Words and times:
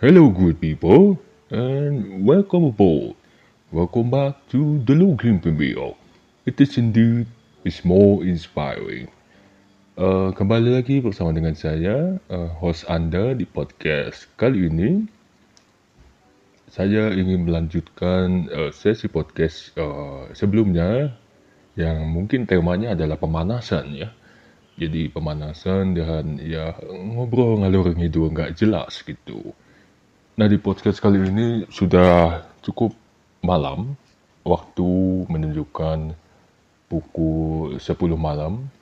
Hello, 0.00 0.28
good 0.28 0.60
people, 0.60 1.18
and 1.50 2.26
welcome 2.26 2.64
aboard. 2.64 3.16
Welcome 3.72 4.10
back 4.10 4.46
to 4.50 4.78
the 4.84 4.92
Login 4.92 5.42
Pembio. 5.42 5.96
It 6.44 6.60
is 6.60 6.76
indeed 6.76 7.26
is 7.64 7.82
more 7.82 8.22
inspiring. 8.22 9.08
Uh, 9.98 10.30
kembali 10.30 10.78
lagi 10.78 11.02
bersama 11.02 11.34
dengan 11.34 11.58
saya, 11.58 12.22
uh, 12.30 12.50
host 12.62 12.86
Anda 12.86 13.34
di 13.34 13.42
podcast 13.42 14.30
kali 14.38 14.70
ini. 14.70 15.02
Saya 16.70 17.10
ingin 17.10 17.42
melanjutkan 17.42 18.46
uh, 18.46 18.70
sesi 18.70 19.10
podcast 19.10 19.74
uh, 19.74 20.30
sebelumnya 20.38 21.18
yang 21.74 22.06
mungkin 22.14 22.46
temanya 22.46 22.94
adalah 22.94 23.18
pemanasan 23.18 23.90
ya. 23.98 24.14
Jadi 24.78 25.10
pemanasan 25.10 25.98
dan 25.98 26.38
ya 26.46 26.78
ngobrol 26.86 27.66
ngalur 27.66 27.90
ngidul 27.90 28.30
nggak 28.30 28.54
jelas 28.54 29.02
gitu. 29.02 29.50
Nah 30.38 30.46
di 30.46 30.62
podcast 30.62 31.02
kali 31.02 31.26
ini 31.26 31.66
sudah 31.74 32.46
cukup 32.62 32.94
malam, 33.42 33.98
waktu 34.46 34.90
menunjukkan 35.26 36.14
pukul 36.86 37.82
10 37.82 37.98
malam. 38.14 38.77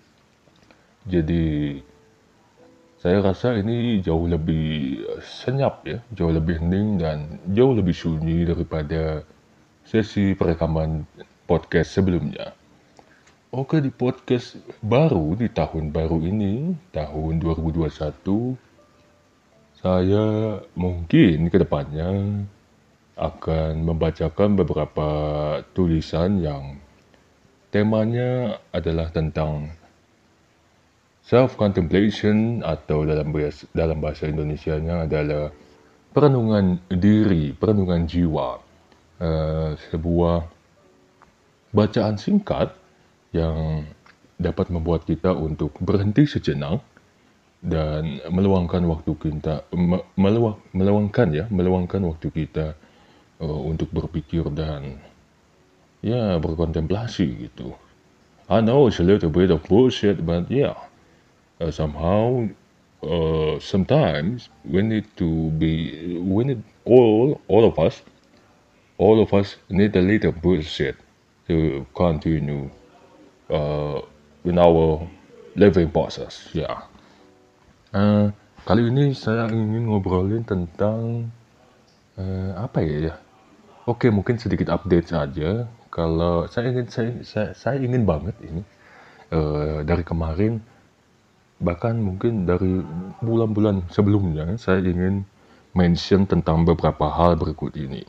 Jadi 1.07 1.79
saya 2.99 3.23
rasa 3.23 3.55
ini 3.55 4.03
jauh 4.03 4.27
lebih 4.27 4.99
senyap 5.23 5.87
ya, 5.87 6.03
jauh 6.11 6.35
lebih 6.35 6.59
hening 6.59 6.99
dan 6.99 7.39
jauh 7.55 7.71
lebih 7.71 7.95
sunyi 7.95 8.43
daripada 8.43 9.23
sesi 9.87 10.35
perekaman 10.35 11.07
podcast 11.47 11.95
sebelumnya. 11.95 12.51
Oke 13.55 13.79
di 13.79 13.95
podcast 13.95 14.59
baru 14.83 15.39
di 15.39 15.47
tahun 15.47 15.95
baru 15.95 16.19
ini, 16.19 16.75
tahun 16.91 17.39
2021, 17.39 18.59
saya 19.79 20.59
mungkin 20.75 21.47
ke 21.47 21.57
depannya 21.63 22.43
akan 23.15 23.73
membacakan 23.87 24.59
beberapa 24.59 25.09
tulisan 25.71 26.43
yang 26.43 26.83
temanya 27.71 28.59
adalah 28.75 29.15
tentang 29.15 29.71
self 31.27 31.59
contemplation 31.59 32.63
atau 32.63 33.03
dalam 33.03 33.35
bahasa, 33.35 33.67
dalam 33.75 33.99
bahasa 33.99 34.31
Indonesianya 34.31 35.11
adalah 35.11 35.51
perenungan 36.15 36.79
diri, 36.87 37.51
perenungan 37.51 38.07
jiwa. 38.07 38.63
Uh, 39.17 39.73
sebuah 39.89 40.45
bacaan 41.73 42.21
singkat 42.21 42.69
yang 43.33 43.89
dapat 44.37 44.69
membuat 44.69 45.09
kita 45.09 45.33
untuk 45.33 45.73
berhenti 45.81 46.29
sejenak 46.29 46.85
dan 47.65 48.21
meluangkan 48.29 48.85
waktu 48.85 49.13
kita 49.17 49.65
meluang, 50.21 50.61
meluangkan 50.77 51.29
ya 51.33 51.45
meluangkan 51.49 52.05
waktu 52.05 52.29
kita 52.29 52.77
uh, 53.41 53.61
untuk 53.65 53.89
berpikir 53.89 54.45
dan 54.53 55.01
ya 56.05 56.37
berkontemplasi 56.37 57.49
gitu. 57.49 57.73
I 58.47 58.61
know 58.63 58.87
it's 58.87 59.01
a 59.01 59.07
little 59.09 59.33
bit 59.33 59.51
of 59.51 59.65
bullshit, 59.67 60.23
but 60.23 60.47
yeah, 60.53 60.77
uh, 61.61 61.71
somehow 61.71 62.49
uh, 63.03 63.59
sometimes 63.61 64.49
we 64.65 64.83
need 64.83 65.05
to 65.17 65.51
be 65.57 66.19
we 66.21 66.45
need 66.45 66.63
all 66.85 67.41
all 67.49 67.65
of 67.65 67.79
us 67.79 68.03
all 68.99 69.21
of 69.21 69.33
us 69.33 69.57
need 69.69 69.95
a 69.97 70.01
little 70.03 70.33
bullshit 70.33 70.97
to 71.49 71.87
continue 71.95 72.69
uh, 73.51 74.01
in 74.45 74.59
our 74.59 75.07
living 75.55 75.91
process. 75.91 76.49
Yeah. 76.53 76.87
Uh, 77.95 78.35
kali 78.67 78.91
ini 78.91 79.15
saya 79.15 79.49
ingin 79.49 79.89
ngobrolin 79.89 80.43
tentang 80.43 81.31
uh, 82.19 82.51
apa 82.59 82.83
ya 82.83 83.13
ya. 83.13 83.15
Oke, 83.87 84.11
mungkin 84.11 84.37
sedikit 84.37 84.75
update 84.75 85.15
saja. 85.15 85.71
Kalau 85.95 86.51
saya 86.51 86.75
ingin 86.75 86.87
saya 86.91 87.11
saya, 87.23 87.49
saya 87.55 87.79
ingin 87.79 88.03
banget 88.05 88.35
ini 88.43 88.63
uh, 89.33 89.87
dari 89.87 90.03
kemarin 90.03 90.59
bahkan 91.61 91.97
mungkin 91.97 92.45
dari 92.45 92.85
bulan-bulan 93.25 93.89
sebelumnya 93.89 94.61
saya 94.61 94.85
ingin 94.85 95.25
mention 95.73 96.29
tentang 96.29 96.65
beberapa 96.65 97.09
hal 97.09 97.37
berikut 97.37 97.77
ini. 97.77 98.05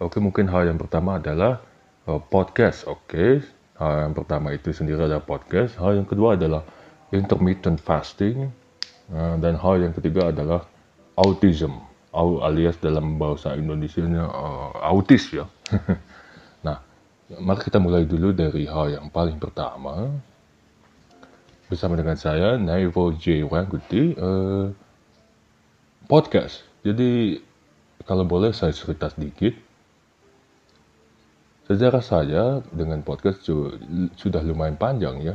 Oke, 0.00 0.20
mungkin 0.20 0.48
hal 0.48 0.68
yang 0.68 0.76
pertama 0.80 1.16
adalah 1.20 1.60
uh, 2.08 2.20
podcast. 2.20 2.84
Oke, 2.88 3.40
hal 3.76 3.92
yang 4.08 4.14
pertama 4.16 4.52
itu 4.52 4.72
sendiri 4.72 5.04
adalah 5.04 5.24
podcast. 5.24 5.76
Hal 5.80 5.96
yang 5.96 6.08
kedua 6.08 6.36
adalah 6.36 6.64
intermittent 7.12 7.80
fasting 7.80 8.50
Uh, 9.12 9.36
dan 9.36 9.60
hal 9.60 9.84
yang 9.84 9.92
ketiga 9.92 10.32
adalah 10.32 10.64
autism 11.20 11.76
alias 12.16 12.80
dalam 12.80 13.20
bahasa 13.20 13.52
Indonesia 13.52 14.00
uh, 14.00 14.72
autis 14.80 15.28
ya. 15.28 15.44
nah, 16.66 16.80
mari 17.36 17.60
kita 17.60 17.76
mulai 17.76 18.08
dulu 18.08 18.32
dari 18.32 18.64
hal 18.64 18.96
yang 18.96 19.12
paling 19.12 19.36
pertama. 19.36 20.08
Bersama 21.74 21.98
dengan 21.98 22.14
saya, 22.14 22.54
Naivo 22.54 23.10
J. 23.18 23.42
Wangguti, 23.42 24.14
uh, 24.14 24.70
podcast. 26.06 26.62
Jadi, 26.86 27.42
kalau 28.06 28.22
boleh 28.22 28.54
saya 28.54 28.70
cerita 28.70 29.10
sedikit. 29.10 29.58
Sejarah 31.66 31.98
saya 31.98 32.62
dengan 32.70 33.02
podcast 33.02 33.42
sudah 34.14 34.38
lumayan 34.46 34.78
panjang 34.78 35.18
ya 35.26 35.34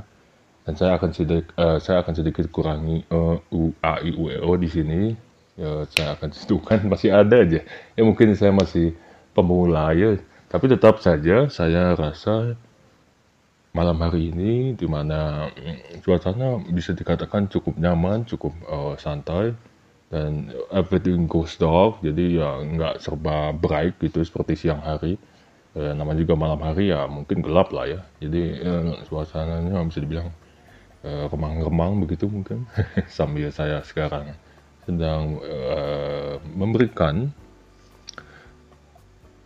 dan 0.63 0.79
saya 0.79 0.95
akan 0.95 1.11
sedikit 1.11 1.51
uh, 1.59 1.75
saya 1.75 2.07
akan 2.07 2.13
sedikit 2.15 2.47
kurangi 2.53 3.03
uh, 3.11 3.35
u 3.51 3.75
a 3.83 3.99
i 3.99 4.15
u 4.15 4.31
e 4.31 4.39
o 4.39 4.55
di 4.55 4.69
sini 4.71 5.11
ya, 5.59 5.89
saya 5.91 6.15
akan 6.15 6.29
tentukan 6.29 6.85
masih 6.93 7.09
ada 7.09 7.41
aja 7.41 7.65
ya 7.97 8.01
mungkin 8.05 8.37
saya 8.37 8.53
masih 8.53 8.93
pemula 9.33 9.91
ya 9.97 10.21
tapi 10.47 10.69
tetap 10.69 11.01
saja 11.01 11.49
saya 11.49 11.97
rasa 11.97 12.53
malam 13.71 13.97
hari 14.01 14.33
ini 14.33 14.73
di 14.73 14.87
mana 14.89 15.49
mm, 15.53 16.01
suasana 16.01 16.57
bisa 16.73 16.91
dikatakan 16.97 17.47
cukup 17.47 17.77
nyaman 17.77 18.25
cukup 18.25 18.53
uh, 18.65 18.95
santai 18.97 19.53
dan 20.09 20.49
everything 20.73 21.29
goes 21.29 21.53
dark 21.61 22.01
jadi 22.01 22.41
ya 22.41 22.49
nggak 22.65 22.97
serba 22.97 23.53
bright 23.53 23.97
gitu 24.01 24.25
seperti 24.25 24.67
siang 24.67 24.81
hari. 24.81 25.17
Eh, 25.77 25.93
namanya 25.93 26.25
juga 26.25 26.33
malam 26.33 26.65
hari 26.65 26.89
ya 26.89 27.05
mungkin 27.05 27.45
gelap 27.45 27.69
lah 27.69 27.85
ya. 27.85 28.01
Jadi 28.17 28.41
eh, 28.57 29.05
suasananya 29.05 29.85
bisa 29.85 30.01
dibilang 30.01 30.33
Eh, 30.99 31.25
remang-remang 31.31 31.95
begitu 32.03 32.27
mungkin 32.27 32.67
sambil 33.07 33.47
saya 33.55 33.79
sekarang 33.87 34.35
sedang 34.83 35.39
uh, 35.39 36.35
memberikan 36.43 37.31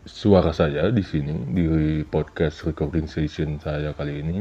suara 0.03 0.51
saya 0.51 0.91
di 0.91 0.99
sini 0.99 1.31
di 1.55 1.63
podcast 2.03 2.67
recording 2.67 3.07
session 3.07 3.55
saya 3.59 3.95
kali 3.95 4.19
ini. 4.19 4.39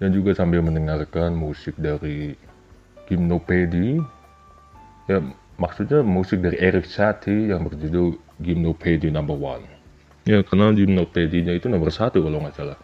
Dan 0.00 0.16
juga 0.16 0.32
sambil 0.32 0.64
mendengarkan 0.64 1.36
musik 1.36 1.76
dari 1.76 2.32
Gymnopedi 3.04 4.00
ya 5.06 5.20
maksudnya 5.60 6.00
musik 6.00 6.40
dari 6.40 6.56
Eric 6.56 6.88
Satie 6.88 7.52
yang 7.52 7.68
berjudul 7.68 8.16
Gymnopedi 8.40 9.12
Number 9.12 9.36
One. 9.36 9.66
Ya 10.24 10.40
karena 10.42 10.72
Gymnopedinya 10.72 11.52
itu 11.52 11.68
nomor 11.68 11.92
satu 11.92 12.24
kalau 12.24 12.42
nggak 12.42 12.56
salah. 12.56 12.78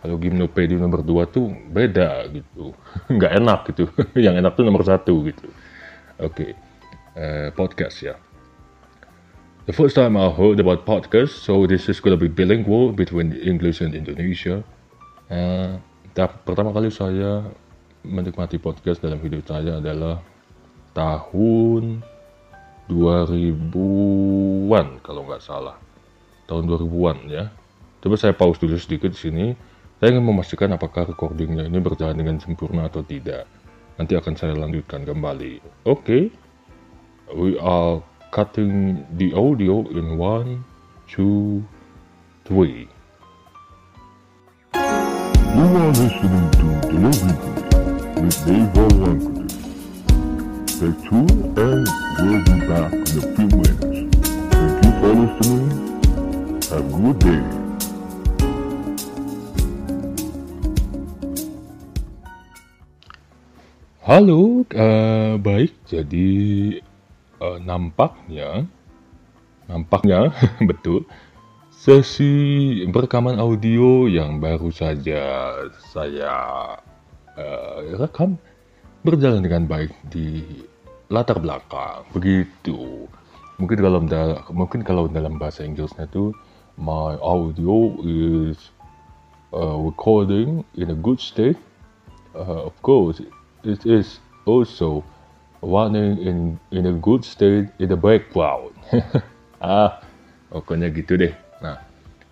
Kalau 0.00 0.16
gimnopedi 0.16 0.80
nomor 0.80 1.04
dua 1.04 1.28
tuh 1.28 1.52
beda 1.52 2.24
gitu. 2.32 2.72
Nggak 3.20 3.32
enak 3.36 3.60
gitu. 3.68 3.84
Yang 4.16 4.40
enak 4.40 4.52
tuh 4.56 4.64
nomor 4.64 4.80
satu 4.80 5.28
gitu. 5.28 5.52
Oke 6.16 6.56
okay. 6.56 7.20
uh, 7.20 7.48
podcast 7.52 8.00
ya 8.00 8.16
the 9.70 9.78
first 9.78 9.94
time 9.94 10.18
I 10.18 10.34
heard 10.34 10.58
about 10.58 10.82
podcast 10.82 11.46
so 11.46 11.62
this 11.62 11.86
is 11.86 12.02
gonna 12.02 12.18
be 12.18 12.26
bilingual 12.26 12.90
between 12.90 13.38
English 13.38 13.78
and 13.78 13.94
Indonesia 13.94 14.66
uh, 15.30 15.78
pertama 16.42 16.74
kali 16.74 16.90
saya 16.90 17.46
menikmati 18.02 18.58
podcast 18.58 18.98
dalam 18.98 19.22
hidup 19.22 19.46
saya 19.46 19.78
adalah 19.78 20.18
tahun 20.90 22.02
2000-an 22.90 24.86
kalau 25.06 25.22
nggak 25.30 25.38
salah 25.38 25.78
tahun 26.50 26.66
2000-an 26.66 27.18
ya 27.30 27.54
coba 28.02 28.18
saya 28.18 28.34
pause 28.34 28.58
dulu 28.58 28.74
sedikit 28.74 29.14
di 29.14 29.22
sini 29.22 29.46
saya 30.02 30.18
ingin 30.18 30.34
memastikan 30.34 30.74
apakah 30.74 31.06
recordingnya 31.14 31.70
ini 31.70 31.78
berjalan 31.78 32.18
dengan 32.18 32.40
sempurna 32.40 32.88
atau 32.88 33.04
tidak. 33.04 33.44
Nanti 34.00 34.16
akan 34.16 34.32
saya 34.32 34.56
lanjutkan 34.56 35.04
kembali. 35.04 35.60
Oke, 35.84 35.84
okay. 35.84 36.22
we 37.36 37.60
are 37.60 38.00
cutting 38.30 39.06
the 39.16 39.32
audio 39.34 39.80
in 39.88 40.16
one, 40.18 40.64
two, 41.08 41.64
three. 42.44 42.88
You 44.74 45.66
are 45.76 45.88
listening 45.88 46.50
to 46.60 46.66
Delivery 46.88 48.22
with 48.22 48.46
Dave 48.46 48.76
Language. 48.76 49.40
stay 50.80 50.92
tuned 51.04 51.58
and 51.58 51.84
we'll 52.18 52.40
be 52.48 52.56
back 52.66 52.92
in 52.92 53.16
a 53.20 53.26
few 53.36 53.48
minutes. 53.52 54.16
Thank 54.50 54.84
you 54.84 54.92
for 55.00 55.12
listening. 55.20 55.68
Have 56.70 56.88
a 56.88 56.98
good 57.04 57.18
day. 57.20 57.42
Halo, 64.00 64.64
uh, 64.72 65.36
baik. 65.36 65.76
Jadi 65.84 66.80
uh, 67.40 67.58
nampaknya, 67.60 68.68
nampaknya 69.66 70.32
betul 70.70 71.08
sesi 71.80 72.84
rekaman 72.84 73.40
audio 73.40 74.04
yang 74.04 74.36
baru 74.36 74.68
saja 74.68 75.56
saya 75.88 76.36
uh, 77.40 77.78
rekam 77.96 78.36
berjalan 79.00 79.40
dengan 79.40 79.64
baik 79.64 79.88
di 80.12 80.60
latar 81.08 81.40
belakang. 81.40 82.04
Begitu. 82.12 83.08
Mungkin 83.56 83.78
kalau 83.80 84.00
mungkin 84.52 84.80
kalau 84.84 85.08
dalam 85.08 85.40
bahasa 85.40 85.64
Inggrisnya 85.64 86.04
itu 86.04 86.36
my 86.76 87.16
audio 87.24 87.96
is 88.04 88.76
uh, 89.56 89.80
recording 89.80 90.68
in 90.76 90.92
a 90.92 90.98
good 91.00 91.16
state. 91.16 91.56
Uh, 92.36 92.68
of 92.68 92.76
course, 92.84 93.24
it 93.64 93.80
is 93.88 94.20
also 94.44 95.00
running 95.62 96.16
in 96.20 96.56
in 96.72 96.88
a 96.88 96.94
good 96.96 97.24
state 97.24 97.68
in 97.78 97.88
the 97.88 97.98
background. 97.98 98.72
ah, 99.64 100.00
pokoknya 100.48 100.88
gitu 100.92 101.20
deh. 101.20 101.32
Nah, 101.60 101.80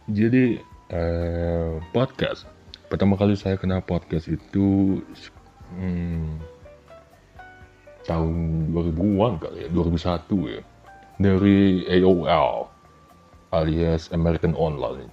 jadi 0.08 0.60
uh, 0.92 1.80
podcast. 1.92 2.48
Pertama 2.88 3.20
kali 3.20 3.36
saya 3.36 3.60
kenal 3.60 3.84
podcast 3.84 4.32
itu 4.32 4.98
hmm, 5.76 6.40
tahun 8.08 8.34
2000-an 8.72 9.32
kali 9.44 9.58
ya, 9.64 9.68
2001 9.76 10.56
ya. 10.56 10.62
Dari 11.18 11.84
AOL 12.00 12.70
alias 13.52 14.08
American 14.16 14.56
Online. 14.56 15.12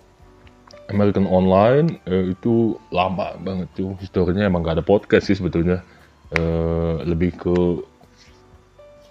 American 0.88 1.26
Online 1.28 1.98
eh, 2.06 2.32
itu 2.32 2.78
lama 2.94 3.34
banget 3.42 3.68
tuh 3.74 3.98
historinya 3.98 4.46
emang 4.46 4.62
gak 4.62 4.80
ada 4.80 4.86
podcast 4.86 5.28
sih 5.28 5.36
sebetulnya 5.36 5.82
Eh, 6.34 6.96
lebih 7.06 7.38
ke 7.38 7.58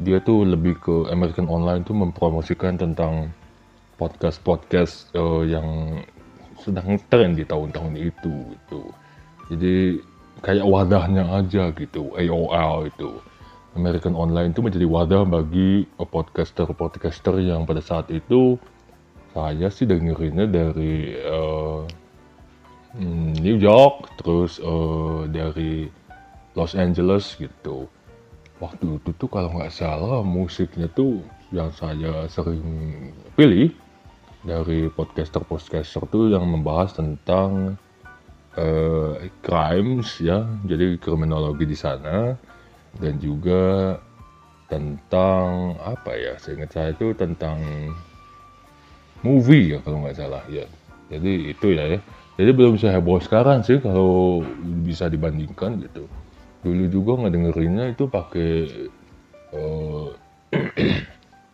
dia 0.00 0.18
tuh 0.22 0.42
lebih 0.42 0.78
ke 0.82 0.96
American 1.10 1.46
Online 1.46 1.86
tuh 1.86 1.94
mempromosikan 1.94 2.74
tentang 2.74 3.30
podcast-podcast 3.94 5.14
uh, 5.14 5.46
yang 5.46 6.00
sedang 6.58 6.98
tren 7.06 7.38
di 7.38 7.46
tahun-tahun 7.46 7.94
itu 7.98 8.34
gitu. 8.56 8.82
Jadi 9.52 10.00
kayak 10.40 10.66
wadahnya 10.66 11.24
aja 11.30 11.70
gitu 11.76 12.10
AOL 12.16 12.90
itu. 12.90 13.10
American 13.74 14.14
Online 14.14 14.54
itu 14.54 14.62
menjadi 14.62 14.86
wadah 14.86 15.22
bagi 15.26 15.82
podcaster-podcaster 15.98 17.42
yang 17.42 17.66
pada 17.66 17.82
saat 17.82 18.06
itu 18.10 18.54
saya 19.34 19.66
sih 19.66 19.82
dengerinnya 19.82 20.46
dari 20.46 21.18
uh, 21.26 21.82
New 23.42 23.58
York, 23.58 24.14
terus 24.22 24.62
uh, 24.62 25.26
dari 25.26 25.90
Los 26.54 26.78
Angeles 26.78 27.34
gitu. 27.34 27.90
Waktu 28.64 28.96
itu 28.96 29.10
tuh 29.20 29.28
kalau 29.28 29.52
nggak 29.52 29.76
salah 29.76 30.24
musiknya 30.24 30.88
tuh 30.88 31.20
yang 31.52 31.68
saya 31.76 32.24
sering 32.32 32.64
pilih 33.36 33.68
dari 34.40 34.88
podcaster-podcaster 34.88 36.08
tuh 36.08 36.32
yang 36.32 36.48
membahas 36.48 36.96
tentang 36.96 37.76
uh, 38.56 39.20
crimes 39.44 40.16
ya, 40.16 40.48
jadi 40.64 40.96
kriminologi 40.96 41.68
di 41.68 41.76
sana 41.76 42.32
dan 42.96 43.20
juga 43.20 43.96
tentang 44.72 45.76
apa 45.84 46.16
ya, 46.16 46.32
seingat 46.40 46.72
saya 46.72 46.96
itu 46.96 47.12
tentang 47.12 47.60
movie 49.20 49.76
ya 49.76 49.78
kalau 49.84 50.08
nggak 50.08 50.16
salah 50.16 50.40
ya. 50.48 50.64
Jadi 51.12 51.52
itu 51.52 51.76
ya 51.76 51.84
ya. 51.84 52.00
Jadi 52.40 52.50
belum 52.50 52.80
saya 52.80 52.98
heboh 52.98 53.20
sekarang 53.20 53.60
sih 53.62 53.78
kalau 53.78 54.40
bisa 54.82 55.06
dibandingkan 55.06 55.78
gitu 55.84 56.08
dulu 56.64 56.88
juga 56.88 57.12
ngedengerinnya 57.20 57.92
itu 57.92 58.08
pakai 58.08 58.50
uh, 59.56 60.08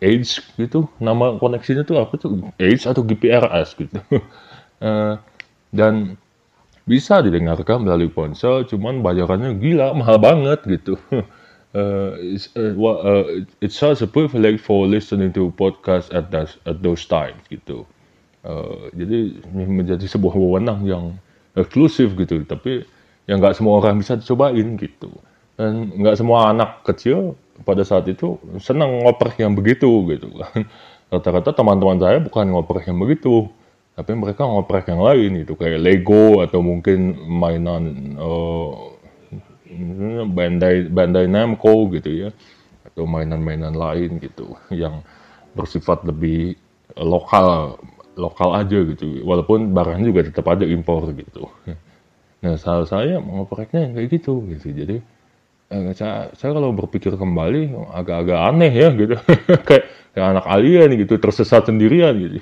Edge 0.01 0.41
gitu. 0.57 0.89
Nama 1.03 1.37
koneksinya 1.37 1.85
tuh 1.85 2.01
apa 2.01 2.15
tuh? 2.17 2.49
Edge 2.57 2.89
atau 2.89 3.05
GPRS 3.05 3.77
gitu. 3.77 3.99
Uh, 4.81 5.19
dan 5.79 6.17
bisa 6.89 7.23
didengarkan 7.23 7.87
melalui 7.87 8.11
ponsel 8.11 8.67
cuman 8.67 9.05
bayarannya 9.05 9.61
gila 9.61 9.95
mahal 9.95 10.19
banget 10.19 10.65
gitu. 10.67 10.97
Uh, 11.71 12.19
it's, 12.19 12.51
uh, 12.59 12.75
well, 12.75 12.99
uh, 12.99 13.47
it's 13.63 13.79
such 13.79 14.03
a 14.03 14.09
privilege 14.11 14.59
for 14.59 14.91
listening 14.91 15.31
to 15.31 15.55
podcast 15.55 16.11
at 16.11 16.27
those, 16.35 16.59
at 16.67 16.83
those 16.83 17.07
times 17.07 17.39
gitu. 17.47 17.87
Uh, 18.43 18.91
jadi 18.91 19.39
menjadi 19.55 20.03
sebuah 20.11 20.35
wewenang 20.35 20.83
yang 20.83 21.15
eksklusif 21.55 22.19
gitu. 22.19 22.43
Tapi 22.43 22.83
yang 23.29 23.43
nggak 23.43 23.57
semua 23.57 23.81
orang 23.83 24.01
bisa 24.01 24.17
dicobain 24.17 24.77
gitu. 24.79 25.11
Dan 25.59 25.93
nggak 25.97 26.17
semua 26.17 26.53
anak 26.53 26.85
kecil 26.89 27.37
pada 27.69 27.85
saat 27.85 28.09
itu 28.09 28.41
senang 28.57 29.05
ngoprek 29.05 29.41
yang 29.41 29.53
begitu 29.53 29.89
gitu 30.09 30.29
kan. 30.41 30.65
Rata-rata 31.11 31.51
teman-teman 31.51 31.99
saya 31.99 32.23
bukan 32.23 32.47
ngoprek 32.55 32.87
yang 32.87 33.01
begitu 33.03 33.51
tapi 34.01 34.17
mereka 34.17 34.49
ngoprek 34.49 34.89
yang 34.89 35.05
lain 35.05 35.45
itu 35.45 35.53
kayak 35.53 35.77
Lego 35.77 36.41
atau 36.41 36.65
mungkin 36.65 37.21
mainan 37.21 38.17
uh, 38.17 38.97
Bandai 40.25 40.89
Bandai 40.89 41.29
Namco 41.29 41.85
gitu 41.93 42.09
ya. 42.09 42.31
Atau 42.89 43.05
mainan-mainan 43.05 43.77
lain 43.77 44.17
gitu 44.25 44.57
yang 44.73 45.05
bersifat 45.53 46.01
lebih 46.09 46.57
lokal 46.97 47.77
lokal 48.17 48.57
aja 48.57 48.81
gitu. 48.89 49.21
Walaupun 49.21 49.77
barangnya 49.77 50.09
juga 50.09 50.21
tetap 50.33 50.49
ada 50.49 50.65
impor 50.65 51.13
gitu 51.13 51.53
Nah, 52.41 52.57
salah 52.57 52.89
saya 52.89 53.21
yang 53.21 53.93
kayak 53.93 54.09
gitu 54.09 54.41
gitu. 54.49 54.73
Jadi 54.73 54.97
eh, 55.71 55.93
saya, 55.93 56.33
saya 56.33 56.57
kalau 56.57 56.73
berpikir 56.73 57.13
kembali 57.13 57.77
agak-agak 57.93 58.39
aneh 58.41 58.73
ya 58.73 58.89
gitu. 58.97 59.15
kayak, 59.69 59.85
kayak 60.17 60.27
anak 60.37 60.47
alien 60.49 60.91
gitu 60.97 61.21
tersesat 61.21 61.69
sendirian 61.69 62.17
gitu. 62.17 62.41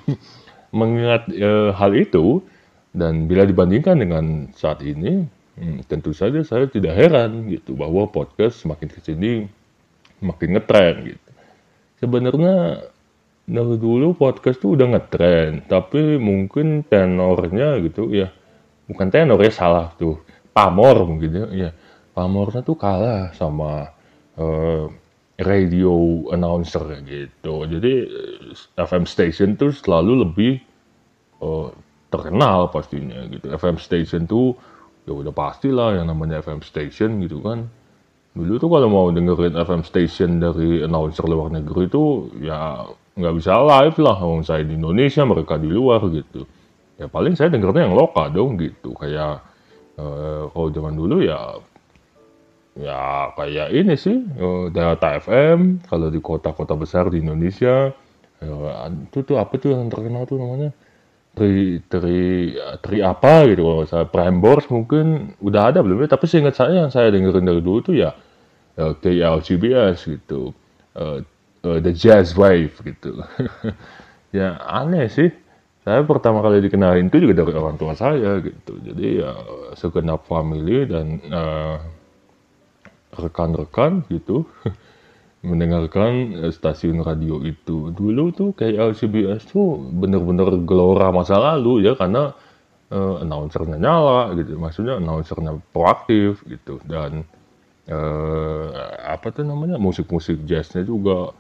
Mengingat 0.71 1.27
eh, 1.35 1.75
hal 1.75 1.93
itu 1.99 2.47
dan 2.95 3.27
bila 3.27 3.43
dibandingkan 3.43 3.99
dengan 3.99 4.55
saat 4.55 4.87
ini, 4.87 5.27
hmm, 5.59 5.85
tentu 5.91 6.15
saja 6.15 6.41
saya 6.47 6.71
tidak 6.71 6.95
heran 6.95 7.51
gitu 7.51 7.75
bahwa 7.75 8.07
podcast 8.07 8.63
semakin 8.63 8.89
ke 8.89 9.01
sini 9.03 9.31
makin 10.23 10.55
ngetren 10.55 11.15
gitu. 11.15 11.31
Sebenarnya 11.99 12.87
dari 13.51 13.77
dulu 13.83 14.15
podcast 14.15 14.63
tuh 14.63 14.79
udah 14.79 14.95
ngetren, 14.95 15.67
tapi 15.67 16.21
mungkin 16.23 16.87
tenornya 16.87 17.83
gitu 17.83 18.15
ya 18.15 18.31
bukan 18.89 19.09
tenor 19.13 19.39
ya 19.45 19.53
salah 19.53 19.93
tuh. 19.95 20.19
Pamor 20.51 21.07
mungkin 21.07 21.31
ya, 21.31 21.47
ya 21.55 21.71
pamornya 22.17 22.67
tuh 22.67 22.75
kalah 22.75 23.31
sama 23.37 23.95
uh, 24.35 24.91
radio 25.39 26.27
announcer 26.35 26.83
gitu. 27.07 27.63
Jadi 27.69 27.93
eh, 28.11 28.83
FM 28.83 29.07
station 29.07 29.55
tuh 29.55 29.71
selalu 29.71 30.27
lebih 30.27 30.59
uh, 31.39 31.71
terkenal 32.11 32.75
pastinya 32.75 33.23
gitu. 33.31 33.47
FM 33.55 33.79
station 33.79 34.27
tuh 34.27 34.59
ya 35.07 35.15
udah 35.15 35.31
pastilah 35.31 35.95
yang 35.95 36.11
namanya 36.11 36.43
FM 36.43 36.67
station 36.67 37.23
gitu 37.23 37.39
kan. 37.39 37.71
Dulu 38.35 38.59
tuh 38.59 38.67
kalau 38.67 38.91
mau 38.91 39.07
dengerin 39.15 39.55
FM 39.55 39.83
station 39.87 40.43
dari 40.43 40.83
announcer 40.83 41.23
luar 41.23 41.55
negeri 41.55 41.87
itu 41.87 42.35
ya 42.43 42.83
nggak 43.15 43.35
bisa 43.39 43.63
live 43.63 43.97
lah. 44.03 44.17
Kalau 44.19 44.43
saya 44.43 44.67
di 44.67 44.75
Indonesia 44.75 45.23
mereka 45.23 45.55
di 45.55 45.71
luar 45.71 46.03
gitu 46.11 46.58
ya 46.99 47.07
paling 47.07 47.39
saya 47.39 47.55
dengarnya 47.55 47.87
yang 47.87 47.97
lokal 47.97 48.29
dong 48.29 48.59
gitu. 48.59 48.93
Kayak 48.99 49.41
uh, 49.97 50.51
kalau 50.51 50.69
zaman 50.75 50.95
dulu 50.99 51.23
ya 51.23 51.63
ya 52.79 53.31
kayak 53.35 53.75
ini 53.75 53.95
sih 53.95 54.19
uh, 54.39 54.71
Delta 54.71 55.19
FM 55.19 55.83
kalau 55.87 56.11
di 56.11 56.19
kota-kota 56.23 56.75
besar 56.79 57.11
di 57.11 57.23
Indonesia 57.23 57.91
uh, 58.43 58.87
itu 58.91 59.23
tuh 59.23 59.39
apa 59.39 59.55
tuh 59.59 59.79
yang 59.79 59.89
terkenal 59.89 60.27
tuh 60.27 60.43
namanya? 60.43 60.75
Tri 61.39 61.79
tri 61.87 62.59
tri 62.83 62.99
apa 62.99 63.47
gitu 63.47 63.63
kalau 63.63 63.85
saya 63.87 64.07
Prambors 64.11 64.67
mungkin 64.67 65.39
udah 65.39 65.71
ada 65.71 65.87
belum 65.87 66.03
ya? 66.03 66.11
Tapi 66.11 66.27
seingat 66.27 66.59
saya 66.59 66.83
yang 66.83 66.91
saya 66.91 67.15
dengerin 67.15 67.47
dari 67.47 67.63
dulu 67.63 67.79
tuh 67.79 67.95
ya 67.95 68.11
uh, 68.75 68.93
KLCBS 68.99 70.03
gitu 70.03 70.51
uh, 70.99 71.23
uh, 71.63 71.79
The 71.79 71.95
Jazz 71.95 72.35
Wave 72.35 72.75
gitu. 72.83 73.23
Ya 74.29 74.61
aneh 74.61 75.09
sih 75.09 75.33
saya 75.89 76.05
pertama 76.05 76.45
kali 76.45 76.61
dikenalin 76.61 77.09
itu 77.09 77.25
juga 77.25 77.41
dari 77.41 77.57
orang 77.57 77.81
tua 77.81 77.97
saya 77.97 78.45
gitu. 78.45 78.77
Jadi 78.77 79.25
ya 79.25 79.33
segenap 79.73 80.29
family 80.29 80.85
dan 80.85 81.17
uh, 81.33 81.81
rekan-rekan 83.17 84.05
gitu 84.13 84.45
mendengarkan 85.49 86.45
uh, 86.45 86.53
stasiun 86.53 87.01
radio 87.01 87.41
itu. 87.41 87.89
Dulu 87.89 88.37
tuh 88.37 88.53
kayak 88.53 89.01
LCBS 89.01 89.49
tuh 89.49 89.81
bener-bener 89.81 90.61
gelora 90.69 91.09
masa 91.09 91.41
lalu 91.41 91.89
ya 91.89 91.97
karena 91.97 92.37
uh, 92.93 93.25
announcernya 93.25 93.81
nyala 93.81 94.37
gitu. 94.37 94.61
Maksudnya 94.61 95.01
announcernya 95.01 95.57
proaktif 95.73 96.45
gitu. 96.45 96.85
Dan 96.85 97.25
uh, 97.89 98.77
apa 99.09 99.33
tuh 99.33 99.41
namanya 99.41 99.81
musik-musik 99.81 100.45
jazznya 100.45 100.85
juga 100.85 101.33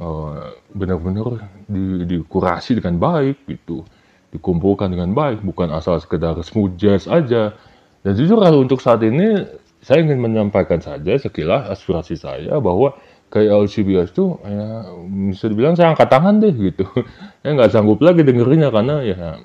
uh, 0.00 0.52
benar-benar 0.72 1.48
di, 1.68 2.04
dikurasi 2.06 2.78
dengan 2.78 3.00
baik 3.00 3.48
gitu. 3.48 3.84
Dikumpulkan 4.32 4.92
dengan 4.92 5.16
baik 5.16 5.40
bukan 5.40 5.72
asal 5.72 6.00
sekedar 6.00 6.36
smooth 6.44 6.76
jazz 6.76 7.08
aja. 7.08 7.56
Dan 8.04 8.12
jujur 8.14 8.38
kalau 8.38 8.62
untuk 8.62 8.78
saat 8.78 9.02
ini 9.02 9.44
saya 9.82 10.02
ingin 10.02 10.18
menyampaikan 10.18 10.78
saja 10.82 11.18
sekilas 11.18 11.70
aspirasi 11.70 12.18
saya 12.18 12.58
bahwa 12.58 12.94
kayak 13.30 13.66
LCBS 13.66 14.14
tuh 14.14 14.38
ya 14.46 14.86
bisa 15.30 15.50
dibilang 15.50 15.74
saya 15.74 15.94
angkat 15.94 16.08
tangan 16.10 16.38
deh 16.38 16.54
gitu. 16.54 16.86
Ya 17.46 17.54
nggak 17.54 17.70
sanggup 17.70 18.02
lagi 18.02 18.26
dengerinnya 18.26 18.74
karena 18.74 19.06
ya 19.06 19.38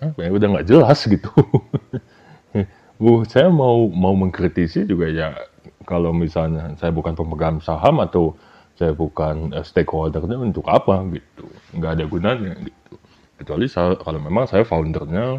apa 0.00 0.18
ya 0.18 0.30
udah 0.32 0.48
nggak 0.58 0.66
jelas 0.68 0.98
gitu. 1.04 1.28
Bu 3.02 3.26
saya 3.28 3.52
mau 3.52 3.90
mau 3.92 4.16
mengkritisi 4.16 4.88
juga 4.88 5.10
ya 5.12 5.36
kalau 5.84 6.14
misalnya 6.14 6.72
saya 6.80 6.94
bukan 6.94 7.12
pemegang 7.12 7.58
saham 7.60 8.00
atau 8.00 8.32
saya 8.82 8.92
bukan 8.98 9.54
uh, 9.54 9.62
stakeholdernya 9.62 10.42
untuk 10.42 10.66
apa 10.66 11.06
gitu 11.14 11.46
nggak 11.78 11.92
ada 12.02 12.04
gunanya 12.10 12.52
gitu 12.58 12.98
kecuali 13.38 13.70
saya, 13.70 13.94
kalau 13.98 14.18
memang 14.18 14.50
saya 14.50 14.66
foundernya 14.66 15.38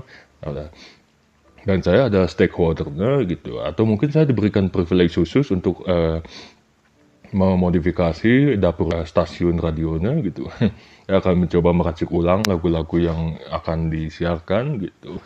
dan 1.64 1.80
saya 1.80 2.12
ada 2.12 2.28
stakeholdernya 2.28 3.24
gitu 3.28 3.60
atau 3.60 3.84
mungkin 3.84 4.12
saya 4.12 4.28
diberikan 4.28 4.68
privilege 4.68 5.16
khusus 5.20 5.48
untuk 5.52 5.84
uh, 5.88 6.20
memodifikasi 7.34 8.62
dapur 8.62 8.94
stasiun 9.04 9.58
radionya 9.58 10.22
gitu. 10.22 10.48
ya 11.10 11.20
akan 11.20 11.48
mencoba 11.48 11.74
meracik 11.74 12.14
ulang 12.14 12.46
lagu-lagu 12.46 13.02
yang 13.02 13.36
akan 13.50 13.90
disiarkan 13.90 14.80
gitu. 14.86 15.18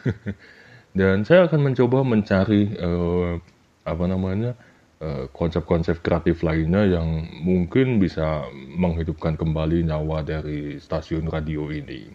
Dan 0.97 1.27
saya 1.27 1.45
akan 1.45 1.73
mencoba 1.73 2.01
mencari 2.01 2.73
uh, 2.79 3.37
apa 3.83 4.03
namanya 4.07 4.55
konsep-konsep 5.29 6.01
kreatif 6.01 6.41
lainnya 6.41 6.97
yang 6.97 7.29
mungkin 7.45 8.01
bisa 8.01 8.49
menghidupkan 8.53 9.37
kembali 9.37 9.85
nyawa 9.85 10.25
dari 10.25 10.81
stasiun 10.81 11.29
radio 11.29 11.69
ini. 11.69 12.09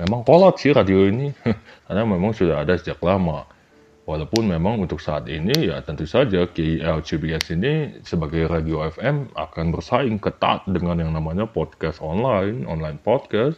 Memang 0.00 0.24
kolot 0.26 0.56
sih 0.56 0.72
radio 0.72 1.04
ini, 1.04 1.30
karena 1.86 2.02
memang 2.08 2.32
sudah 2.32 2.64
ada 2.64 2.74
sejak 2.80 2.98
lama. 3.04 3.44
Walaupun 4.04 4.44
memang 4.44 4.84
untuk 4.84 5.00
saat 5.00 5.24
ini 5.32 5.72
ya 5.72 5.80
tentu 5.80 6.04
saja 6.04 6.44
KLCBS 6.44 7.56
ini 7.56 8.04
sebagai 8.04 8.52
radio 8.52 8.84
FM 8.84 9.32
akan 9.32 9.72
bersaing 9.72 10.20
ketat 10.20 10.68
dengan 10.68 11.00
yang 11.00 11.16
namanya 11.16 11.48
podcast 11.48 12.04
online, 12.04 12.68
online 12.68 13.00
podcast, 13.00 13.56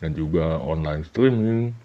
dan 0.00 0.16
juga 0.16 0.56
online 0.56 1.04
streaming, 1.04 1.76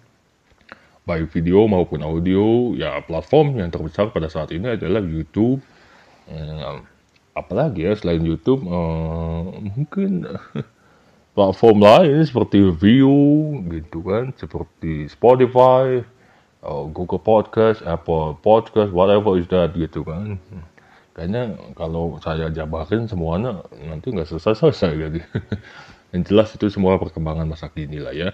baik 1.04 1.28
video 1.28 1.68
maupun 1.68 2.00
audio. 2.00 2.72
Ya 2.72 3.04
platform 3.04 3.60
yang 3.60 3.68
terbesar 3.68 4.08
pada 4.16 4.32
saat 4.32 4.48
ini 4.48 4.80
adalah 4.80 5.04
YouTube. 5.04 5.60
Hmm, 6.30 6.86
apalagi 7.34 7.90
ya 7.90 7.98
selain 7.98 8.22
YouTube, 8.22 8.62
uh, 8.70 9.50
mungkin 9.50 10.30
platform 11.34 11.82
lain 11.82 12.22
seperti 12.22 12.70
View 12.70 13.58
gitu 13.66 13.98
kan, 14.06 14.30
seperti 14.38 15.10
Spotify, 15.10 16.06
uh, 16.62 16.86
Google 16.86 17.18
Podcast, 17.18 17.82
Apple 17.82 18.38
Podcast, 18.38 18.94
whatever 18.94 19.34
is 19.42 19.50
that 19.50 19.74
gitu 19.74 20.06
kan. 20.06 20.38
Kayaknya 21.18 21.58
kalau 21.74 22.22
saya 22.22 22.46
jabarin 22.54 23.10
semuanya 23.10 23.66
nanti 23.82 24.14
nggak 24.14 24.30
selesai-selesai 24.30 24.92
gitu. 24.94 25.18
Yang 26.14 26.22
jelas 26.30 26.48
itu 26.54 26.66
semua 26.70 26.98
perkembangan 26.98 27.50
masa 27.50 27.70
kini 27.70 27.98
lah 27.98 28.14
ya. 28.14 28.30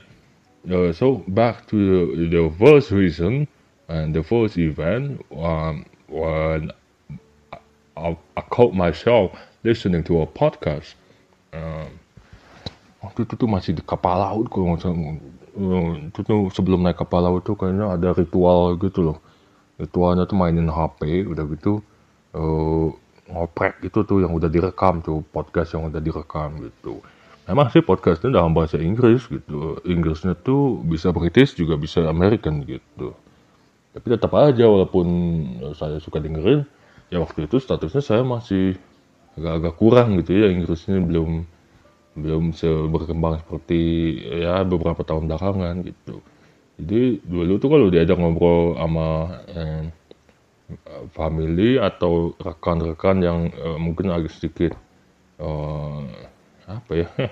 Uh, 0.69 0.93
so 0.93 1.25
back 1.33 1.65
to 1.65 1.77
the, 2.13 2.29
the 2.29 2.45
first 2.61 2.93
reason 2.93 3.47
and 3.89 4.13
the 4.13 4.21
first 4.21 4.59
event 4.59 5.23
um, 5.31 5.87
when 6.11 6.75
I, 7.97 8.17
I 8.37 8.43
caught 8.53 8.77
myself 8.77 9.33
listening 9.65 10.05
to 10.07 10.21
a 10.21 10.29
podcast. 10.29 10.95
Um, 11.57 11.97
waktu 13.01 13.25
itu 13.25 13.35
tuh 13.41 13.49
masih 13.49 13.73
di 13.73 13.83
kapal 13.83 14.21
laut 14.21 14.53
kalau 14.53 14.77
Hmm, 15.57 16.13
itu 16.13 16.21
tuh 16.21 16.53
sebelum 16.53 16.85
naik 16.85 17.01
kapal 17.01 17.25
laut 17.25 17.41
tuh 17.41 17.57
kayaknya 17.57 17.89
ada 17.89 18.13
ritual 18.13 18.77
gitu 18.77 19.01
loh. 19.01 19.19
Ritualnya 19.81 20.29
tuh 20.29 20.37
mainin 20.37 20.69
HP 20.69 21.25
udah 21.33 21.49
gitu 21.49 21.81
uh, 22.37 22.93
ngoprek 23.33 23.81
gitu 23.81 24.05
tuh 24.05 24.21
yang 24.21 24.37
udah 24.37 24.53
direkam 24.53 25.01
tuh 25.01 25.25
podcast 25.33 25.73
yang 25.73 25.89
udah 25.89 25.97
direkam 25.97 26.61
gitu. 26.61 27.01
Memang 27.49 27.73
sih 27.73 27.81
podcastnya 27.81 28.37
dalam 28.37 28.53
bahasa 28.53 28.77
Inggris 28.77 29.25
gitu. 29.33 29.81
Inggrisnya 29.89 30.37
tuh 30.37 30.85
bisa 30.85 31.09
British 31.09 31.57
juga 31.57 31.81
bisa 31.81 32.05
American 32.05 32.61
gitu. 32.69 33.17
Tapi 33.97 34.07
tetap 34.13 34.37
aja 34.37 34.69
walaupun 34.69 35.09
saya 35.73 35.97
suka 36.05 36.21
dengerin 36.21 36.69
ya 37.13 37.23
waktu 37.23 37.47
itu 37.47 37.57
statusnya 37.63 38.03
saya 38.03 38.23
masih 38.27 38.75
agak-agak 39.37 39.75
kurang 39.79 40.09
gitu 40.21 40.33
ya 40.35 40.49
Inggrisnya 40.51 40.99
belum 40.99 41.45
belum 42.17 42.57
berkembang 42.89 43.45
seperti 43.45 43.81
ya 44.41 44.65
beberapa 44.65 45.05
tahun 45.05 45.29
belakangan 45.29 45.85
gitu. 45.85 46.25
Jadi 46.81 47.21
dulu 47.25 47.61
tuh 47.61 47.69
kalau 47.73 47.87
diajak 47.93 48.17
ngobrol 48.17 48.77
sama 48.81 49.09
eh, 49.53 49.85
family 51.13 51.77
atau 51.77 52.33
rekan-rekan 52.41 53.17
yang 53.21 53.39
eh, 53.53 53.79
mungkin 53.79 54.09
agak 54.13 54.33
sedikit 54.33 54.73
eh, 55.41 56.03
apa 56.67 56.93
ya 56.97 57.09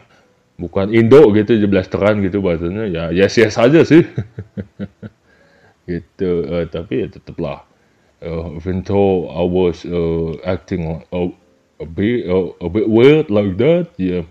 bukan 0.63 0.93
Indo 0.93 1.33
gitu 1.33 1.57
jeblasteran 1.59 2.21
gitu 2.23 2.45
bahasanya 2.45 2.85
ya 2.87 3.05
yes 3.11 3.41
yes 3.41 3.57
aja 3.57 3.83
sih. 3.83 4.05
Gitu 5.85 6.49
uh, 6.49 6.65
tapi 6.65 7.05
ya 7.05 7.13
tetaplah 7.13 7.69
even 8.57 8.83
though 8.83 9.29
I 9.29 9.45
was 9.45 9.85
uh, 9.85 10.41
acting 10.45 11.05
a, 11.13 11.29
a 11.81 11.87
bit 11.87 12.29
uh, 12.29 12.53
a 12.61 12.69
bit 12.69 12.89
weird 12.89 13.31
like 13.31 13.57
that 13.59 13.93
yeah 13.97 14.25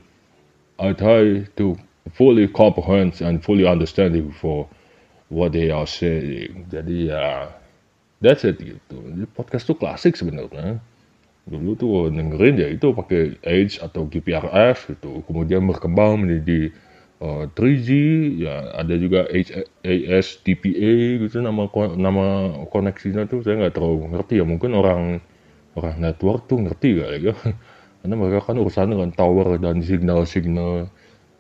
I 0.79 0.93
try 0.93 1.45
to 1.57 1.77
fully 2.11 2.47
comprehend 2.47 3.21
and 3.21 3.43
fully 3.43 3.65
understand 3.65 4.15
it 4.15 4.27
before 4.27 4.67
what 5.29 5.53
they 5.53 5.71
are 5.71 5.87
saying. 5.87 6.67
Jadi 6.69 7.13
ya, 7.13 7.49
that's 8.19 8.43
it 8.43 8.59
gitu. 8.59 8.97
Jadi 8.99 9.25
podcast 9.31 9.65
tuh 9.69 9.77
klasik 9.77 10.17
sebenarnya. 10.19 10.81
Dulu 11.43 11.75
tuh 11.75 12.07
dengerin 12.07 12.55
ya 12.55 12.67
itu 12.71 12.95
pakai 12.95 13.35
Edge 13.43 13.79
atau 13.79 14.07
GPRS 14.07 14.95
gitu. 14.95 15.23
Kemudian 15.27 15.63
berkembang 15.67 16.23
menjadi 16.23 16.71
uh, 17.23 17.43
3G, 17.55 17.89
ya 18.43 18.75
ada 18.75 18.93
juga 18.99 19.25
ASDPA 19.87 20.91
gitu 21.23 21.39
nama 21.39 21.71
nama 21.95 22.25
koneksinya 22.67 23.23
tuh 23.31 23.39
saya 23.47 23.63
nggak 23.63 23.75
terlalu 23.79 24.11
ngerti 24.11 24.43
ya. 24.43 24.45
Mungkin 24.45 24.71
orang 24.75 25.23
orang 25.79 25.95
network 26.03 26.51
tuh 26.51 26.59
ngerti 26.59 26.99
kali 26.99 27.31
ya. 27.31 27.35
Karena 28.03 28.15
mereka 28.19 28.51
kan 28.51 28.59
urusan 28.59 28.91
dengan 28.91 29.09
tower 29.15 29.55
dan 29.55 29.79
signal-signal 29.79 30.91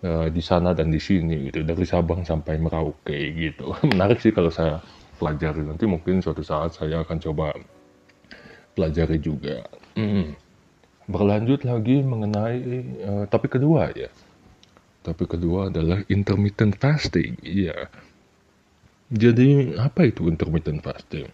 uh, 0.07 0.27
di 0.31 0.39
sana 0.39 0.71
dan 0.71 0.87
di 0.95 0.99
sini 1.03 1.51
gitu 1.51 1.67
dari 1.67 1.83
Sabang 1.83 2.23
sampai 2.23 2.55
Merauke 2.55 3.19
gitu. 3.35 3.75
Menarik 3.91 4.23
sih 4.23 4.31
kalau 4.31 4.47
saya 4.47 4.79
pelajari 5.19 5.59
nanti 5.67 5.83
mungkin 5.83 6.23
suatu 6.23 6.39
saat 6.39 6.75
saya 6.79 7.03
akan 7.03 7.17
coba 7.19 7.51
pelajari 8.73 9.19
juga. 9.19 9.67
Hmm. 9.99 10.39
Berlanjut 11.03 11.67
lagi 11.67 11.99
mengenai 11.99 12.59
uh, 13.03 13.23
topik 13.27 13.59
kedua 13.59 13.91
ya. 13.91 14.07
Topik 15.03 15.35
kedua 15.35 15.67
adalah 15.67 15.99
intermittent 16.07 16.79
fasting. 16.79 17.35
Iya. 17.43 17.91
Jadi 19.11 19.75
apa 19.75 20.07
itu 20.07 20.31
intermittent 20.31 20.79
fasting? 20.79 21.27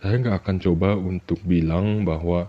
Saya 0.00 0.16
nggak 0.16 0.36
akan 0.40 0.56
coba 0.64 0.96
untuk 0.96 1.38
bilang 1.44 2.08
bahwa 2.08 2.48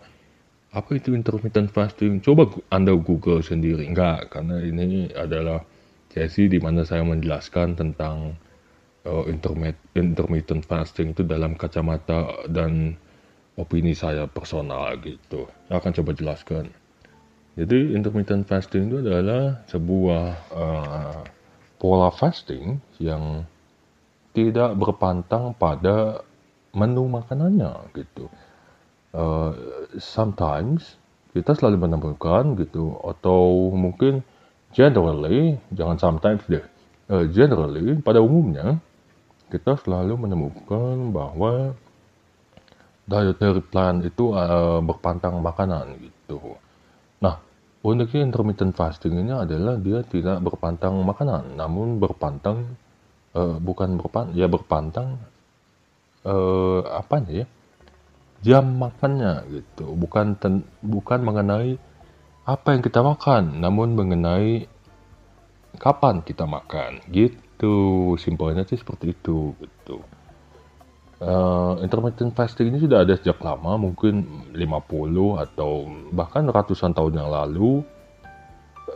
apa 0.71 0.91
itu 0.95 1.11
intermittent 1.11 1.75
fasting? 1.75 2.23
Coba 2.23 2.47
Anda 2.71 2.95
Google 2.95 3.43
sendiri. 3.43 3.83
Enggak, 3.83 4.31
karena 4.31 4.63
ini 4.63 5.11
adalah 5.11 5.59
sesi 6.07 6.47
di 6.47 6.63
mana 6.63 6.87
saya 6.87 7.03
menjelaskan 7.03 7.75
tentang 7.75 8.39
uh, 9.03 9.23
intermittent 9.27 10.63
fasting 10.63 11.11
itu 11.11 11.27
dalam 11.27 11.59
kacamata 11.59 12.47
dan 12.47 12.95
opini 13.59 13.91
saya 13.91 14.25
personal 14.31 14.95
gitu. 15.03 15.51
Saya 15.67 15.83
akan 15.83 15.91
coba 15.99 16.11
jelaskan. 16.15 16.65
Jadi 17.51 17.93
intermittent 17.93 18.47
fasting 18.47 18.87
itu 18.87 19.03
adalah 19.03 19.59
sebuah 19.67 20.25
uh, 20.55 21.21
pola 21.75 22.09
fasting 22.13 22.79
yang 23.01 23.43
tidak 24.31 24.79
berpantang 24.79 25.51
pada 25.59 26.23
menu 26.71 27.03
makanannya 27.11 27.91
gitu 27.91 28.31
uh, 29.15 29.51
sometimes 29.99 30.95
kita 31.31 31.55
selalu 31.55 31.87
menemukan 31.87 32.55
gitu 32.59 32.99
atau 33.03 33.71
mungkin 33.71 34.23
generally 34.71 35.59
jangan 35.71 35.99
sometimes 35.99 36.43
deh 36.47 36.63
uh, 37.11 37.27
generally 37.31 37.99
pada 37.99 38.23
umumnya 38.23 38.79
kita 39.51 39.75
selalu 39.83 40.15
menemukan 40.15 41.11
bahwa 41.11 41.75
dietary 43.03 43.59
plan 43.59 43.99
itu 43.99 44.31
uh, 44.31 44.79
berpantang 44.79 45.35
makanan 45.43 45.99
gitu. 45.99 46.55
Nah, 47.81 47.89
uniknya 47.89 48.21
intermittent 48.29 48.77
fasting 48.77 49.17
ini 49.25 49.33
adalah 49.33 49.73
dia 49.81 50.05
tidak 50.05 50.37
berpantang 50.45 51.01
makanan, 51.01 51.57
namun 51.57 51.97
berpantang 51.97 52.77
uh, 53.33 53.57
bukan 53.57 53.97
berpantang 53.97 54.37
ya 54.37 54.45
berpantang 54.45 55.17
uh, 56.25 56.85
apa 56.85 57.25
ya? 57.25 57.45
jam 58.41 58.65
makannya 58.73 59.45
gitu 59.53 59.93
bukan 59.93 60.33
ten, 60.33 60.65
bukan 60.81 61.21
mengenai 61.21 61.77
apa 62.41 62.73
yang 62.73 62.81
kita 62.81 63.05
makan 63.05 63.61
namun 63.61 63.93
mengenai 63.93 64.65
kapan 65.77 66.25
kita 66.25 66.49
makan 66.49 67.05
gitu 67.13 68.17
simpelnya 68.17 68.65
sih 68.65 68.81
seperti 68.81 69.13
itu 69.13 69.53
gitu 69.61 70.01
uh, 71.21 71.77
intermittent 71.85 72.33
fasting 72.33 72.73
ini 72.73 72.81
sudah 72.81 73.05
ada 73.05 73.13
sejak 73.15 73.37
lama 73.39 73.77
mungkin 73.77 74.49
50 74.51 74.57
atau 75.37 75.85
bahkan 76.11 76.49
ratusan 76.49 76.91
tahun 76.97 77.21
yang 77.21 77.29
lalu 77.29 77.85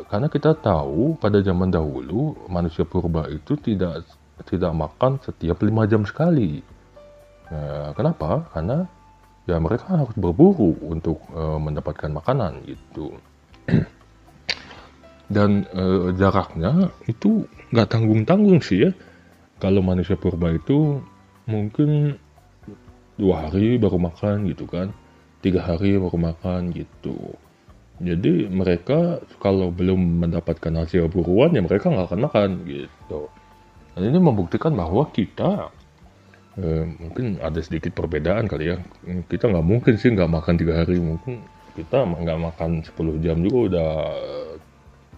karena 0.10 0.28
kita 0.28 0.58
tahu 0.60 1.16
pada 1.16 1.40
zaman 1.40 1.72
dahulu 1.72 2.36
manusia 2.52 2.84
purba 2.84 3.30
itu 3.32 3.56
tidak 3.56 4.04
tidak 4.44 4.76
makan 4.76 5.16
setiap 5.24 5.64
lima 5.64 5.88
jam 5.88 6.04
sekali. 6.04 6.60
Nah, 7.48 7.96
kenapa? 7.96 8.52
Karena 8.52 8.84
ya 9.46 9.62
mereka 9.62 9.96
harus 9.96 10.14
berburu 10.18 10.76
untuk 10.84 11.22
uh, 11.32 11.62
mendapatkan 11.62 12.10
makanan 12.10 12.66
gitu 12.66 13.14
dan 15.36 15.70
uh, 15.70 16.10
jaraknya 16.18 16.90
itu 17.06 17.46
nggak 17.70 17.90
tanggung 17.90 18.26
tanggung 18.26 18.58
sih 18.58 18.90
ya 18.90 18.92
kalau 19.62 19.86
manusia 19.86 20.18
purba 20.18 20.50
itu 20.50 20.98
mungkin 21.46 22.18
dua 23.16 23.48
hari 23.48 23.80
baru 23.80 23.98
makan 23.98 24.50
gitu 24.52 24.68
kan. 24.68 24.92
Tiga 25.42 25.62
hari 25.62 25.98
baru 25.98 26.18
makan 26.18 26.74
gitu. 26.74 27.38
Jadi 28.04 28.52
mereka 28.52 29.24
kalau 29.40 29.72
belum 29.72 30.28
mendapatkan 30.28 30.84
hasil 30.84 31.08
buruan 31.08 31.56
ya 31.56 31.64
mereka 31.64 31.88
nggak 31.88 32.12
akan 32.12 32.22
makan 32.28 32.50
gitu. 32.68 33.32
Dan 33.96 34.12
ini 34.12 34.20
membuktikan 34.20 34.76
bahwa 34.76 35.08
kita 35.16 35.72
eh, 36.60 36.84
mungkin 37.00 37.40
ada 37.40 37.64
sedikit 37.64 37.96
perbedaan 37.96 38.52
kali 38.52 38.76
ya. 38.76 38.78
Kita 39.32 39.48
nggak 39.48 39.66
mungkin 39.66 39.96
sih 39.96 40.12
nggak 40.12 40.28
makan 40.28 40.54
tiga 40.60 40.84
hari. 40.84 41.00
Mungkin 41.00 41.40
kita 41.80 42.04
nggak 42.04 42.40
makan 42.52 42.84
10 42.84 43.24
jam 43.24 43.40
juga 43.40 43.60
udah 43.72 43.92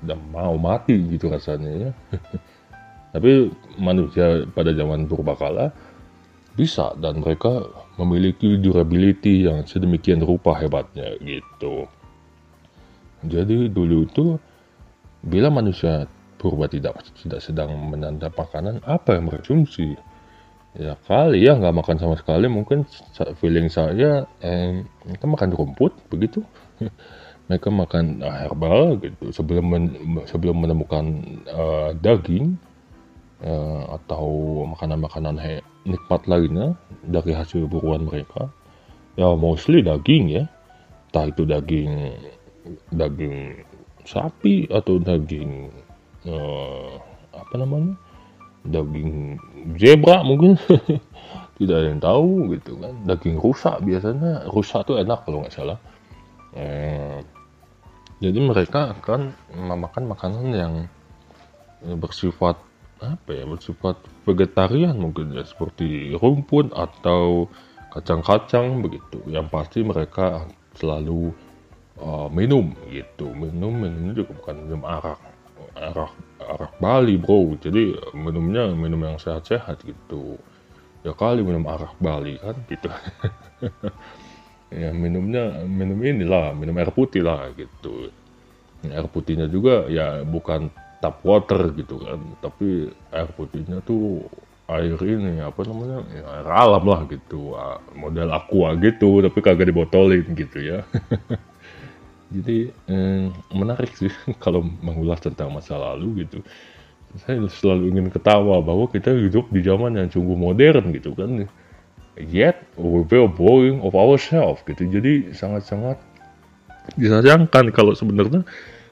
udah 0.05 0.19
mau 0.29 0.53
mati 0.61 0.93
gitu 1.17 1.33
rasanya 1.33 1.89
ya. 1.89 1.91
Tapi 3.17 3.49
manusia 3.81 4.45
pada 4.53 4.69
zaman 4.77 5.09
purbakala 5.09 5.73
bisa 6.57 6.97
dan 6.97 7.21
mereka 7.21 7.69
memiliki 8.01 8.57
durability 8.57 9.45
yang 9.45 9.61
sedemikian 9.69 10.25
rupa 10.25 10.57
hebatnya 10.57 11.13
gitu. 11.21 11.85
Jadi 13.21 13.69
dulu 13.69 14.09
itu 14.09 14.41
bila 15.21 15.53
manusia 15.53 16.09
purba 16.41 16.65
tidak 16.65 17.05
tidak 17.21 17.45
sedang 17.45 17.73
menanda 17.77 18.33
makanan 18.33 18.81
apa 18.89 19.17
yang 19.17 19.29
berkonsumsi? 19.29 19.93
Ya 20.77 20.97
kali 21.05 21.45
ya 21.45 21.57
nggak 21.57 21.77
makan 21.77 21.97
sama 22.01 22.15
sekali 22.17 22.45
mungkin 22.49 22.85
feeling 23.41 23.69
saya 23.69 24.25
eh, 24.41 24.81
mereka 25.05 25.25
makan 25.29 25.49
rumput 25.53 25.93
begitu. 26.09 26.41
Mereka 27.47 27.71
makan 27.71 28.19
herbal 28.19 28.99
gitu. 28.99 29.31
Sebelum 29.31 29.65
men, 29.71 29.85
sebelum 30.27 30.67
menemukan 30.67 31.07
uh, 31.47 31.95
daging 31.95 32.59
uh, 33.43 33.97
atau 33.99 34.63
makanan-makanan 34.73 35.61
nikmat 35.85 36.21
lainnya 36.25 36.73
dari 37.05 37.33
hasil 37.33 37.69
buruan 37.69 38.05
mereka. 38.07 38.49
Ya 39.17 39.33
mostly 39.33 39.81
daging 39.81 40.29
ya. 40.29 40.43
Entah 41.09 41.25
itu 41.29 41.43
daging 41.47 41.91
daging 42.93 43.63
sapi 44.03 44.67
atau 44.69 44.99
daging 45.01 45.73
uh, 46.29 47.01
apa 47.33 47.53
namanya? 47.57 47.93
Daging 48.67 49.41
zebra 49.77 50.21
mungkin. 50.21 50.57
Tidak 51.57 51.73
ada 51.73 51.89
yang 51.89 52.03
tahu 52.03 52.53
gitu 52.53 52.77
kan. 52.77 52.93
Daging 53.09 53.41
rusak 53.41 53.81
biasanya. 53.81 54.45
Rusak 54.53 54.85
tuh 54.85 55.01
enak 55.01 55.25
kalau 55.25 55.41
nggak 55.41 55.55
salah. 55.55 55.81
Eh, 56.53 57.17
jadi 58.21 58.37
mereka 58.41 58.97
akan 58.97 59.33
memakan 59.53 60.03
makanan 60.09 60.45
yang 60.53 60.73
bersifat 61.97 62.57
apa 63.01 63.29
ya 63.29 63.45
bersifat 63.45 64.01
vegetarian 64.25 64.97
mungkin 64.97 65.33
ya 65.33 65.45
seperti 65.45 66.17
rumput 66.17 66.73
atau 66.73 67.45
kacang-kacang 67.93 68.81
begitu. 68.81 69.21
Yang 69.29 69.47
pasti 69.53 69.79
mereka 69.85 70.45
selalu 70.77 71.33
uh, 72.01 72.29
minum 72.29 72.73
gitu. 72.89 73.29
Minum 73.33 73.73
minumnya 73.73 74.13
juga 74.13 74.33
bukan 74.33 74.55
minum 74.65 74.81
arak 74.85 75.19
arak 75.77 76.13
arak 76.41 76.73
Bali 76.81 77.15
bro. 77.17 77.57
Jadi 77.57 77.97
minumnya 78.17 78.69
minum 78.73 79.01
yang 79.01 79.17
sehat-sehat 79.21 79.85
gitu. 79.85 80.37
Ya 81.05 81.13
kali 81.13 81.45
minum 81.45 81.65
arak 81.69 81.93
Bali 82.01 82.37
kan 82.41 82.57
gitu. 82.69 82.89
Ya 84.67 84.91
minumnya 84.91 85.63
minum 85.63 85.95
inilah 86.03 86.51
minum 86.51 86.75
air 86.75 86.91
putih 86.91 87.23
lah 87.23 87.55
gitu. 87.55 88.11
Air 88.83 89.07
putihnya 89.07 89.47
juga 89.47 89.87
ya 89.87 90.27
bukan 90.27 90.67
tap 90.97 91.21
water 91.21 91.71
gitu 91.77 92.01
kan 92.01 92.19
tapi 92.41 92.89
air 93.13 93.29
putihnya 93.37 93.83
tuh 93.85 94.25
air 94.67 94.97
ini 94.99 95.39
apa 95.39 95.63
namanya 95.63 96.03
ya, 96.11 96.23
air 96.41 96.47
alam 96.49 96.83
lah 96.83 97.05
gitu 97.07 97.53
model 97.95 98.33
aqua 98.33 98.73
gitu 98.81 99.21
tapi 99.23 99.39
kagak 99.39 99.69
dibotolin 99.69 100.25
gitu 100.33 100.57
ya 100.59 100.79
Jadi 102.27 102.67
eh, 102.91 103.31
menarik 103.55 103.95
sih 103.95 104.11
kalau 104.43 104.63
mengulas 104.83 105.23
tentang 105.23 105.51
masa 105.51 105.79
lalu 105.79 106.27
gitu. 106.27 106.43
Saya 107.23 107.39
selalu 107.47 107.95
ingin 107.95 108.07
ketawa 108.11 108.59
bahwa 108.59 108.85
kita 108.91 109.15
hidup 109.15 109.47
di 109.49 109.63
zaman 109.63 109.95
yang 109.95 110.11
sungguh 110.11 110.35
modern 110.35 110.91
gitu 110.91 111.15
kan. 111.15 111.47
Yet 112.17 112.65
we 112.75 113.05
feel 113.07 113.29
boring 113.31 113.79
of 113.79 113.95
ourselves 113.95 114.59
gitu. 114.67 114.83
Jadi 114.89 115.31
sangat-sangat 115.31 116.01
disayangkan 116.99 117.71
kalau 117.71 117.95
sebenarnya 117.95 118.43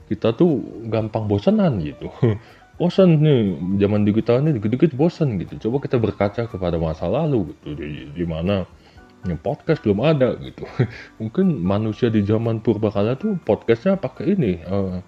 kita 0.09 0.33
tuh 0.37 0.61
gampang 0.89 1.25
bosanan 1.25 1.81
gitu. 1.81 2.09
bosan 2.79 3.23
nih 3.23 3.55
zaman 3.79 4.03
digital 4.03 4.43
ini 4.43 4.59
dikit-dikit 4.59 4.93
bosan 4.99 5.39
gitu. 5.39 5.69
Coba 5.69 5.83
kita 5.85 5.95
berkaca 5.97 6.43
kepada 6.45 6.75
masa 6.75 7.07
lalu 7.07 7.55
gitu 7.55 7.77
di, 7.77 8.11
di 8.11 8.25
mana 8.27 8.67
yang 9.25 9.41
podcast 9.41 9.81
belum 9.81 10.05
ada 10.05 10.37
gitu 10.39 10.63
mungkin 11.19 11.59
manusia 11.59 12.13
di 12.13 12.21
zaman 12.21 12.61
purbakala 12.61 13.17
tuh 13.17 13.35
podcastnya 13.41 13.97
pakai 13.97 14.37
ini 14.37 14.61
uh, 14.63 15.01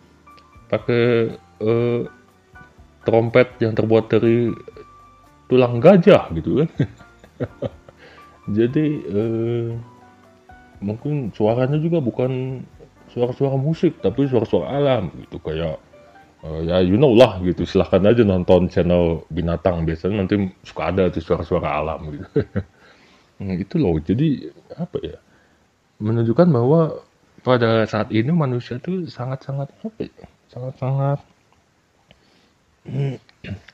pakai 0.68 1.38
uh, 1.62 2.02
trompet 3.06 3.62
yang 3.64 3.78
terbuat 3.78 4.12
dari 4.12 4.52
tulang 5.48 5.80
gajah 5.80 6.28
gitu 6.36 6.66
kan 6.66 6.70
jadi 8.58 8.86
uh, 9.08 9.70
mungkin 10.84 11.32
suaranya 11.34 11.80
juga 11.80 12.04
bukan 12.04 12.62
suara-suara 13.17 13.58
musik 13.58 13.97
tapi 13.97 14.30
suara-suara 14.30 14.77
alam 14.77 15.10
gitu 15.25 15.41
kayak 15.41 15.82
uh, 16.45 16.62
ya 16.62 16.86
you 16.86 17.01
know 17.01 17.17
lah 17.17 17.41
gitu 17.41 17.65
silahkan 17.65 18.06
aja 18.06 18.21
nonton 18.21 18.69
channel 18.69 19.25
binatang 19.34 19.89
biasanya 19.89 20.21
nanti 20.21 20.53
suka 20.62 20.93
ada 20.93 21.10
tuh 21.10 21.25
suara-suara 21.25 21.82
alam 21.82 22.13
gitu 22.13 22.30
Nah, 23.38 23.53
itu 23.53 23.77
loh, 23.77 24.01
jadi 24.01 24.49
apa 24.73 24.97
ya? 25.01 25.17
Menunjukkan 26.01 26.49
bahwa 26.49 27.06
pada 27.45 27.86
saat 27.86 28.10
ini 28.10 28.34
manusia 28.34 28.82
tuh 28.82 29.06
sangat-sangat 29.06 29.69
apa 29.86 30.01
ya? 30.01 30.25
Sangat-sangat 30.49 31.19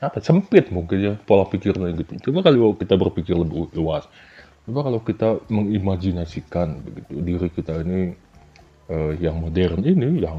apa 0.04 0.18
sempit 0.20 0.68
mungkin 0.68 0.98
ya 1.00 1.12
pola 1.16 1.48
pikirnya 1.48 1.96
gitu. 1.96 2.28
Coba 2.30 2.44
kalau 2.44 2.76
kita 2.76 2.94
berpikir 2.98 3.34
lebih 3.38 3.72
luas. 3.72 4.04
Coba 4.68 4.84
kalau 4.84 5.00
kita 5.00 5.40
mengimajinasikan 5.48 6.84
begitu 6.84 7.12
diri 7.24 7.48
kita 7.48 7.80
ini 7.84 8.12
uh, 8.90 9.12
yang 9.16 9.40
modern 9.40 9.80
ini 9.84 10.24
yang 10.24 10.38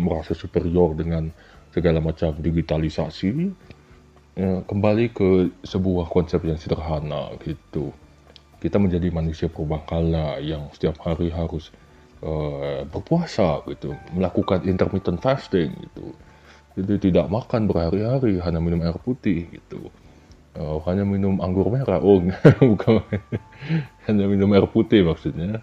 merasa 0.00 0.32
superior 0.32 0.94
dengan 0.96 1.28
segala 1.72 1.98
macam 2.04 2.36
digitalisasi 2.36 3.28
uh, 4.40 4.60
kembali 4.64 5.06
ke 5.12 5.30
sebuah 5.64 6.08
konsep 6.12 6.44
yang 6.44 6.60
sederhana 6.60 7.32
gitu 7.42 7.92
kita 8.62 8.78
menjadi 8.78 9.10
manusia 9.10 9.50
purbakala 9.50 10.38
yang 10.38 10.70
setiap 10.70 11.02
hari 11.02 11.34
harus 11.34 11.74
uh, 12.22 12.86
berpuasa 12.86 13.66
gitu, 13.66 13.98
melakukan 14.14 14.62
intermittent 14.62 15.18
fasting 15.18 15.74
gitu. 15.82 16.14
Jadi 16.78 17.10
tidak 17.10 17.26
makan 17.26 17.66
berhari-hari, 17.66 18.38
hanya 18.38 18.62
minum 18.62 18.80
air 18.86 18.94
putih 19.02 19.50
gitu. 19.50 19.90
Uh, 20.54 20.78
hanya 20.86 21.02
minum 21.02 21.42
anggur 21.42 21.66
merah, 21.74 21.98
oh 21.98 22.22
bukan, 22.70 23.02
hanya 24.06 24.24
minum 24.30 24.54
air 24.54 24.70
putih 24.70 25.02
maksudnya. 25.02 25.58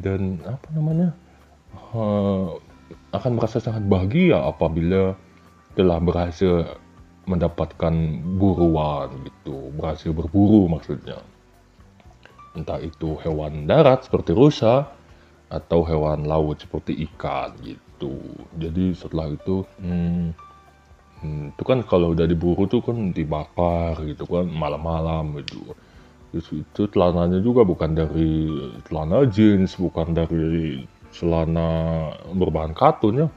Dan 0.00 0.40
apa 0.46 0.72
namanya, 0.72 1.12
uh, 1.96 2.60
akan 3.16 3.32
merasa 3.40 3.58
sangat 3.58 3.88
bahagia 3.88 4.36
apabila 4.44 5.16
telah 5.72 5.98
berhasil 5.98 6.76
mendapatkan 7.24 7.94
buruan 8.36 9.10
gitu, 9.24 9.72
berhasil 9.74 10.12
berburu 10.14 10.68
maksudnya 10.68 11.24
entah 12.56 12.80
itu 12.80 13.20
hewan 13.20 13.68
darat 13.68 14.08
seperti 14.08 14.32
rusa 14.32 14.88
atau 15.52 15.84
hewan 15.84 16.24
laut 16.24 16.58
seperti 16.58 17.04
ikan 17.12 17.52
gitu. 17.60 18.16
Jadi 18.56 18.96
setelah 18.96 19.30
itu 19.30 19.62
hmm, 19.78 20.32
hmm, 21.22 21.44
itu 21.54 21.62
kan 21.62 21.84
kalau 21.84 22.16
udah 22.16 22.24
diburu 22.24 22.64
tuh 22.66 22.80
kan 22.80 23.12
dibakar 23.12 24.00
gitu 24.08 24.24
kan 24.26 24.48
malam-malam 24.48 25.44
gitu. 25.44 25.76
Itu 26.34 26.88
celananya 26.90 27.38
juga 27.40 27.62
bukan 27.62 27.94
dari 27.94 28.50
celana 28.88 29.28
jeans, 29.28 29.78
bukan 29.78 30.16
dari 30.16 30.82
celana 31.16 31.68
berbahan 32.30 32.76
katun 32.76 33.26
ya. 33.26 33.28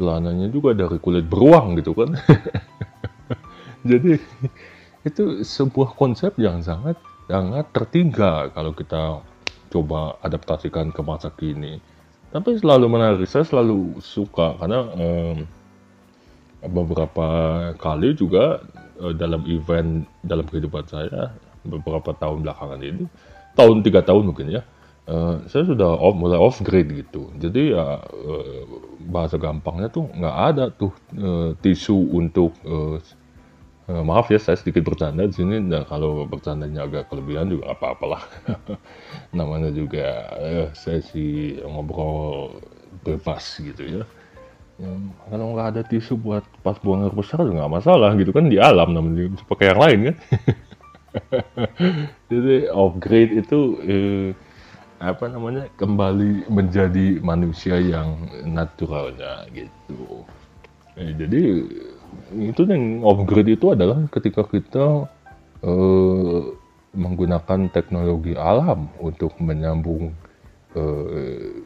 Celananya 0.00 0.48
juga 0.48 0.72
dari 0.72 0.96
kulit 0.96 1.28
beruang 1.28 1.76
gitu 1.76 1.92
kan. 1.92 2.16
Jadi 3.90 4.16
itu 5.04 5.22
sebuah 5.44 5.94
konsep 5.94 6.34
yang 6.40 6.64
sangat 6.64 6.96
sangat 7.28 7.68
tertinggal 7.76 8.50
kalau 8.56 8.72
kita 8.72 9.20
coba 9.68 10.16
adaptasikan 10.24 10.90
ke 10.90 11.00
masa 11.04 11.28
kini. 11.28 11.78
Tapi 12.28 12.60
selalu 12.60 12.86
menarik, 12.88 13.24
saya 13.24 13.44
selalu 13.44 14.00
suka 14.04 14.56
karena 14.60 14.84
um, 14.96 15.44
beberapa 16.64 17.28
kali 17.78 18.18
juga 18.18 18.60
uh, 18.98 19.14
dalam 19.14 19.46
event 19.46 20.04
dalam 20.26 20.44
kehidupan 20.44 20.84
saya 20.90 21.32
beberapa 21.62 22.10
tahun 22.16 22.42
belakangan 22.42 22.80
ini 22.82 23.04
tahun 23.54 23.86
tiga 23.86 24.02
tahun 24.02 24.30
mungkin 24.30 24.50
ya 24.50 24.62
uh, 25.08 25.36
saya 25.48 25.64
sudah 25.64 25.96
off, 25.96 26.14
mulai 26.14 26.38
off 26.38 26.60
grade 26.60 26.92
gitu. 26.92 27.32
Jadi 27.40 27.72
ya 27.72 28.04
uh, 28.04 28.62
bahasa 29.08 29.40
gampangnya 29.40 29.88
tuh 29.88 30.06
nggak 30.12 30.36
ada 30.54 30.64
tuh 30.70 30.92
uh, 31.16 31.56
tisu 31.64 31.96
untuk 32.12 32.52
uh, 32.68 33.00
uh, 33.88 34.02
maaf 34.04 34.28
ya 34.28 34.38
saya 34.38 34.60
sedikit 34.60 34.84
bercanda 34.84 35.24
di 35.24 35.34
sini. 35.34 35.58
Nah 35.64 35.88
kalau 35.88 36.28
bercandanya 36.28 36.84
agak 36.84 37.08
kelebihan 37.08 37.48
juga 37.48 37.72
apa 37.72 37.96
apalah 37.96 38.22
namanya 39.38 39.72
juga 39.72 40.28
uh, 40.36 40.68
sesi 40.76 41.56
ngobrol 41.64 42.60
bebas 43.02 43.58
gitu 43.58 43.82
ya. 43.82 44.04
Ya, 44.78 44.94
kalau 45.26 45.58
nggak 45.58 45.68
ada 45.74 45.82
tisu 45.82 46.14
buat 46.14 46.46
pas 46.62 46.78
buang 46.78 47.02
air 47.02 47.10
besar 47.10 47.42
juga 47.42 47.66
nggak 47.66 47.82
masalah 47.82 48.14
gitu 48.14 48.30
kan 48.30 48.46
di 48.46 48.62
alam 48.62 48.94
namanya 48.94 49.34
pakai 49.50 49.74
yang 49.74 49.80
lain 49.82 49.98
kan. 50.06 50.16
Jadi 52.30 52.70
upgrade 52.70 53.42
itu 53.42 53.58
eh, 53.82 54.28
apa 54.98 55.30
namanya 55.30 55.70
kembali 55.78 56.50
menjadi 56.50 57.22
manusia 57.22 57.78
yang 57.78 58.18
naturalnya 58.42 59.46
gitu 59.54 60.26
eh, 60.98 61.14
jadi 61.14 61.40
itu 62.34 62.60
yang 62.66 63.06
upgrade 63.06 63.54
itu 63.54 63.70
adalah 63.72 64.02
ketika 64.10 64.42
kita 64.46 65.06
eh, 65.62 66.40
menggunakan 66.98 67.70
teknologi 67.70 68.34
alam 68.34 68.90
untuk 68.98 69.38
menyambung 69.38 70.10
eh, 70.74 71.62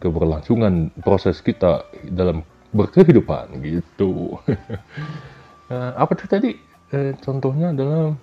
keberlangsungan 0.00 0.88
proses 1.04 1.44
kita 1.44 1.84
dalam 2.08 2.40
berkehidupan 2.72 3.60
gitu. 3.60 4.40
uh, 5.68 5.92
apa 6.02 6.12
tuh 6.16 6.26
tadi? 6.26 6.50
Uh, 6.90 7.12
contohnya 7.20 7.70
adalah 7.76 8.16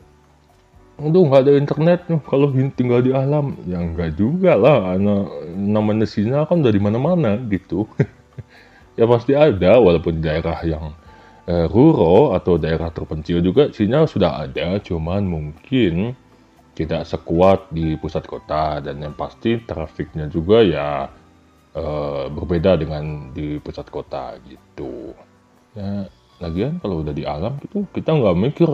Aduh 0.98 1.30
nggak 1.30 1.42
ada 1.46 1.54
internet 1.54 2.00
kalau 2.26 2.50
tinggal 2.74 3.06
di 3.06 3.14
alam 3.14 3.54
ya 3.70 3.78
nggak 3.78 4.18
juga 4.18 4.58
lah. 4.58 4.98
Anak 4.98 5.54
namanya 5.54 6.10
sinyal 6.10 6.50
kan 6.50 6.66
dari 6.66 6.82
mana-mana 6.82 7.38
gitu. 7.50 7.86
Ya 8.98 9.06
pasti 9.06 9.38
ada 9.38 9.78
walaupun 9.78 10.26
daerah 10.26 10.58
yang 10.66 10.90
uh, 11.46 11.70
rural 11.70 12.34
atau 12.34 12.58
daerah 12.58 12.90
terpencil 12.90 13.46
juga 13.46 13.70
sinyal 13.70 14.10
sudah 14.10 14.42
ada. 14.42 14.82
Cuman 14.82 15.22
mungkin 15.22 16.18
tidak 16.74 17.06
sekuat 17.06 17.70
di 17.70 17.94
pusat 18.02 18.26
kota. 18.26 18.82
Dan 18.82 19.06
yang 19.06 19.14
pasti 19.14 19.62
trafiknya 19.62 20.26
juga 20.26 20.66
ya 20.66 21.14
uh, 21.78 22.26
berbeda 22.34 22.74
dengan 22.82 23.30
di 23.38 23.62
pusat 23.62 23.86
kota 23.94 24.34
gitu. 24.50 25.14
Ya, 25.78 26.10
lagian 26.42 26.82
kalau 26.82 27.06
udah 27.06 27.14
di 27.14 27.22
alam 27.22 27.62
gitu 27.62 27.86
kita 27.94 28.18
nggak 28.18 28.34
mikir 28.34 28.70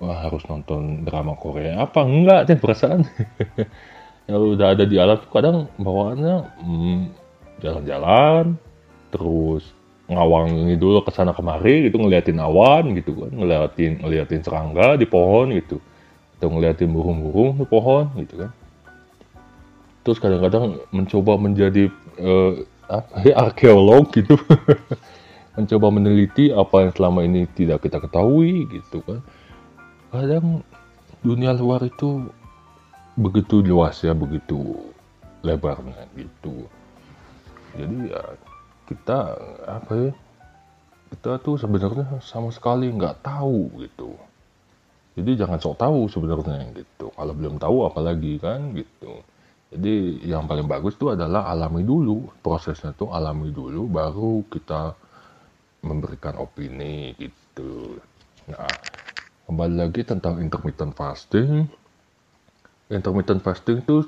wah 0.00 0.28
harus 0.28 0.44
nonton 0.48 1.04
drama 1.04 1.36
Korea. 1.36 1.84
Apa? 1.84 2.04
Enggak 2.04 2.48
deh 2.48 2.58
perasaan. 2.60 3.04
kalau 4.28 4.58
udah 4.58 4.74
ada 4.74 4.84
di 4.84 4.96
alam 4.98 5.16
tuh 5.22 5.30
kadang 5.30 5.56
bawaannya 5.78 6.36
hmm, 6.60 6.98
jalan-jalan 7.62 8.58
terus 9.14 9.70
ngawang 10.06 10.70
dulu 10.78 11.02
ke 11.02 11.10
sana 11.14 11.34
kemari 11.34 11.88
gitu 11.88 11.98
ngeliatin 11.98 12.38
awan 12.38 12.92
gitu 12.98 13.16
kan. 13.16 13.32
Ngeliatin 13.32 14.04
ngeliatin 14.04 14.42
serangga 14.44 15.00
di 15.00 15.06
pohon 15.08 15.56
gitu. 15.56 15.80
Atau 16.36 16.52
ngeliatin 16.52 16.92
burung-burung 16.92 17.56
di 17.56 17.66
pohon 17.66 18.12
gitu 18.20 18.44
kan. 18.46 18.50
Terus 20.04 20.22
kadang-kadang 20.22 20.78
mencoba 20.94 21.34
menjadi 21.40 21.90
uh, 22.20 22.62
arkeolog 23.48 24.12
gitu. 24.14 24.36
Mencoba 25.56 25.88
meneliti 25.88 26.52
apa 26.52 26.84
yang 26.84 26.92
selama 26.92 27.24
ini 27.24 27.48
tidak 27.56 27.80
kita 27.80 27.96
ketahui 27.96 28.68
gitu 28.68 29.00
kan 29.00 29.24
kadang 30.10 30.62
dunia 31.22 31.50
luar 31.56 31.82
itu 31.86 32.30
begitu 33.16 33.64
luas 33.64 33.98
ya 34.04 34.12
begitu 34.12 34.76
lebarnya 35.40 36.06
gitu. 36.14 36.68
Jadi 37.76 37.96
ya 38.12 38.22
kita 38.86 39.18
apa 39.66 39.92
ya 39.92 40.12
kita 41.10 41.38
tuh 41.40 41.56
sebenarnya 41.56 42.18
sama 42.22 42.50
sekali 42.50 42.90
nggak 42.90 43.22
tahu 43.24 43.70
gitu. 43.82 44.14
Jadi 45.16 45.30
jangan 45.32 45.56
sok 45.56 45.80
tahu 45.80 46.00
sebenarnya 46.12 46.76
gitu. 46.76 47.08
Kalau 47.14 47.32
belum 47.32 47.56
tahu 47.56 47.88
apalagi 47.88 48.36
kan 48.36 48.76
gitu. 48.76 49.24
Jadi 49.72 50.22
yang 50.28 50.46
paling 50.46 50.68
bagus 50.68 50.94
itu 50.94 51.10
adalah 51.10 51.50
alami 51.50 51.82
dulu, 51.82 52.30
prosesnya 52.44 52.94
tuh 52.94 53.10
alami 53.10 53.50
dulu 53.50 53.88
baru 53.90 54.44
kita 54.46 54.94
memberikan 55.82 56.38
opini 56.38 57.16
gitu. 57.18 57.98
Nah, 58.46 58.70
kembali 59.46 59.74
lagi 59.78 60.02
tentang 60.02 60.42
intermittent 60.42 60.98
fasting. 60.98 61.70
Intermittent 62.90 63.40
fasting 63.46 63.78
itu 63.86 64.02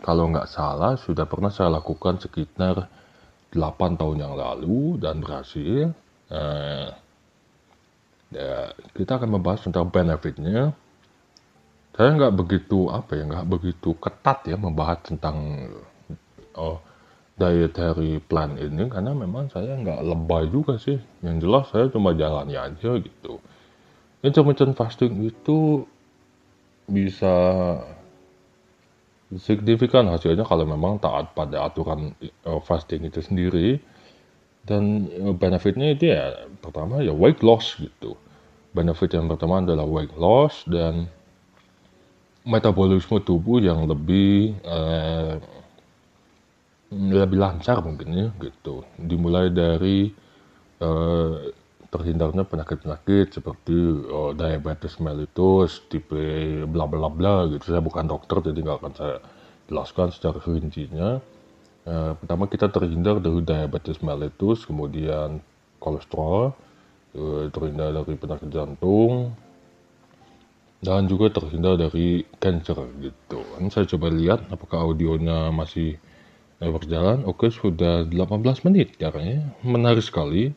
kalau 0.00 0.32
nggak 0.32 0.48
salah 0.48 0.96
sudah 0.96 1.28
pernah 1.28 1.52
saya 1.52 1.76
lakukan 1.76 2.16
sekitar 2.16 2.88
8 3.52 4.00
tahun 4.00 4.16
yang 4.24 4.34
lalu 4.36 4.96
dan 4.96 5.20
berhasil. 5.20 5.92
Nah, 6.32 6.92
ya, 8.32 8.72
kita 8.96 9.20
akan 9.20 9.40
membahas 9.40 9.68
tentang 9.68 9.92
benefitnya, 9.92 10.72
saya 11.92 12.14
nggak 12.16 12.34
begitu 12.36 12.88
apa 12.88 13.12
ya 13.16 13.24
nggak 13.26 13.48
begitu 13.48 13.90
ketat 13.98 14.46
ya 14.48 14.56
membahas 14.56 15.02
tentang 15.02 15.68
oh, 16.54 16.78
dietary 17.34 18.22
plan 18.22 18.54
ini 18.54 18.86
karena 18.86 19.12
memang 19.12 19.50
saya 19.50 19.74
nggak 19.74 20.00
lebay 20.06 20.46
juga 20.46 20.78
sih 20.78 20.94
yang 21.26 21.42
jelas 21.42 21.66
saya 21.74 21.90
cuma 21.90 22.14
jalan 22.14 22.54
aja 22.54 23.02
gitu 23.02 23.42
intermittent 24.24 24.74
fasting 24.74 25.14
itu 25.26 25.84
bisa 26.88 27.36
signifikan 29.36 30.08
hasilnya 30.08 30.42
kalau 30.48 30.64
memang 30.64 30.96
taat 30.98 31.36
pada 31.36 31.68
aturan 31.68 32.16
uh, 32.48 32.60
fasting 32.64 33.04
itu 33.04 33.20
sendiri 33.20 33.76
dan 34.64 35.04
uh, 35.20 35.36
benefitnya 35.36 35.92
itu 35.92 36.16
ya 36.16 36.48
pertama 36.64 37.04
ya 37.04 37.12
weight 37.12 37.44
loss 37.44 37.76
gitu 37.76 38.16
benefit 38.72 39.12
yang 39.16 39.28
pertama 39.28 39.60
adalah 39.60 39.84
weight 39.84 40.12
loss 40.16 40.64
dan 40.68 41.08
metabolisme 42.48 43.20
tubuh 43.20 43.60
yang 43.60 43.84
lebih 43.84 44.56
eh, 44.64 45.36
lebih 46.94 47.36
lancar 47.36 47.84
mungkin 47.84 48.08
ya 48.16 48.28
gitu. 48.40 48.84
Dimulai 48.96 49.52
dari 49.52 50.08
eh, 50.80 51.34
terhindarnya 51.88 52.44
penyakit-penyakit 52.44 53.40
seperti 53.40 53.76
oh, 54.12 54.36
diabetes 54.36 55.00
mellitus, 55.00 55.80
tipe 55.88 56.20
bla 56.68 56.84
bla 56.84 57.08
bla 57.08 57.48
gitu. 57.48 57.72
Saya 57.72 57.80
bukan 57.80 58.04
dokter 58.04 58.52
jadi 58.52 58.60
nggak 58.60 58.78
akan 58.84 58.92
saya 58.92 59.16
jelaskan 59.68 60.12
secara 60.12 60.38
rincinya. 60.44 61.20
Eh, 61.88 62.12
pertama 62.20 62.44
kita 62.44 62.68
terhindar 62.68 63.16
dari 63.24 63.40
diabetes 63.40 64.04
mellitus, 64.04 64.68
kemudian 64.68 65.40
kolesterol, 65.80 66.52
eh, 67.16 67.44
terhindar 67.48 67.96
dari 67.96 68.12
penyakit 68.20 68.48
jantung, 68.52 69.32
dan 70.84 71.08
juga 71.08 71.32
terhindar 71.32 71.80
dari 71.80 72.28
cancer 72.36 72.76
gitu. 73.00 73.40
Ini 73.56 73.68
saya 73.72 73.88
coba 73.88 74.12
lihat 74.12 74.44
apakah 74.52 74.84
audionya 74.84 75.48
masih 75.48 75.96
berjalan. 76.60 77.24
Oke, 77.24 77.48
sudah 77.48 78.04
18 78.04 78.66
menit 78.66 78.98
ya 79.00 79.08
Menarik 79.64 80.04
sekali. 80.04 80.52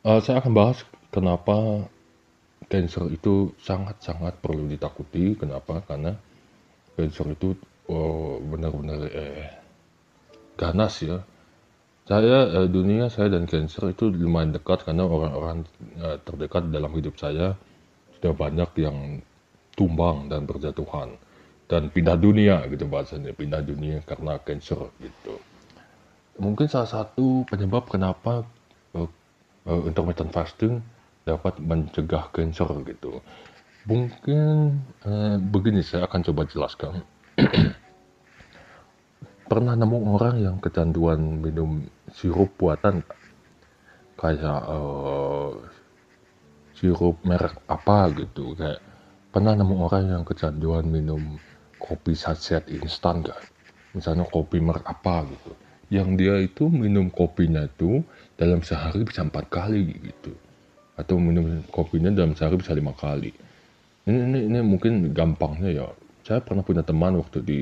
Uh, 0.00 0.20
saya 0.24 0.40
akan 0.40 0.52
bahas 0.56 0.80
kenapa 1.12 1.84
cancer 2.70 3.10
itu 3.10 3.52
sangat-sangat 3.60 4.38
perlu 4.38 4.70
ditakuti. 4.70 5.34
Kenapa? 5.34 5.82
Karena 5.84 6.14
cancer 6.94 7.34
itu 7.34 7.58
oh, 7.90 8.38
benar-benar 8.40 9.10
eh, 9.10 9.50
ganas 10.54 10.94
ya. 11.02 11.18
Saya 12.06 12.64
eh, 12.64 12.68
dunia 12.70 13.10
saya 13.10 13.28
dan 13.28 13.44
cancer 13.50 13.90
itu 13.90 14.08
lumayan 14.08 14.54
dekat 14.54 14.86
karena 14.86 15.04
orang-orang 15.04 15.66
eh, 15.98 16.16
terdekat 16.22 16.70
dalam 16.70 16.94
hidup 16.94 17.18
saya 17.18 17.58
sudah 18.16 18.32
banyak 18.32 18.70
yang 18.78 19.20
tumbang 19.74 20.28
dan 20.28 20.44
berjatuhan 20.44 21.16
dan 21.70 21.88
pindah 21.88 22.18
dunia 22.18 22.66
gitu 22.66 22.84
bahasanya 22.90 23.32
pindah 23.32 23.62
dunia 23.62 24.02
karena 24.02 24.36
cancer 24.42 24.90
gitu 25.00 25.38
mungkin 26.36 26.66
salah 26.66 26.90
satu 26.90 27.46
penyebab 27.48 27.86
kenapa 27.88 28.42
uh, 29.66 29.70
uh, 29.70 29.82
intermittent 29.88 30.32
fasting 30.32 30.80
dapat 31.24 31.60
mencegah 31.60 32.32
cancer 32.32 32.68
gitu. 32.88 33.20
Mungkin 33.88 34.76
eh, 35.08 35.36
begini 35.40 35.80
saya 35.80 36.04
akan 36.04 36.20
coba 36.32 36.42
jelaskan. 36.48 37.00
Pernah 39.50 39.74
nemu 39.74 39.98
orang 40.14 40.36
yang 40.38 40.56
kecanduan 40.62 41.42
minum 41.42 41.88
sirup 42.12 42.54
buatan 42.60 43.02
kayak 44.20 44.60
eh, 44.68 45.52
sirup 46.76 47.20
merek 47.24 47.56
apa 47.68 48.08
gitu 48.16 48.52
kayak 48.56 48.80
pernah 49.32 49.52
nemu 49.52 49.74
orang 49.84 50.04
yang 50.12 50.22
kecanduan 50.24 50.88
minum 50.88 51.36
kopi 51.76 52.16
saset 52.16 52.64
instan 52.68 53.24
kan 53.24 53.40
misalnya 53.96 54.24
kopi 54.28 54.62
merek 54.62 54.86
apa 54.86 55.26
gitu. 55.26 55.52
Yang 55.90 56.08
dia 56.14 56.34
itu 56.38 56.64
minum 56.70 57.10
kopinya 57.10 57.66
itu 57.66 58.06
dalam 58.40 58.64
sehari 58.64 59.04
bisa 59.04 59.20
empat 59.20 59.52
kali 59.52 60.00
gitu. 60.00 60.32
Atau 60.96 61.20
minum 61.20 61.60
kopinya 61.68 62.08
dalam 62.08 62.32
sehari 62.32 62.56
bisa 62.56 62.72
lima 62.72 62.96
kali. 62.96 63.36
Ini, 64.08 64.16
ini, 64.16 64.38
ini 64.48 64.58
mungkin 64.64 65.12
gampangnya 65.12 65.68
ya. 65.68 65.88
Saya 66.24 66.40
pernah 66.40 66.64
punya 66.64 66.80
teman 66.80 67.20
waktu 67.20 67.44
di 67.44 67.60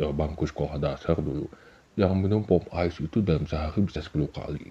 ya, 0.00 0.08
bangku 0.08 0.48
sekolah 0.48 0.80
dasar 0.80 1.20
dulu. 1.20 1.44
Yang 2.00 2.12
minum 2.16 2.40
pop 2.40 2.64
ice 2.72 3.04
itu 3.04 3.20
dalam 3.20 3.44
sehari 3.44 3.84
bisa 3.84 4.00
10 4.00 4.32
kali. 4.32 4.68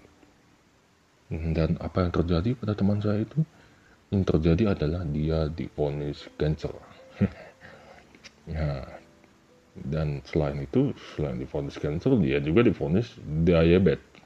Dan 1.29 1.77
apa 1.81 2.05
yang 2.05 2.11
terjadi 2.13 2.53
pada 2.57 2.73
teman 2.73 2.97
saya 3.01 3.21
itu? 3.21 3.41
Yang 4.09 4.23
terjadi 4.29 4.73
adalah 4.73 5.05
dia 5.05 5.45
difonis 5.53 6.25
cancer. 6.41 6.73
Ya. 8.45 8.85
Dan 9.73 10.21
selain 10.21 10.61
itu 10.61 10.93
selain 11.17 11.41
difonis 11.41 11.81
cancer 11.81 12.13
dia 12.21 12.37
juga 12.37 12.61
difonis 12.61 13.17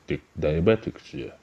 diabetik 0.09 0.21
diabetik 0.33 0.97
ya. 1.13 1.33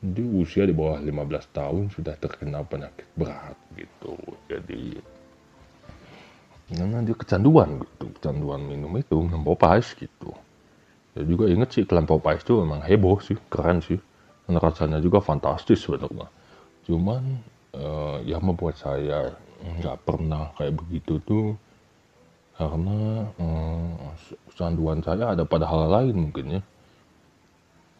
Di 0.00 0.24
usia 0.24 0.64
di 0.64 0.72
bawah 0.72 0.96
15 1.00 1.56
tahun 1.56 1.84
sudah 1.92 2.16
terkena 2.16 2.64
penyakit 2.64 3.04
berat 3.16 3.56
gitu. 3.76 4.16
Jadi 4.48 4.96
karena 6.70 7.02
dia 7.02 7.16
kecanduan 7.18 7.82
gitu 7.82 8.06
kecanduan 8.14 8.62
minum 8.62 8.94
itu 8.96 9.16
minum 9.20 9.44
popais 9.44 9.92
gitu. 9.96 10.32
Ya 11.16 11.26
juga 11.26 11.50
inget 11.50 11.74
sih 11.74 11.82
iklan 11.84 12.06
popais 12.08 12.40
itu 12.40 12.56
memang 12.64 12.80
heboh 12.80 13.20
sih 13.20 13.36
keren 13.52 13.84
sih. 13.84 14.00
Dan 14.48 14.56
rasanya 14.56 15.04
juga 15.04 15.20
fantastis 15.20 15.84
sebenarnya. 15.84 16.26
Cuman 16.88 17.22
uh, 17.76 18.18
yang 18.24 18.40
membuat 18.40 18.80
saya 18.80 19.36
nggak 19.60 19.96
pernah 20.08 20.52
kayak 20.56 20.80
begitu 20.80 21.20
tuh. 21.28 21.60
Karena 22.56 23.24
hmm, 23.36 24.16
kecanduan 24.52 25.00
saya 25.04 25.36
ada 25.36 25.44
pada 25.44 25.68
hal 25.68 25.92
lain 25.92 26.28
mungkin 26.28 26.60
ya 26.60 26.62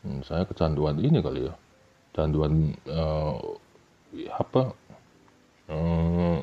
hmm, 0.04 0.20
saya 0.26 0.44
kecanduan 0.44 0.96
ini 1.00 1.18
kali 1.20 1.48
ya. 1.48 1.54
Kecanduan 2.10 2.74
uh, 2.90 3.38
apa? 4.34 4.62
Uh, 5.70 6.42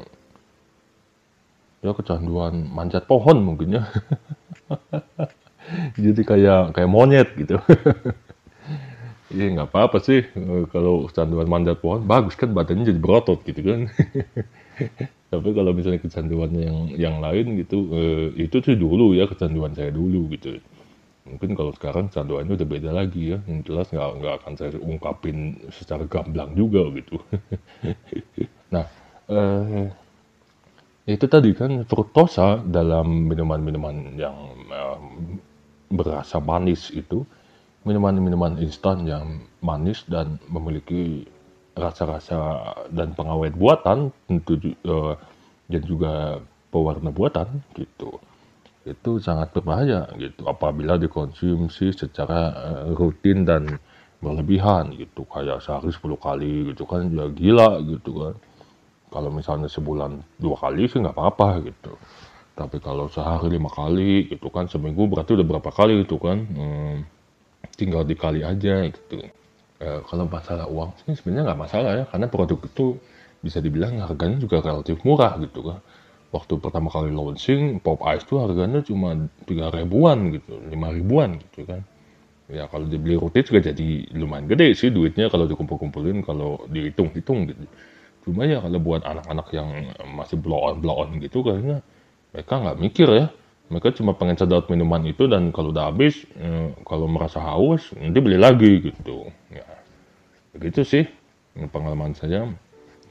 ya 1.84 1.92
kecanduan 1.94 2.68
manjat 2.72 3.06
pohon 3.06 3.38
mungkin 3.44 3.78
ya. 3.78 3.84
Jadi 6.04 6.22
kayak 6.24 6.74
kayak 6.76 6.92
monyet 6.92 7.30
gitu. 7.36 7.60
Iya 9.28 9.60
nggak 9.60 9.76
apa-apa 9.76 10.00
sih 10.00 10.24
kalau 10.72 11.04
kecanduan 11.12 11.52
manjat 11.52 11.84
pohon 11.84 12.08
bagus 12.08 12.40
kan 12.40 12.56
badannya 12.56 12.88
jadi 12.88 12.96
berotot 12.96 13.44
gitu 13.44 13.60
kan. 13.60 13.92
Tapi 15.36 15.50
kalau 15.52 15.76
misalnya 15.76 16.00
kecanduannya 16.00 16.62
yang 16.64 16.80
yang 16.96 17.16
lain 17.20 17.60
gitu 17.60 17.92
eh, 17.92 18.48
itu 18.48 18.64
sih 18.64 18.80
dulu 18.80 19.12
ya 19.12 19.28
kecanduan 19.28 19.76
saya 19.76 19.92
dulu 19.92 20.32
gitu 20.32 20.64
mungkin 21.36 21.52
kalau 21.58 21.72
sekarang 21.76 22.08
kecanduannya 22.08 22.54
udah 22.56 22.68
beda 22.68 22.92
lagi 22.96 23.36
ya. 23.36 23.40
Yang 23.46 23.60
jelas 23.68 23.88
nggak 23.92 24.12
nggak 24.22 24.34
akan 24.44 24.54
saya 24.56 24.80
ungkapin 24.80 25.38
secara 25.74 26.04
gamblang 26.08 26.54
juga 26.56 26.88
gitu. 26.96 27.18
Nah 28.68 28.84
eh, 29.32 29.88
itu 31.08 31.26
tadi 31.32 31.56
kan 31.56 31.88
fruktosa 31.88 32.60
dalam 32.68 33.32
minuman-minuman 33.32 34.20
yang 34.20 34.38
eh, 34.68 35.00
berasa 35.92 36.44
manis 36.44 36.92
itu. 36.92 37.24
Minuman-minuman 37.88 38.60
instan 38.60 39.08
yang 39.08 39.48
manis 39.64 40.04
dan 40.12 40.36
memiliki 40.52 41.24
rasa-rasa 41.78 42.74
dan 42.92 43.14
pengawet 43.14 43.54
buatan 43.54 44.12
tentu 44.26 44.58
uh, 44.84 45.14
dan 45.70 45.82
juga 45.86 46.42
pewarna 46.74 47.14
buatan 47.14 47.62
gitu 47.78 48.18
itu 48.88 49.20
sangat 49.20 49.52
berbahaya 49.52 50.08
gitu. 50.16 50.48
Apabila 50.48 50.96
dikonsumsi 50.96 51.92
secara 51.92 52.54
uh, 52.56 52.96
rutin 52.96 53.44
dan 53.44 53.80
berlebihan 54.24 54.96
gitu. 54.98 55.28
Kayak 55.28 55.62
sehari 55.62 55.92
10 55.94 56.18
kali 56.18 56.54
gitu 56.74 56.84
kan 56.88 57.12
ya 57.12 57.28
gila 57.30 57.84
gitu 57.86 58.12
kan. 58.16 58.36
Kalau 59.08 59.30
misalnya 59.32 59.72
sebulan 59.72 60.20
dua 60.36 60.60
kali 60.60 60.84
sih 60.92 61.00
nggak 61.00 61.16
apa-apa 61.16 61.64
gitu. 61.64 61.96
Tapi 62.58 62.78
kalau 62.82 63.08
sehari 63.08 63.54
lima 63.54 63.70
kali 63.70 64.28
gitu 64.28 64.50
kan 64.50 64.68
seminggu 64.68 65.08
berarti 65.08 65.38
udah 65.38 65.48
berapa 65.48 65.70
kali 65.72 66.04
gitu 66.04 66.20
kan. 66.20 66.38
Hmm, 66.44 66.98
tinggal 67.78 68.04
dikali 68.04 68.44
aja 68.44 68.84
gitu. 68.90 69.24
E, 69.78 69.88
kalau 70.10 70.26
masalah 70.26 70.66
uang 70.66 70.92
sih 71.06 71.14
sebenarnya 71.14 71.54
nggak 71.54 71.62
masalah 71.62 71.92
ya 71.94 72.06
karena 72.10 72.28
produk 72.28 72.60
itu 72.66 72.98
bisa 73.46 73.62
dibilang 73.62 74.02
harganya 74.02 74.42
juga 74.42 74.58
relatif 74.66 74.98
murah 75.06 75.38
gitu 75.38 75.62
kan 75.62 75.80
waktu 76.32 76.60
pertama 76.60 76.92
kali 76.92 77.10
launching 77.10 77.80
pop 77.80 78.04
ice 78.04 78.28
tuh 78.28 78.44
harganya 78.44 78.84
cuma 78.84 79.16
tiga 79.48 79.72
ribuan 79.72 80.36
gitu 80.36 80.60
lima 80.68 80.92
ribuan 80.92 81.40
gitu 81.40 81.64
kan. 81.64 81.82
Ya 82.48 82.64
kalau 82.72 82.88
dibeli 82.88 83.20
rutin 83.20 83.44
juga 83.44 83.60
jadi 83.72 84.08
lumayan 84.16 84.48
gede 84.48 84.72
sih 84.72 84.88
duitnya 84.88 85.28
kalau 85.28 85.48
dikumpul-kumpulin 85.52 86.24
kalau 86.24 86.64
dihitung-hitung 86.72 87.48
gitu. 87.52 87.64
Cuma 88.24 88.48
ya 88.48 88.64
kalau 88.64 88.80
buat 88.80 89.04
anak-anak 89.04 89.48
yang 89.56 89.92
masih 90.16 90.40
blow 90.40 90.68
on 90.68 90.80
blow 90.80 91.00
on 91.00 91.20
gitu 91.20 91.44
kayaknya 91.44 91.84
mereka 92.32 92.54
nggak 92.60 92.78
mikir 92.80 93.08
ya. 93.12 93.28
Mereka 93.68 94.00
cuma 94.00 94.16
pengen 94.16 94.40
sedot 94.40 94.72
minuman 94.72 95.04
itu 95.04 95.28
dan 95.28 95.52
kalau 95.52 95.76
udah 95.76 95.92
habis 95.92 96.24
eh, 96.40 96.72
kalau 96.88 97.04
merasa 97.12 97.44
haus 97.44 97.92
nanti 98.00 98.20
beli 98.24 98.40
lagi 98.40 98.80
gitu. 98.80 99.28
Ya 99.52 99.68
begitu 100.56 100.88
sih 100.88 101.04
pengalaman 101.72 102.16
saya. 102.16 102.48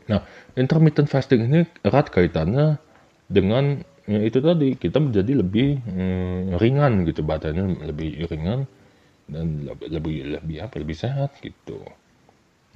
Nah 0.08 0.20
intermittent 0.56 1.12
fasting 1.12 1.44
ini 1.44 1.68
erat 1.84 2.08
kaitannya 2.08 2.80
dengan 3.26 3.82
ya 4.06 4.22
itu 4.22 4.38
tadi 4.38 4.78
kita 4.78 5.02
menjadi 5.02 5.32
lebih 5.42 5.68
hmm, 5.82 6.62
ringan 6.62 7.02
gitu 7.06 7.26
badannya 7.26 7.90
lebih 7.90 8.30
ringan 8.30 8.70
dan 9.26 9.66
lebih 9.66 10.38
lebih, 10.38 10.56
apa 10.62 10.78
lebih 10.78 10.94
sehat 10.94 11.34
gitu. 11.42 11.82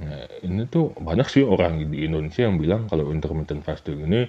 Nah 0.03 0.27
ini 0.43 0.67
tuh 0.67 0.91
banyak 0.99 1.29
sih 1.31 1.47
orang 1.47 1.87
di 1.87 2.03
Indonesia 2.03 2.43
yang 2.43 2.59
bilang 2.59 2.91
kalau 2.91 3.15
intermittent 3.15 3.63
fasting 3.63 4.03
ini 4.11 4.27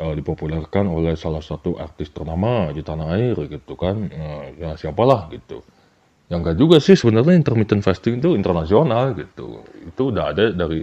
uh, 0.00 0.14
dipopulerkan 0.16 0.88
oleh 0.88 1.12
salah 1.18 1.44
satu 1.44 1.76
artis 1.76 2.08
ternama 2.14 2.72
di 2.72 2.80
tanah 2.80 3.08
air 3.18 3.36
gitu 3.50 3.76
kan 3.76 4.08
uh, 4.08 4.44
ya 4.56 4.70
siapalah 4.80 5.28
gitu. 5.28 5.60
Yang 6.32 6.38
enggak 6.44 6.56
juga 6.56 6.76
sih 6.80 6.96
sebenarnya 6.96 7.34
intermittent 7.36 7.84
fasting 7.84 8.24
itu 8.24 8.32
internasional 8.32 9.12
gitu. 9.12 9.60
Itu 9.84 10.12
udah 10.12 10.32
ada 10.32 10.48
dari 10.52 10.80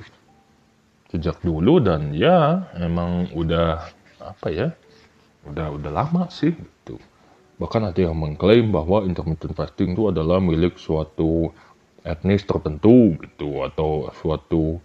sejak 1.09 1.41
dulu 1.41 1.81
dan 1.81 2.13
ya 2.13 2.69
emang 2.77 3.33
udah 3.33 3.81
apa 4.31 4.47
ya? 4.49 4.67
Udah 5.45 5.69
udah 5.75 5.91
lama 5.93 6.25
sih 6.33 6.53
gitu. 6.53 6.97
Bahkan 7.61 7.93
ada 7.93 7.99
yang 7.99 8.17
mengklaim 8.17 8.73
bahwa 8.73 9.05
intermittent 9.05 9.55
fasting 9.55 9.95
itu 9.95 10.11
adalah 10.11 10.41
milik 10.41 10.75
suatu 10.75 11.53
etnis 12.05 12.43
tertentu 12.43 13.15
gitu 13.17 13.63
atau 13.63 14.09
suatu 14.21 14.77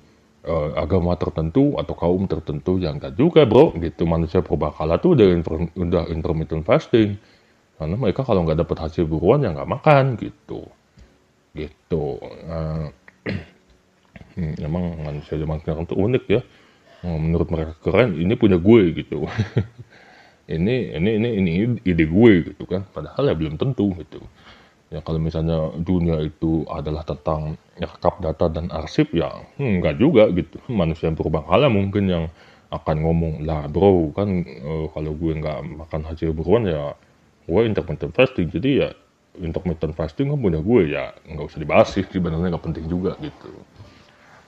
uh, 0.46 0.70
agama 0.78 1.16
tertentu 1.18 1.76
atau 1.76 1.94
kaum 1.96 2.24
tertentu 2.30 2.78
yang 2.78 3.00
enggak 3.00 3.18
juga 3.18 3.42
bro 3.48 3.74
gitu. 3.80 4.06
Manusia 4.06 4.44
purbakala 4.44 5.02
tuh 5.02 5.18
udah 5.18 5.26
udah 5.74 6.04
intermittent 6.12 6.62
fasting. 6.62 7.18
Karena 7.80 7.96
mereka 7.96 8.22
kalau 8.22 8.44
nggak 8.44 8.60
dapat 8.60 8.76
hasil 8.88 9.08
buruan 9.08 9.42
ya 9.42 9.56
nggak 9.56 9.70
makan 9.80 10.04
gitu. 10.20 10.68
Gitu. 11.56 12.04
Uh, 12.46 12.92
emang 14.66 15.00
manusia 15.02 15.36
zaman 15.36 15.58
sekarang 15.60 15.84
tuh 15.90 15.98
unik 15.98 16.24
ya 16.30 16.40
menurut 17.04 17.48
mereka 17.48 17.72
keren 17.80 18.16
ini 18.16 18.34
punya 18.36 18.60
gue 18.60 18.82
gitu. 18.96 19.24
Ini 20.50 20.98
ini 20.98 21.10
ini 21.14 21.28
ini 21.38 21.50
ide 21.86 22.10
gue 22.10 22.32
gitu 22.42 22.66
kan. 22.66 22.82
Padahal 22.90 23.30
ya 23.30 23.34
belum 23.38 23.54
tentu 23.54 23.94
gitu. 23.94 24.18
Ya 24.90 24.98
kalau 24.98 25.22
misalnya 25.22 25.70
dunia 25.78 26.18
itu 26.26 26.66
adalah 26.66 27.06
tentang 27.06 27.54
rekap 27.78 28.18
data 28.18 28.50
dan 28.50 28.66
arsip 28.74 29.14
ya 29.14 29.30
hmm, 29.30 29.78
enggak 29.78 30.02
juga 30.02 30.26
gitu. 30.34 30.58
Manusia 30.66 31.06
yang 31.06 31.14
berubah 31.14 31.46
kala 31.46 31.70
mungkin 31.70 32.10
yang 32.10 32.24
akan 32.74 32.96
ngomong 32.98 33.46
lah 33.46 33.70
bro 33.70 34.10
kan 34.10 34.42
uh, 34.42 34.90
kalau 34.90 35.14
gue 35.14 35.38
nggak 35.38 35.58
makan 35.86 36.02
hasil 36.10 36.34
buruan 36.34 36.66
ya 36.66 36.98
gue 37.46 37.60
intermittent 37.62 38.10
fasting. 38.10 38.50
Jadi 38.50 38.82
ya 38.82 38.90
intermittent 39.38 39.94
fasting 39.94 40.34
kan 40.34 40.38
punya 40.42 40.58
gue 40.58 40.82
ya 40.90 41.14
nggak 41.30 41.46
usah 41.46 41.62
dibahas 41.62 41.94
sih 41.94 42.02
sebenarnya 42.10 42.58
nggak 42.58 42.64
penting 42.66 42.90
juga 42.90 43.14
gitu. 43.22 43.54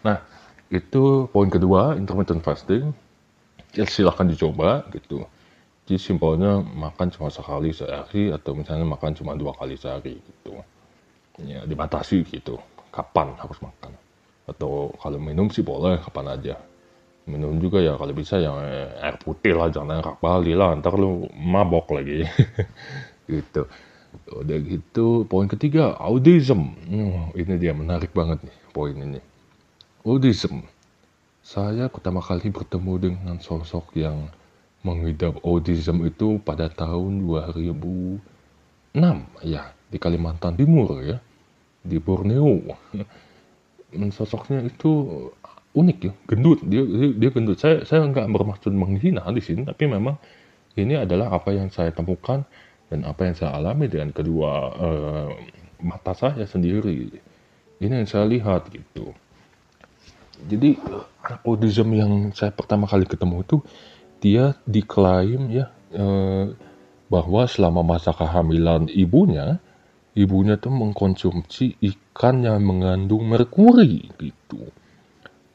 Nah 0.03 0.32
itu 0.73 1.29
poin 1.29 1.53
kedua 1.53 1.95
intermittent 2.01 2.41
fasting. 2.41 2.97
Ya 3.77 3.85
silahkan 3.85 4.25
dicoba 4.25 4.89
gitu. 4.93 5.25
Jadi 5.85 6.01
simpelnya 6.01 6.65
makan 6.65 7.13
cuma 7.13 7.29
sekali 7.29 7.73
sehari 7.77 8.33
atau 8.33 8.57
misalnya 8.57 8.89
makan 8.89 9.13
cuma 9.13 9.37
dua 9.37 9.53
kali 9.53 9.77
sehari 9.77 10.17
gitu. 10.17 10.57
Ya 11.45 11.69
dibatasi 11.69 12.25
gitu. 12.25 12.57
Kapan 12.89 13.37
harus 13.37 13.61
makan? 13.61 13.93
Atau 14.49 14.97
kalau 15.01 15.21
minum 15.21 15.53
sih 15.53 15.61
boleh 15.61 16.01
kapan 16.01 16.37
aja. 16.37 16.57
Minum 17.29 17.61
juga 17.61 17.79
ya 17.79 17.95
kalau 17.95 18.13
bisa 18.17 18.41
yang 18.41 18.57
eh, 18.65 18.89
air 18.99 19.17
putih 19.21 19.55
lah 19.55 19.71
jangan 19.71 20.01
air 20.01 20.09
bali 20.19 20.57
lah 20.57 20.75
ntar 20.81 20.97
lu 20.97 21.29
mabok 21.37 21.93
lagi. 21.93 22.25
Gitu. 23.23 23.65
Udah 24.29 24.59
gitu 24.61 25.25
poin 25.25 25.49
ketiga 25.49 25.97
autism 25.97 26.77
hmm, 26.85 27.33
ini 27.33 27.55
dia 27.57 27.73
menarik 27.73 28.13
banget 28.13 28.45
nih 28.45 28.57
poin 28.75 28.93
ini 28.93 29.32
autism 30.03 30.67
saya 31.43 31.91
pertama 31.91 32.23
kali 32.23 32.55
bertemu 32.55 32.93
dengan 33.03 33.37
sosok 33.43 33.99
yang 33.99 34.31
mengidap 34.87 35.43
autism 35.43 36.07
itu 36.07 36.39
pada 36.39 36.71
tahun 36.71 37.27
2006 37.27 38.95
ya 39.43 39.75
di 39.91 39.99
Kalimantan 39.99 40.55
Timur 40.55 41.03
ya 41.03 41.19
di 41.83 41.99
Borneo. 41.99 42.63
Sosoknya 44.15 44.63
itu 44.63 44.91
unik 45.75 45.99
ya 45.99 46.13
gendut. 46.31 46.63
Dia 46.63 46.83
dia, 46.87 47.11
dia 47.11 47.31
gendut. 47.35 47.59
Saya 47.59 47.83
saya 47.83 48.07
nggak 48.07 48.31
bermaksud 48.31 48.71
menghina 48.71 49.27
di 49.35 49.43
sini 49.43 49.67
tapi 49.67 49.91
memang 49.91 50.15
ini 50.79 50.95
adalah 50.95 51.35
apa 51.35 51.51
yang 51.55 51.75
saya 51.75 51.91
temukan 51.91 52.47
dan 52.87 53.03
apa 53.03 53.27
yang 53.27 53.35
saya 53.35 53.51
alami 53.59 53.91
dengan 53.91 54.15
kedua 54.15 54.51
uh, 54.79 55.31
mata 55.83 56.15
saya 56.15 56.47
sendiri. 56.47 57.11
Ini 57.83 58.07
yang 58.07 58.07
saya 58.07 58.31
lihat 58.31 58.71
gitu 58.71 59.11
jadi 60.49 60.79
anak 61.23 61.43
autism 61.47 61.95
yang 61.95 62.13
saya 62.35 62.51
pertama 62.51 62.91
kali 62.91 63.07
ketemu 63.07 63.47
itu 63.47 63.57
dia 64.23 64.55
diklaim 64.67 65.51
ya 65.51 65.71
uh, 65.95 66.51
bahwa 67.11 67.43
selama 67.47 67.83
masa 67.83 68.15
kehamilan 68.15 68.89
ibunya 68.91 69.63
ibunya 70.13 70.61
tuh 70.61 70.73
mengkonsumsi 70.73 71.81
ikan 71.81 72.45
yang 72.45 72.61
mengandung 72.65 73.25
merkuri 73.29 74.13
gitu. 74.21 74.69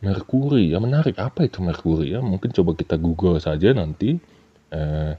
Merkuri 0.02 0.73
ya 0.73 0.82
menarik. 0.82 1.17
Apa 1.17 1.45
itu 1.45 1.62
merkuri 1.62 2.13
ya? 2.13 2.21
Mungkin 2.21 2.54
coba 2.54 2.78
kita 2.78 2.97
google 2.97 3.38
saja 3.41 3.73
nanti. 3.73 4.17
Eh, 4.73 5.13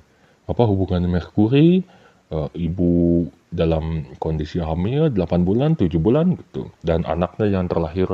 apa 0.48 0.62
hubungan 0.66 1.06
merkuri? 1.08 1.82
Uh, 2.28 2.52
ibu 2.52 3.24
dalam 3.48 4.04
kondisi 4.20 4.60
hamil 4.60 5.08
8 5.08 5.48
bulan, 5.48 5.80
7 5.80 5.96
bulan 5.96 6.36
gitu. 6.36 6.68
Dan 6.84 7.08
anaknya 7.08 7.48
yang 7.48 7.64
terlahir 7.64 8.04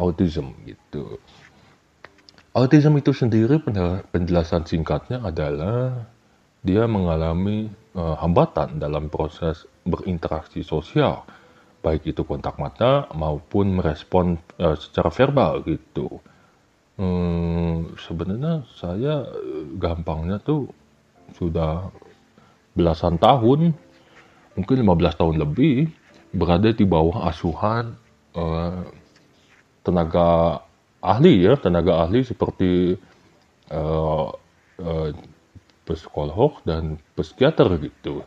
autism 0.00 0.56
gitu. 0.64 1.20
Autism 2.56 2.98
itu 2.98 3.12
sendiri 3.14 3.60
penjelasan 4.10 4.66
singkatnya 4.66 5.22
adalah 5.22 6.08
dia 6.66 6.88
mengalami 6.88 7.70
uh, 7.94 8.18
hambatan 8.18 8.82
dalam 8.82 9.06
proses 9.06 9.64
berinteraksi 9.86 10.66
sosial, 10.66 11.22
baik 11.80 12.10
itu 12.10 12.26
kontak 12.26 12.58
mata 12.58 13.06
maupun 13.14 13.78
merespon 13.78 14.34
uh, 14.58 14.74
secara 14.74 15.14
verbal 15.14 15.62
gitu. 15.62 16.20
Hmm, 17.00 17.96
sebenarnya 17.96 18.66
saya 18.76 19.24
gampangnya 19.78 20.36
tuh 20.42 20.68
sudah 21.38 21.88
belasan 22.74 23.16
tahun, 23.16 23.72
mungkin 24.58 24.76
15 24.84 25.20
tahun 25.22 25.36
lebih, 25.40 25.88
berada 26.34 26.70
di 26.74 26.84
bawah 26.84 27.30
asuhan 27.30 27.96
uh, 28.36 28.84
tenaga 29.86 30.60
ahli 31.00 31.48
ya, 31.48 31.56
tenaga 31.56 32.04
ahli 32.04 32.20
seperti 32.24 32.96
uh, 33.72 34.28
uh, 34.80 35.08
psikolog 35.88 36.60
dan 36.62 37.00
psikiater 37.16 37.66
gitu. 37.80 38.22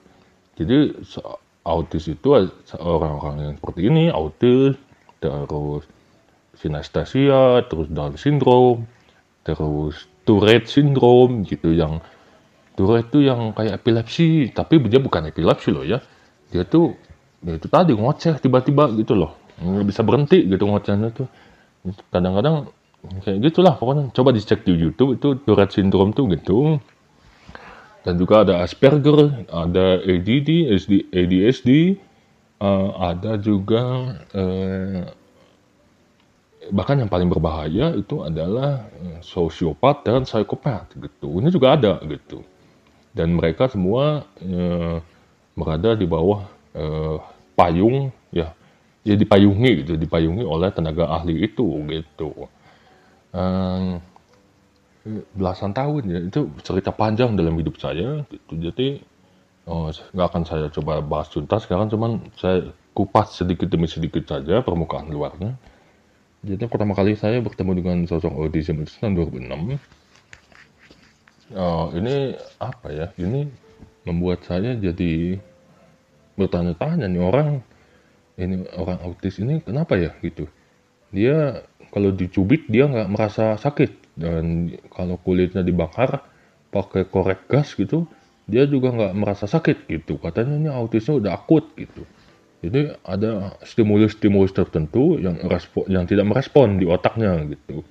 Jadi 0.60 0.94
autis 1.63 2.06
itu 2.12 2.28
orang-orang 2.78 3.36
yang 3.39 3.56
seperti 3.58 3.82
ini, 3.88 4.06
autis, 4.12 4.76
terus 5.24 5.84
sinestesia, 6.60 7.66
terus 7.72 7.88
Down 7.89 8.20
syndrome, 8.20 8.86
terus 9.48 10.06
Tourette 10.24 10.70
syndrome 10.70 11.44
gitu 11.48 11.74
yang 11.74 12.04
Tourette 12.74 13.10
itu 13.13 13.30
yang 13.30 13.54
kayak 13.54 13.82
epilepsi, 13.82 14.50
tapi 14.50 14.82
dia 14.89 14.98
bukan 14.98 15.30
epilepsi 15.30 15.70
loh 15.70 15.86
ya. 15.86 16.02
Dia 16.50 16.66
tuh, 16.66 16.94
ya 17.46 17.58
itu 17.58 17.68
tadi 17.70 17.94
ngoceh 17.94 18.38
tiba-tiba 18.42 18.89
gitu 18.98 19.13
loh. 19.18 19.38
Nggak 19.62 19.86
bisa 19.89 20.02
berhenti 20.02 20.39
gitu 20.48 20.63
ngocehnya 20.66 21.10
tuh. 21.13 21.28
Kadang-kadang 22.10 22.72
kayak 23.22 23.39
gitulah 23.52 23.76
pokoknya. 23.78 24.10
Coba 24.16 24.34
dicek 24.34 24.66
di 24.66 24.74
YouTube 24.74 25.20
itu 25.20 25.38
Tourette 25.44 25.76
syndrome 25.76 26.16
tuh 26.16 26.30
gitu. 26.32 26.80
Dan 28.04 28.20
juga 28.20 28.44
ada 28.44 28.63
Asperger, 28.63 29.48
ada 29.48 30.04
ADD, 30.04 30.76
SD, 30.76 31.08
ADSD, 31.16 31.70
uh, 32.60 32.68
eh, 32.68 32.89
ada 33.00 33.39
juga 33.39 33.84
uh, 34.36 35.08
bahkan 36.68 37.00
yang 37.00 37.08
paling 37.08 37.32
berbahaya 37.32 37.96
itu 37.96 38.28
adalah 38.28 38.92
uh, 38.92 39.20
sosiopat 39.24 40.04
dan 40.04 40.28
psikopat 40.28 40.92
gitu. 41.00 41.39
Ini 41.39 41.48
juga 41.48 41.80
ada 41.80 42.04
gitu 42.04 42.44
dan 43.13 43.38
mereka 43.38 43.70
semua 43.70 44.26
uh, 44.42 44.98
berada 45.54 45.94
di 45.94 46.06
bawah 46.10 46.50
uh, 46.74 47.22
payung 47.54 48.10
ya 48.34 48.52
ya 49.04 49.16
dipayungi 49.20 49.84
gitu 49.84 49.94
dipayungi 50.00 50.44
oleh 50.48 50.72
tenaga 50.72 51.12
ahli 51.12 51.44
itu 51.44 51.68
gitu. 51.92 52.48
Um, 53.36 54.00
belasan 55.36 55.76
tahun 55.76 56.04
ya 56.08 56.20
itu 56.24 56.48
cerita 56.63 56.96
panjang 56.96 57.36
dalam 57.36 57.60
hidup 57.60 57.76
saya 57.80 58.24
gitu. 58.32 58.54
Jadi 58.56 59.04
oh, 59.68 59.92
nggak 59.92 60.28
akan 60.32 60.44
saya 60.48 60.66
coba 60.72 61.04
bahas 61.04 61.28
tuntas. 61.28 61.68
Sekarang 61.68 61.92
cuman 61.92 62.24
saya 62.39 62.72
kupas 62.96 63.36
sedikit 63.36 63.68
demi 63.68 63.92
sedikit 63.92 64.24
saja 64.24 64.63
permukaan 64.63 65.12
luarnya. 65.12 65.60
Jadi 66.44 66.68
pertama 66.68 66.92
kali 66.92 67.16
saya 67.16 67.39
bertemu 67.39 67.72
dengan 67.80 67.98
sosok 68.04 68.36
autism 68.36 68.84
itu 68.84 68.92
tahun 69.00 69.16
2006 69.16 69.80
Oh, 71.54 71.94
ini 71.94 72.34
apa 72.58 72.88
ya? 72.89 73.08
Ini 73.13 73.46
membuat 74.10 74.42
saya 74.48 74.74
jadi 74.74 75.38
bertanya-tanya 76.34 77.06
nih 77.06 77.22
orang 77.22 77.62
ini 78.39 78.65
orang 78.78 79.00
autis 79.06 79.38
ini 79.41 79.62
kenapa 79.62 79.98
ya 79.98 80.12
gitu. 80.22 80.50
Dia 81.13 81.62
kalau 81.93 82.10
dicubit 82.10 82.65
dia 82.69 82.89
nggak 82.89 83.10
merasa 83.10 83.58
sakit. 83.58 84.04
Dan 84.13 84.69
kalau 84.93 85.17
kulitnya 85.17 85.65
dibakar 85.65 86.22
pakai 86.69 87.10
korek 87.10 87.50
gas 87.50 87.74
gitu 87.74 88.06
dia 88.43 88.67
juga 88.67 88.91
nggak 88.91 89.13
merasa 89.15 89.46
sakit 89.48 89.88
gitu. 89.88 90.19
Katanya 90.19 90.60
ini 90.60 90.69
autisnya 90.69 91.19
udah 91.19 91.32
akut 91.36 91.72
gitu. 91.80 92.04
Jadi 92.63 92.96
ada 93.04 93.60
stimulus-stimulus 93.67 94.56
tertentu 94.56 95.19
yang 95.19 95.36
respon 95.52 95.84
yang 95.91 96.08
tidak 96.08 96.28
merespon 96.28 96.80
di 96.80 96.88
otaknya 96.88 97.36
gitu. 97.48 97.84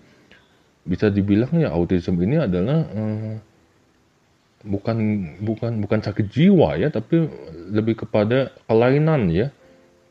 Bisa 0.85 1.13
dibilang 1.13 1.53
ya 1.57 1.73
autism 1.73 2.17
ini 2.25 2.41
adalah 2.41 2.81
eh, 2.89 3.37
bukan 4.65 4.97
bukan 5.45 5.73
bukan 5.85 6.01
sakit 6.01 6.27
jiwa 6.33 6.81
ya, 6.81 6.89
tapi 6.89 7.29
lebih 7.69 8.05
kepada 8.05 8.53
kelainan 8.65 9.29
ya, 9.29 9.53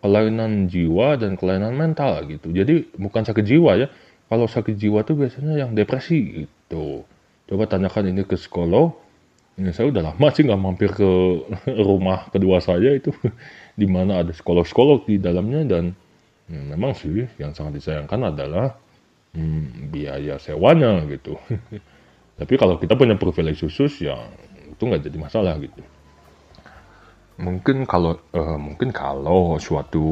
kelainan 0.01 0.65
jiwa 0.67 1.15
dan 1.15 1.37
kelainan 1.37 1.77
mental 1.77 2.25
gitu. 2.25 2.49
Jadi 2.49 2.89
bukan 2.97 3.21
sakit 3.21 3.45
jiwa 3.45 3.77
ya. 3.77 3.87
Kalau 4.27 4.49
sakit 4.49 4.75
jiwa 4.75 5.05
tuh 5.05 5.21
biasanya 5.21 5.61
yang 5.61 5.77
depresi 5.77 6.45
gitu. 6.45 7.05
Coba 7.45 7.69
tanyakan 7.69 8.11
ini 8.11 8.25
ke 8.25 8.35
psikolog. 8.35 8.97
Ini 9.59 9.75
saya 9.75 9.91
udah 9.93 10.11
lama 10.11 10.27
sih 10.33 10.47
nggak 10.47 10.61
mampir 10.61 10.89
ke 10.95 11.09
rumah 11.87 12.31
kedua 12.33 12.63
saya 12.63 12.97
itu, 12.97 13.13
di 13.79 13.85
mana 13.85 14.25
ada 14.25 14.31
psikolog-psikolog 14.33 15.05
di 15.05 15.21
dalamnya 15.21 15.67
dan 15.67 15.93
hmm, 16.49 16.65
memang 16.73 16.97
sih 16.97 17.27
yang 17.37 17.51
sangat 17.53 17.83
disayangkan 17.83 18.31
adalah 18.31 18.79
hmm, 19.35 19.91
biaya 19.91 20.39
sewanya 20.39 21.03
gitu. 21.11 21.35
Tapi 22.39 22.53
kalau 22.57 22.79
kita 22.81 22.97
punya 22.97 23.19
privilege 23.19 23.61
khusus 23.61 24.01
ya 24.01 24.17
itu 24.71 24.81
nggak 24.81 25.03
jadi 25.05 25.17
masalah 25.19 25.59
gitu. 25.61 25.83
Mungkin 27.41 27.89
kalau 27.89 28.21
uh, 28.37 28.57
mungkin 28.61 28.93
kalau 28.93 29.57
suatu 29.57 30.05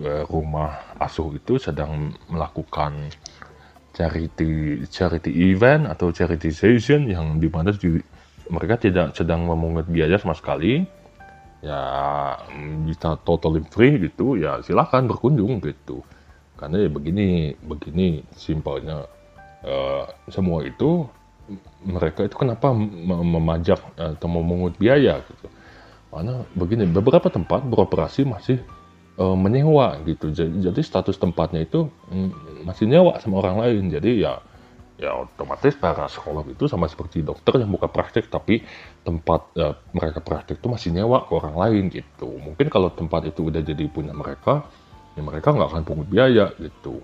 uh, 0.00 0.24
rumah 0.32 0.96
asuh 0.96 1.36
itu 1.36 1.60
sedang 1.60 2.16
melakukan 2.32 3.12
charity 3.94 4.82
charity 4.88 5.54
event 5.54 5.86
atau 5.86 6.10
charity 6.10 6.50
session 6.50 7.06
yang 7.06 7.38
di 7.38 7.46
mana 7.52 7.70
di, 7.70 8.00
mereka 8.50 8.80
tidak 8.80 9.14
sedang 9.14 9.46
memungut 9.46 9.86
biaya 9.86 10.18
sama 10.18 10.34
sekali 10.34 10.82
ya 11.64 11.80
bisa 12.84 13.16
totally 13.24 13.64
free 13.72 13.96
gitu 13.96 14.36
ya 14.36 14.60
silahkan 14.60 15.08
berkunjung 15.08 15.64
gitu 15.64 16.04
karena 16.60 16.84
ya 16.84 16.90
begini 16.92 17.56
begini 17.64 18.20
simpelnya 18.36 19.08
uh, 19.64 20.04
semua 20.28 20.60
itu 20.66 21.08
mereka 21.84 22.24
itu 22.24 22.36
kenapa 22.36 22.72
memajak 22.72 23.76
atau 24.00 24.28
memungut 24.28 24.76
biaya 24.80 25.20
gitu. 25.20 25.46
Karena 26.14 26.46
begini, 26.54 26.86
beberapa 26.86 27.26
tempat 27.26 27.66
beroperasi 27.66 28.22
masih 28.22 28.62
uh, 29.18 29.34
menyewa 29.34 29.98
gitu. 30.06 30.30
Jadi, 30.30 30.70
jadi 30.70 30.80
status 30.80 31.18
tempatnya 31.18 31.66
itu 31.66 31.90
mm, 32.10 32.64
masih 32.66 32.86
nyewa 32.86 33.18
sama 33.18 33.42
orang 33.42 33.66
lain. 33.66 33.90
Jadi 33.90 34.22
ya 34.22 34.38
ya 34.94 35.10
otomatis 35.26 35.74
para 35.74 36.06
sekolah 36.06 36.46
itu 36.46 36.70
sama 36.70 36.86
seperti 36.86 37.18
dokter 37.18 37.58
yang 37.58 37.66
buka 37.66 37.90
praktek 37.90 38.30
tapi 38.30 38.62
tempat 39.02 39.42
uh, 39.58 39.74
mereka 39.90 40.22
praktek 40.22 40.62
itu 40.62 40.68
masih 40.70 40.94
nyewa 40.94 41.26
ke 41.26 41.32
orang 41.34 41.56
lain 41.58 41.84
gitu. 41.90 42.30
Mungkin 42.30 42.70
kalau 42.70 42.94
tempat 42.94 43.26
itu 43.26 43.50
udah 43.50 43.62
jadi 43.62 43.84
punya 43.90 44.14
mereka, 44.14 44.62
ya 45.18 45.22
mereka 45.22 45.50
nggak 45.50 45.68
akan 45.74 45.82
pungut 45.82 46.08
biaya 46.08 46.54
gitu. 46.62 47.02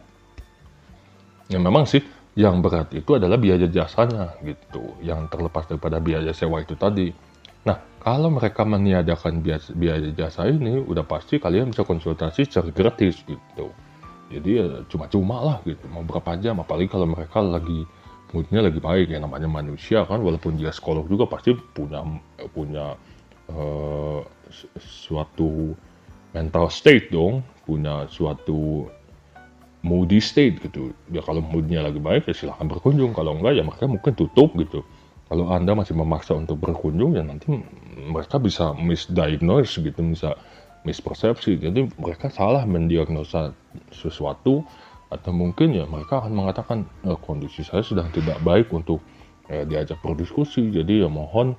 Ya 1.51 1.59
memang 1.59 1.83
sih 1.83 2.03
yang 2.39 2.63
berat 2.63 2.95
itu 2.95 3.19
adalah 3.19 3.35
biaya 3.35 3.67
jasanya 3.67 4.39
gitu, 4.47 4.95
yang 5.03 5.27
terlepas 5.27 5.67
daripada 5.67 5.99
biaya 5.99 6.31
sewa 6.31 6.63
itu 6.63 6.79
tadi. 6.79 7.11
Kalau 8.01 8.33
mereka 8.33 8.65
meniadakan 8.65 9.45
biaya, 9.77 10.09
jasa 10.17 10.49
ini, 10.49 10.81
udah 10.81 11.05
pasti 11.05 11.37
kalian 11.37 11.69
bisa 11.69 11.85
konsultasi 11.85 12.49
secara 12.49 12.73
gratis 12.73 13.21
gitu. 13.29 13.69
Jadi 14.33 14.51
ya 14.57 14.67
cuma-cuma 14.89 15.37
lah 15.45 15.59
gitu, 15.69 15.85
mau 15.93 16.01
berapa 16.01 16.39
jam, 16.41 16.57
apalagi 16.65 16.89
kalau 16.89 17.05
mereka 17.05 17.45
lagi 17.45 17.85
moodnya 18.33 18.63
lagi 18.65 18.81
baik 18.81 19.11
ya 19.13 19.19
namanya 19.21 19.51
manusia 19.51 20.07
kan, 20.09 20.23
walaupun 20.23 20.57
dia 20.57 20.73
psikolog 20.73 21.05
juga 21.13 21.29
pasti 21.29 21.53
punya 21.53 22.01
punya 22.57 22.95
uh, 23.53 24.23
suatu 24.81 25.77
mental 26.33 26.71
state 26.71 27.13
dong, 27.13 27.45
punya 27.69 28.09
suatu 28.09 28.89
moody 29.85 30.23
state 30.23 30.63
gitu. 30.63 30.97
Ya 31.13 31.21
kalau 31.21 31.45
moodnya 31.45 31.85
lagi 31.85 32.01
baik 32.01 32.31
ya 32.31 32.35
silahkan 32.39 32.65
berkunjung, 32.65 33.13
kalau 33.13 33.37
enggak 33.37 33.61
ya 33.61 33.67
mereka 33.67 33.85
mungkin 33.91 34.15
tutup 34.17 34.57
gitu 34.57 34.87
kalau 35.31 35.47
Anda 35.55 35.79
masih 35.79 35.95
memaksa 35.95 36.35
untuk 36.35 36.59
berkunjung 36.59 37.15
ya 37.15 37.23
nanti 37.23 37.55
mereka 38.03 38.43
bisa 38.43 38.75
misdiagnose 38.75 39.79
gitu, 39.79 40.03
bisa 40.03 40.35
mispersepsi. 40.83 41.55
Jadi 41.55 41.87
mereka 42.03 42.35
salah 42.35 42.67
mendiagnosa 42.67 43.55
sesuatu 43.95 44.67
atau 45.07 45.31
mungkin 45.31 45.79
ya 45.79 45.87
mereka 45.87 46.19
akan 46.19 46.35
mengatakan 46.35 46.79
e, 47.07 47.15
kondisi 47.23 47.63
saya 47.63 47.87
sedang 47.87 48.11
tidak 48.11 48.43
baik 48.43 48.75
untuk 48.75 48.99
eh, 49.47 49.63
diajak 49.63 50.03
berdiskusi. 50.03 50.67
Jadi 50.75 50.99
ya 50.99 51.07
mohon 51.07 51.55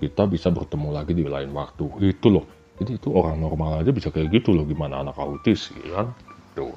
kita 0.00 0.24
bisa 0.24 0.48
bertemu 0.48 0.88
lagi 0.96 1.12
di 1.12 1.28
lain 1.28 1.52
waktu. 1.52 1.84
Itu 2.08 2.32
loh. 2.32 2.48
Jadi 2.80 2.96
itu 2.96 3.12
orang 3.12 3.36
normal 3.36 3.84
aja 3.84 3.92
bisa 3.92 4.08
kayak 4.08 4.32
gitu 4.40 4.56
loh 4.56 4.64
gimana 4.64 5.04
anak 5.04 5.20
autis 5.20 5.68
ya 5.84 6.00
kan. 6.00 6.16
Tuh. 6.56 6.72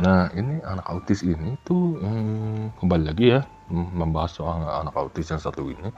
Nah 0.00 0.32
ini 0.32 0.56
anak 0.64 0.88
autis 0.88 1.20
ini 1.20 1.52
tuh 1.68 2.00
hmm, 2.00 2.80
kembali 2.80 3.04
lagi 3.12 3.36
ya 3.36 3.44
membahas 3.72 4.32
soal 4.40 4.64
anak 4.64 4.96
autis 4.96 5.28
yang 5.28 5.42
satu 5.42 5.68
ini. 5.68 5.92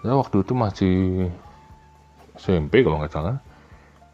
Saya 0.00 0.16
waktu 0.16 0.40
itu 0.40 0.52
masih 0.56 0.96
SMP 2.40 2.80
kalau 2.80 3.00
nggak 3.00 3.12
salah. 3.12 3.36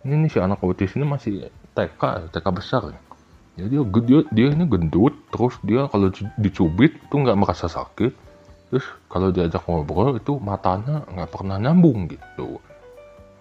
Ini 0.02 0.26
si 0.26 0.42
anak 0.42 0.58
autis 0.66 0.98
ini 0.98 1.06
masih 1.06 1.46
TK, 1.78 2.34
TK 2.34 2.46
besar. 2.50 2.82
Jadi 3.54 3.68
dia, 3.70 3.82
dia, 3.84 4.20
dia 4.32 4.46
ini 4.50 4.64
gendut, 4.66 5.14
terus 5.30 5.60
dia 5.62 5.86
kalau 5.86 6.10
dicubit 6.40 6.98
itu 6.98 7.14
nggak 7.14 7.38
merasa 7.38 7.70
sakit. 7.70 8.10
Terus 8.72 8.86
kalau 9.06 9.30
diajak 9.30 9.62
ngobrol 9.68 10.16
itu 10.18 10.42
matanya 10.42 11.06
nggak 11.06 11.30
pernah 11.30 11.60
nyambung 11.60 12.10
gitu. 12.10 12.58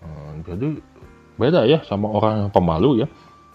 Hmm, 0.04 0.46
jadi 0.46 0.78
beda 1.40 1.66
ya 1.66 1.82
sama 1.88 2.12
orang 2.14 2.46
yang 2.46 2.52
pemalu 2.54 3.06
ya 3.06 3.08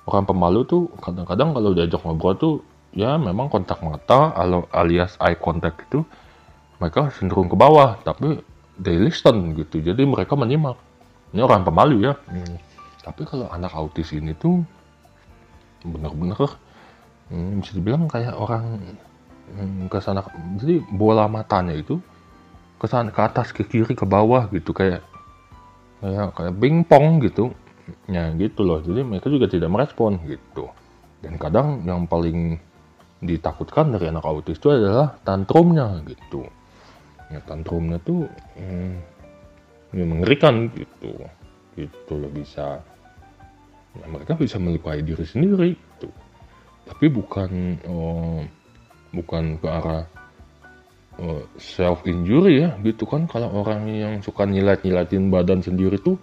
orang 0.07 0.25
pemalu 0.25 0.63
tuh 0.65 0.83
kadang-kadang 1.03 1.51
kalau 1.51 1.71
diajak 1.75 2.01
ngobrol 2.07 2.35
tuh 2.39 2.55
ya 2.95 3.19
memang 3.19 3.51
kontak 3.51 3.83
mata 3.83 4.33
alias 4.73 5.19
eye 5.19 5.37
contact 5.37 5.83
itu 5.91 6.07
mereka 6.79 7.11
cenderung 7.13 7.51
ke 7.51 7.57
bawah 7.59 7.99
tapi 8.07 8.41
they 8.81 8.97
listen 9.01 9.57
gitu. 9.57 9.81
Jadi 9.81 10.05
mereka 10.05 10.37
menyimak. 10.37 10.77
Ini 11.33 11.43
orang 11.43 11.67
pemalu 11.67 12.07
ya. 12.07 12.15
Hmm. 12.31 12.57
tapi 13.07 13.23
kalau 13.23 13.47
anak 13.55 13.71
autis 13.71 14.11
ini 14.11 14.35
tuh 14.35 14.67
bener-bener 15.87 16.35
hmm, 17.31 17.63
bisa 17.63 17.79
dibilang 17.79 18.11
kayak 18.11 18.35
orang 18.35 18.83
hmm, 19.55 19.87
ke 19.87 20.03
sana 20.03 20.27
jadi 20.59 20.83
bola 20.91 21.31
matanya 21.31 21.71
itu 21.71 22.03
ke 22.83 22.87
sana 22.91 23.15
ke 23.15 23.21
atas 23.23 23.55
ke 23.55 23.63
kiri 23.63 23.95
ke 23.95 24.03
bawah 24.03 24.51
gitu. 24.51 24.75
Kayak 24.75 25.07
kayak 26.03 26.35
kayak 26.35 26.55
pingpong 26.59 27.23
gitu 27.23 27.55
ya 28.11 28.31
gitu 28.35 28.67
loh. 28.67 28.83
Jadi 28.83 29.01
mereka 29.07 29.31
juga 29.31 29.47
tidak 29.47 29.71
merespon 29.71 30.19
gitu. 30.27 30.71
Dan 31.23 31.39
kadang 31.39 31.83
yang 31.87 32.07
paling 32.07 32.59
ditakutkan 33.23 33.97
dari 33.97 34.13
anak 34.13 34.25
autis 34.27 34.61
itu 34.61 34.69
adalah 34.71 35.17
tantrumnya 35.25 36.03
gitu. 36.07 36.45
Ya 37.33 37.43
tantrumnya 37.43 37.99
tuh 38.03 38.29
hmm, 38.59 38.95
ya 39.95 40.05
mengerikan 40.07 40.71
gitu. 40.75 41.13
Gitu 41.75 42.13
loh 42.15 42.31
bisa. 42.31 42.81
Ya, 43.97 44.05
mereka 44.13 44.37
bisa 44.37 44.61
melukai 44.61 45.01
diri 45.01 45.25
sendiri 45.25 45.73
gitu. 45.75 46.11
Tapi 46.87 47.07
bukan 47.11 47.51
oh, 47.89 48.45
bukan 49.11 49.59
ke 49.59 49.67
arah 49.67 50.05
oh, 51.19 51.43
self 51.57 52.05
injury 52.05 52.63
ya 52.63 52.77
gitu 52.85 53.09
kan. 53.09 53.25
Kalau 53.27 53.51
orang 53.65 53.89
yang 53.89 54.15
suka 54.21 54.45
nyilat 54.45 54.85
nyilatin 54.85 55.33
badan 55.33 55.65
sendiri 55.65 55.97
tuh 55.99 56.21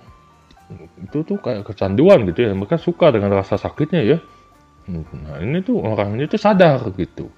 itu 1.01 1.17
tuh 1.25 1.37
kayak 1.39 1.67
kecanduan 1.67 2.25
gitu 2.29 2.45
ya. 2.47 2.51
Mereka 2.53 2.77
suka 2.79 3.13
dengan 3.13 3.33
rasa 3.33 3.55
sakitnya 3.57 4.01
ya. 4.03 4.17
Nah 4.89 5.39
ini 5.39 5.63
tuh 5.63 5.79
orang 5.79 6.19
ini 6.19 6.27
tuh 6.27 6.39
sadar 6.39 6.83
gitu. 6.95 7.31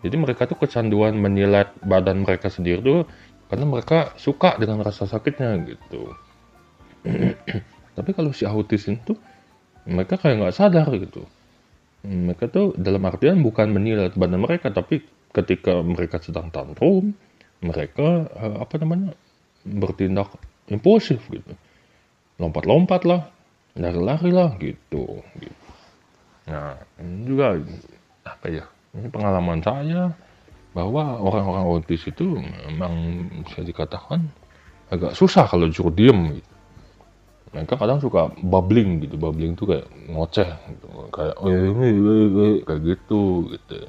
Jadi 0.00 0.14
mereka 0.14 0.46
tuh 0.46 0.56
kecanduan 0.56 1.18
menyilat 1.18 1.74
badan 1.82 2.22
mereka 2.22 2.48
sendiri 2.48 2.80
tuh 2.80 3.02
karena 3.50 3.64
mereka 3.66 4.14
suka 4.16 4.56
dengan 4.56 4.80
rasa 4.80 5.04
sakitnya 5.04 5.58
gitu. 5.66 6.14
Tapi 7.96 8.10
kalau 8.14 8.30
si 8.30 8.46
autis 8.46 8.86
itu 8.86 9.18
mereka 9.88 10.16
kayak 10.20 10.44
nggak 10.44 10.56
sadar 10.56 10.88
gitu. 10.96 11.26
Mereka 12.06 12.48
tuh 12.48 12.78
dalam 12.78 13.02
artian 13.10 13.42
bukan 13.42 13.74
menyilat 13.74 14.14
badan 14.14 14.38
mereka 14.38 14.70
tapi 14.70 15.02
ketika 15.34 15.82
mereka 15.82 16.22
sedang 16.22 16.48
tantrum 16.54 17.12
mereka 17.58 18.30
eh, 18.38 18.56
apa 18.62 18.74
namanya 18.78 19.12
bertindak 19.66 20.30
impulsif 20.70 21.20
gitu 21.28 21.52
lompat-lompat 22.38 23.02
lah, 23.04 23.28
lari-lari 23.74 24.30
lah 24.30 24.54
gitu. 24.62 25.22
Nah 26.46 26.78
ini 27.02 27.26
juga 27.26 27.58
apa 28.24 28.46
ya? 28.48 28.64
Ini 28.94 29.10
pengalaman 29.12 29.60
saya 29.60 30.14
bahwa 30.72 31.18
orang-orang 31.18 31.64
autis 31.66 32.06
itu 32.06 32.38
memang 32.38 33.26
bisa 33.42 33.60
dikatakan 33.66 34.22
agak 34.88 35.12
susah 35.18 35.44
kalau 35.50 35.68
disuruh 35.68 35.92
diem 35.92 36.38
gitu. 36.38 36.52
Mereka 37.48 37.80
kadang 37.80 37.98
suka 37.98 38.28
bubbling 38.44 39.00
gitu, 39.02 39.16
bubbling 39.16 39.56
tuh 39.56 39.72
kayak 39.72 39.86
ngoceh 40.12 40.50
gitu. 40.68 40.86
kayak 41.08 41.34
oh, 41.40 41.48
ini 41.48 42.60
kayak 42.62 42.80
gitu 42.84 43.48
gitu. 43.56 43.88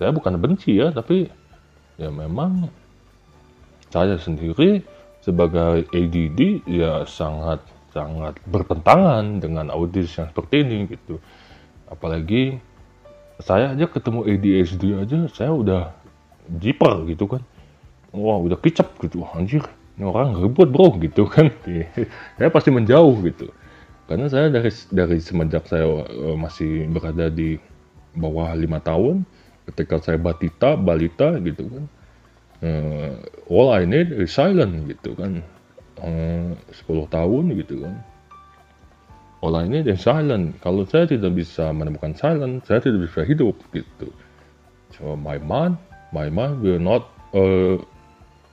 Saya 0.00 0.10
bukan 0.12 0.40
benci 0.40 0.80
ya, 0.80 0.88
tapi 0.92 1.28
ya 2.00 2.08
memang 2.08 2.68
saya 3.92 4.16
sendiri 4.16 4.80
sebagai 5.20 5.84
ADD 5.92 6.64
ya 6.64 7.04
sangat 7.04 7.60
sangat 7.96 8.36
bertentangan 8.44 9.40
dengan 9.40 9.72
autis 9.72 10.12
yang 10.20 10.28
seperti 10.28 10.60
ini 10.60 10.92
gitu. 10.92 11.16
Apalagi 11.88 12.60
saya 13.40 13.72
aja 13.72 13.88
ketemu 13.88 14.28
ADHD 14.28 14.82
aja 15.00 15.18
saya 15.32 15.56
udah 15.56 15.96
jiper 16.60 17.08
gitu 17.08 17.24
kan. 17.24 17.42
Wah 18.12 18.36
udah 18.36 18.60
kicap 18.60 18.96
gitu, 19.00 19.24
anjir 19.32 19.64
ini 19.96 20.04
orang 20.04 20.36
ribut 20.36 20.68
bro 20.68 20.92
gitu 21.00 21.24
kan. 21.24 21.48
saya 22.36 22.48
pasti 22.52 22.68
menjauh 22.68 23.16
gitu. 23.24 23.48
Karena 24.06 24.28
saya 24.28 24.52
dari 24.52 24.70
dari 24.92 25.18
semenjak 25.18 25.64
saya 25.66 25.88
uh, 25.88 26.36
masih 26.36 26.86
berada 26.92 27.32
di 27.32 27.58
bawah 28.14 28.54
lima 28.54 28.78
tahun, 28.78 29.26
ketika 29.72 29.98
saya 29.98 30.16
batita, 30.20 30.78
balita 30.78 31.36
gitu 31.42 31.66
kan, 31.66 31.84
uh, 32.62 33.12
all 33.50 33.72
I 33.74 33.84
need 33.84 34.12
is 34.14 34.32
silent 34.32 34.88
gitu 34.88 35.16
kan 35.16 35.42
eh, 35.42 35.55
10 36.00 37.08
tahun 37.08 37.44
gitu 37.56 37.84
kan. 37.84 37.96
Olah 39.44 39.64
ini 39.68 39.84
dan 39.84 40.00
silent. 40.00 40.56
Kalau 40.64 40.84
saya 40.88 41.08
tidak 41.08 41.36
bisa 41.36 41.72
menemukan 41.72 42.16
silent 42.16 42.64
saya 42.68 42.80
tidak 42.84 43.08
bisa 43.08 43.24
hidup 43.24 43.56
gitu. 43.72 44.08
So 44.96 45.16
my 45.16 45.36
mind 45.40 45.76
my 46.12 46.32
mind 46.32 46.64
will 46.64 46.80
not 46.80 47.08
uh, 47.36 47.76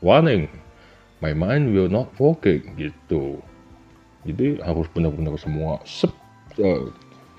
running 0.03 0.51
my 1.23 1.31
mind 1.31 1.71
will 1.71 1.87
not 1.87 2.11
working 2.19 2.75
gitu. 2.75 3.39
Jadi 4.23 4.59
harus 4.63 4.87
benar-benar 4.91 5.35
semua 5.39 5.79
sep 5.83 6.11
uh, 6.59 6.91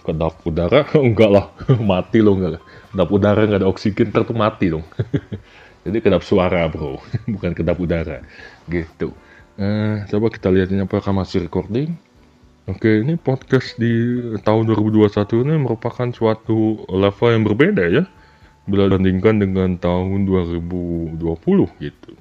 kedap 0.05 0.41
udara. 0.45 0.89
Enggak 0.97 1.31
lah 1.33 1.47
mati 1.81 2.21
loh 2.21 2.37
enggak 2.37 2.61
kedap 2.93 3.09
udara 3.13 3.41
enggak 3.45 3.61
ada 3.65 3.69
oksigen 3.69 4.09
tertu 4.13 4.37
mati 4.37 4.69
dong 4.73 4.85
jadi 5.85 5.97
kedap 6.01 6.25
suara 6.25 6.69
bro. 6.69 7.01
Bukan 7.29 7.53
kedap 7.53 7.77
udara. 7.77 8.25
Gitu 8.69 9.13
Eh, 9.55 10.03
coba 10.11 10.35
kita 10.35 10.51
lihat 10.51 10.75
ini 10.75 10.83
apakah 10.83 11.15
masih 11.15 11.47
recording. 11.47 11.95
Oke, 12.67 13.07
ini 13.07 13.15
podcast 13.15 13.79
di 13.79 14.19
tahun 14.43 14.67
2021 14.67 15.47
ini 15.47 15.55
merupakan 15.63 16.11
suatu 16.11 16.83
level 16.91 17.29
yang 17.31 17.45
berbeda 17.47 17.85
ya. 17.87 18.03
Bila 18.67 18.91
dibandingkan 18.91 19.39
dengan 19.39 19.79
tahun 19.79 20.27
2020 20.27 21.71
gitu. 21.79 22.13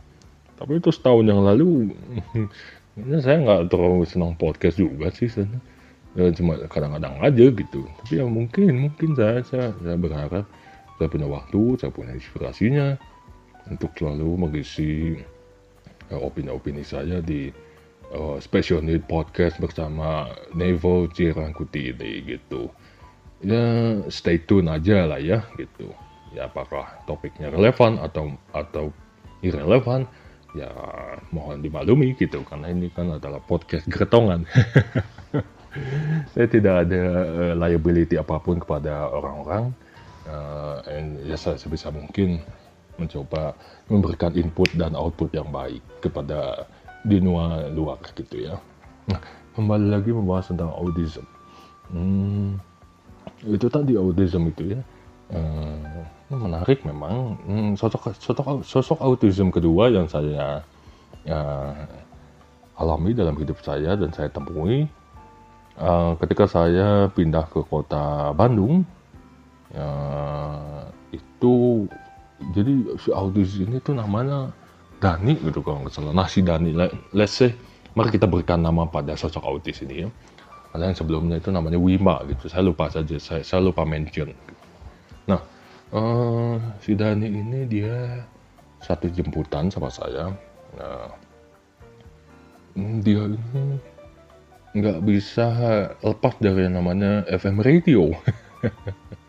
Tapi 0.61 0.77
itu 0.77 0.93
setahun 0.93 1.25
yang 1.25 1.41
lalu, 1.41 1.97
ini 3.01 3.17
saya 3.17 3.41
nggak 3.41 3.73
terlalu 3.73 4.05
senang 4.05 4.37
podcast 4.37 4.77
juga 4.77 5.09
sih. 5.09 5.25
Sana. 5.25 5.57
Ya, 6.13 6.29
cuma 6.37 6.61
kadang-kadang 6.69 7.17
aja 7.17 7.49
gitu. 7.49 7.81
Tapi 8.05 8.21
ya 8.21 8.29
mungkin, 8.29 8.77
mungkin 8.77 9.17
saya, 9.17 9.41
saya, 9.41 9.73
saya 9.81 9.97
berharap 9.97 10.45
saya 11.01 11.07
punya 11.09 11.25
waktu, 11.25 11.81
saya 11.81 11.89
punya 11.89 12.13
inspirasinya 12.13 12.93
untuk 13.73 13.89
selalu 13.97 14.37
mengisi 14.37 15.17
opini-opini 16.11 16.83
saya 16.83 17.23
di 17.23 17.53
uh, 18.11 18.37
Special 18.43 18.83
Need 18.83 19.07
Podcast 19.07 19.61
bersama 19.61 20.27
Nevo 20.51 21.07
Cirangkuti 21.07 21.95
ini 21.95 22.35
gitu. 22.35 22.67
Ya 23.43 23.99
stay 24.07 24.39
tune 24.39 24.71
aja 24.71 25.07
lah 25.07 25.19
ya 25.19 25.43
gitu. 25.59 25.91
ya 26.33 26.49
apakah 26.49 26.97
topiknya 27.05 27.53
relevan 27.53 28.01
atau 28.01 28.33
atau 28.57 28.89
irrelevan 29.45 30.09
ya 30.57 30.69
mohon 31.29 31.61
dimaklumi 31.61 32.17
gitu 32.17 32.41
karena 32.45 32.73
ini 32.73 32.89
kan 32.89 33.21
adalah 33.21 33.37
podcast 33.41 33.85
getongan 33.89 34.45
saya 36.33 36.47
tidak 36.49 36.89
ada 36.89 37.01
uh, 37.25 37.53
liability 37.57 38.17
apa 38.17 38.37
pun 38.37 38.61
kepada 38.61 39.09
orang-orang 39.09 39.73
uh, 40.29 40.81
and 40.85 41.21
ya 41.25 41.33
saya 41.37 41.57
sebisa 41.57 41.89
mungkin 41.89 42.41
mencoba 42.97 43.57
memberikan 43.89 44.31
input 44.37 44.69
dan 44.77 44.93
output 44.93 45.33
yang 45.33 45.49
baik 45.49 45.81
kepada 45.99 46.67
di 47.03 47.19
luar 47.19 47.99
gitu 48.15 48.47
ya. 48.47 48.55
Nah 49.09 49.19
kembali 49.53 49.87
lagi 49.93 50.09
membahas 50.09 50.49
tentang 50.49 50.73
autism 50.73 51.25
hmm, 51.93 52.57
itu 53.45 53.67
tadi 53.69 53.93
autism 53.99 54.49
itu 54.49 54.77
ya. 54.77 54.81
Uh, 55.33 56.05
menarik 56.33 56.81
memang. 56.85 57.37
Hmm, 57.45 57.71
sosok 57.77 58.13
sosok 58.17 58.65
sosok 58.65 58.99
autism 59.01 59.53
kedua 59.53 59.89
yang 59.93 60.09
saya 60.09 60.65
uh, 61.29 61.73
alami 62.77 63.13
dalam 63.13 63.37
hidup 63.37 63.61
saya 63.61 63.93
dan 63.93 64.09
saya 64.09 64.33
temui 64.33 64.89
uh, 65.77 66.17
ketika 66.17 66.49
saya 66.49 67.07
pindah 67.13 67.45
ke 67.49 67.61
kota 67.69 68.33
Bandung 68.33 68.81
uh, 69.77 70.89
itu 71.13 71.85
jadi 72.51 72.73
si 72.99 73.09
autis 73.13 73.55
ini 73.61 73.79
tuh 73.79 73.95
namanya 73.95 74.51
Dani 74.99 75.35
gitu 75.39 75.63
kalau 75.63 75.83
nggak 75.83 75.93
salah. 75.93 76.11
Nah 76.15 76.27
si 76.27 76.43
Dani 76.43 76.75
let's 77.15 77.35
say 77.35 77.55
mari 77.95 78.11
kita 78.11 78.27
berikan 78.27 78.59
nama 78.59 78.87
pada 78.87 79.15
sosok 79.15 79.43
autis 79.43 79.83
ini 79.83 80.07
ya. 80.07 80.09
Karena 80.73 80.89
yang 80.89 80.97
sebelumnya 80.97 81.37
itu 81.37 81.53
namanya 81.53 81.77
Wima 81.77 82.23
gitu. 82.25 82.49
Saya 82.49 82.65
lupa 82.65 82.89
saja 82.89 83.15
saya, 83.19 83.45
saya 83.45 83.61
lupa 83.61 83.85
mention. 83.85 84.31
Nah 85.27 85.41
uh, 85.93 86.55
si 86.83 86.95
Dani 86.95 87.27
ini 87.29 87.67
dia 87.67 88.23
satu 88.83 89.07
jemputan 89.11 89.71
sama 89.71 89.91
saya. 89.91 90.31
Nah 90.75 91.07
dia 93.03 93.27
ini 93.27 93.77
nggak 94.73 94.99
bisa 95.05 95.47
lepas 96.01 96.33
dari 96.41 96.65
yang 96.65 96.81
namanya 96.81 97.23
FM 97.27 97.61
radio. 97.61 98.09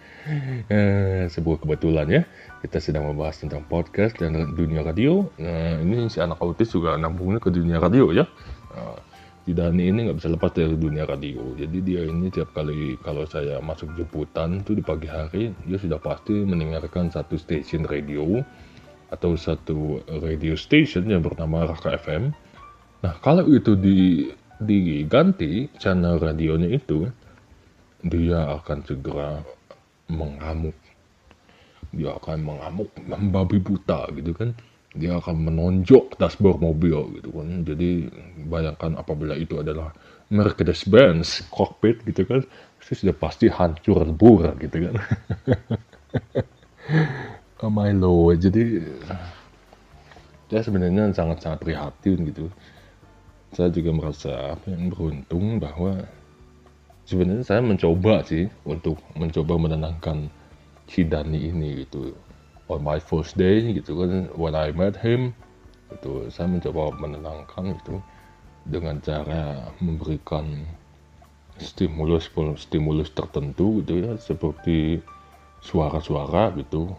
Eh, 0.72 1.28
sebuah 1.28 1.60
kebetulan 1.60 2.08
ya 2.08 2.22
kita 2.64 2.80
sedang 2.80 3.12
membahas 3.12 3.44
tentang 3.44 3.60
podcast 3.68 4.16
dan 4.16 4.56
dunia 4.56 4.80
radio 4.80 5.28
nah 5.36 5.76
ini 5.84 6.08
si 6.08 6.16
anak 6.24 6.40
autis 6.40 6.72
juga 6.72 6.96
nambungnya 6.96 7.36
ke 7.36 7.52
dunia 7.52 7.76
radio 7.76 8.08
ya 8.08 8.24
nah, 8.72 8.96
Dani 9.44 9.92
ini 9.92 10.08
nggak 10.08 10.24
bisa 10.24 10.32
lepas 10.32 10.56
dari 10.56 10.72
dunia 10.72 11.04
radio. 11.04 11.52
Jadi 11.52 11.84
dia 11.84 12.00
ini 12.08 12.32
tiap 12.32 12.56
kali 12.56 12.96
kalau 13.04 13.28
saya 13.28 13.60
masuk 13.60 13.92
jemputan 13.92 14.64
itu 14.64 14.72
di 14.72 14.80
pagi 14.80 15.04
hari 15.04 15.52
dia 15.68 15.76
sudah 15.76 16.00
pasti 16.00 16.32
mendengarkan 16.32 17.12
satu 17.12 17.36
stasiun 17.36 17.84
radio 17.84 18.40
atau 19.12 19.36
satu 19.36 20.00
radio 20.24 20.56
station 20.56 21.12
yang 21.12 21.20
bernama 21.20 21.68
Raka 21.68 21.92
FM. 22.00 22.32
Nah 23.04 23.20
kalau 23.20 23.44
itu 23.52 23.76
di 23.76 24.32
diganti 24.64 25.68
channel 25.76 26.16
radionya 26.16 26.72
itu 26.72 27.04
dia 28.00 28.48
akan 28.48 28.80
segera 28.88 29.44
mengamuk 30.08 30.72
dia 31.94 32.14
akan 32.14 32.38
mengamuk 32.42 32.90
membabi 33.06 33.58
buta 33.62 34.10
gitu 34.14 34.34
kan 34.34 34.54
dia 34.94 35.18
akan 35.18 35.50
menonjok 35.50 36.14
dashboard 36.22 36.62
mobil 36.62 37.18
gitu 37.18 37.34
kan. 37.34 37.66
Jadi 37.66 38.06
bayangkan 38.46 38.94
apabila 38.94 39.34
itu 39.34 39.58
adalah 39.58 39.90
Mercedes-Benz 40.30 41.50
cockpit 41.50 42.06
gitu 42.06 42.22
kan, 42.24 42.46
itu 42.78 42.92
sudah 42.94 43.14
pasti 43.18 43.50
hancur 43.50 44.06
lebur 44.06 44.54
gitu 44.62 44.88
kan. 44.88 44.94
oh 47.66 47.70
my 47.74 47.90
lord, 47.90 48.38
jadi 48.38 48.86
saya 50.46 50.62
sebenarnya 50.62 51.10
sangat-sangat 51.10 51.58
prihatin 51.58 52.18
gitu. 52.30 52.46
Saya 53.50 53.74
juga 53.74 53.90
merasa 53.90 54.54
apa 54.54 54.66
yang 54.70 54.94
beruntung 54.94 55.58
bahwa 55.58 56.06
sebenarnya 57.06 57.42
saya 57.42 57.60
mencoba 57.62 58.22
sih 58.22 58.46
untuk 58.62 58.98
mencoba 59.18 59.58
menenangkan 59.58 60.30
si 60.88 61.04
Dani 61.04 61.50
ini 61.50 61.84
gitu. 61.84 62.12
On 62.72 62.80
my 62.80 62.96
first 62.96 63.36
day 63.36 63.60
gitu 63.76 64.00
kan 64.00 64.32
when 64.40 64.56
I 64.56 64.72
met 64.72 64.96
him 64.96 65.36
itu 65.92 66.26
saya 66.32 66.48
mencoba 66.48 66.96
menenangkan 66.96 67.76
itu 67.76 68.00
dengan 68.64 68.98
cara 69.04 69.68
memberikan 69.84 70.64
stimulus 71.60 72.32
stimulus 72.56 73.12
tertentu 73.12 73.84
gitu 73.84 74.00
ya 74.00 74.12
seperti 74.16 75.04
suara-suara 75.60 76.56
gitu. 76.56 76.92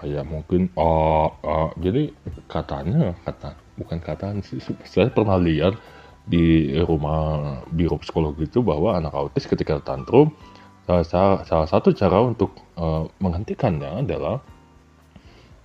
Kayak 0.00 0.32
mungkin 0.32 0.72
oh, 0.80 1.28
oh 1.44 1.70
jadi 1.76 2.08
katanya 2.48 3.12
kata 3.28 3.52
bukan 3.76 4.00
kata 4.00 4.32
sih 4.40 4.60
saya 4.92 5.12
pernah 5.12 5.36
lihat 5.36 5.76
di 6.24 6.76
rumah 6.84 7.60
biro 7.74 7.96
psikologi 7.98 8.46
itu 8.46 8.62
bahwa 8.62 8.94
anak 8.94 9.12
autis 9.12 9.48
ketika 9.48 9.80
tantrum 9.80 10.30
salah, 11.06 11.46
salah 11.46 11.68
satu 11.70 11.94
cara 11.94 12.18
untuk 12.26 12.50
uh, 12.74 13.06
menghentikannya 13.22 14.02
adalah 14.02 14.42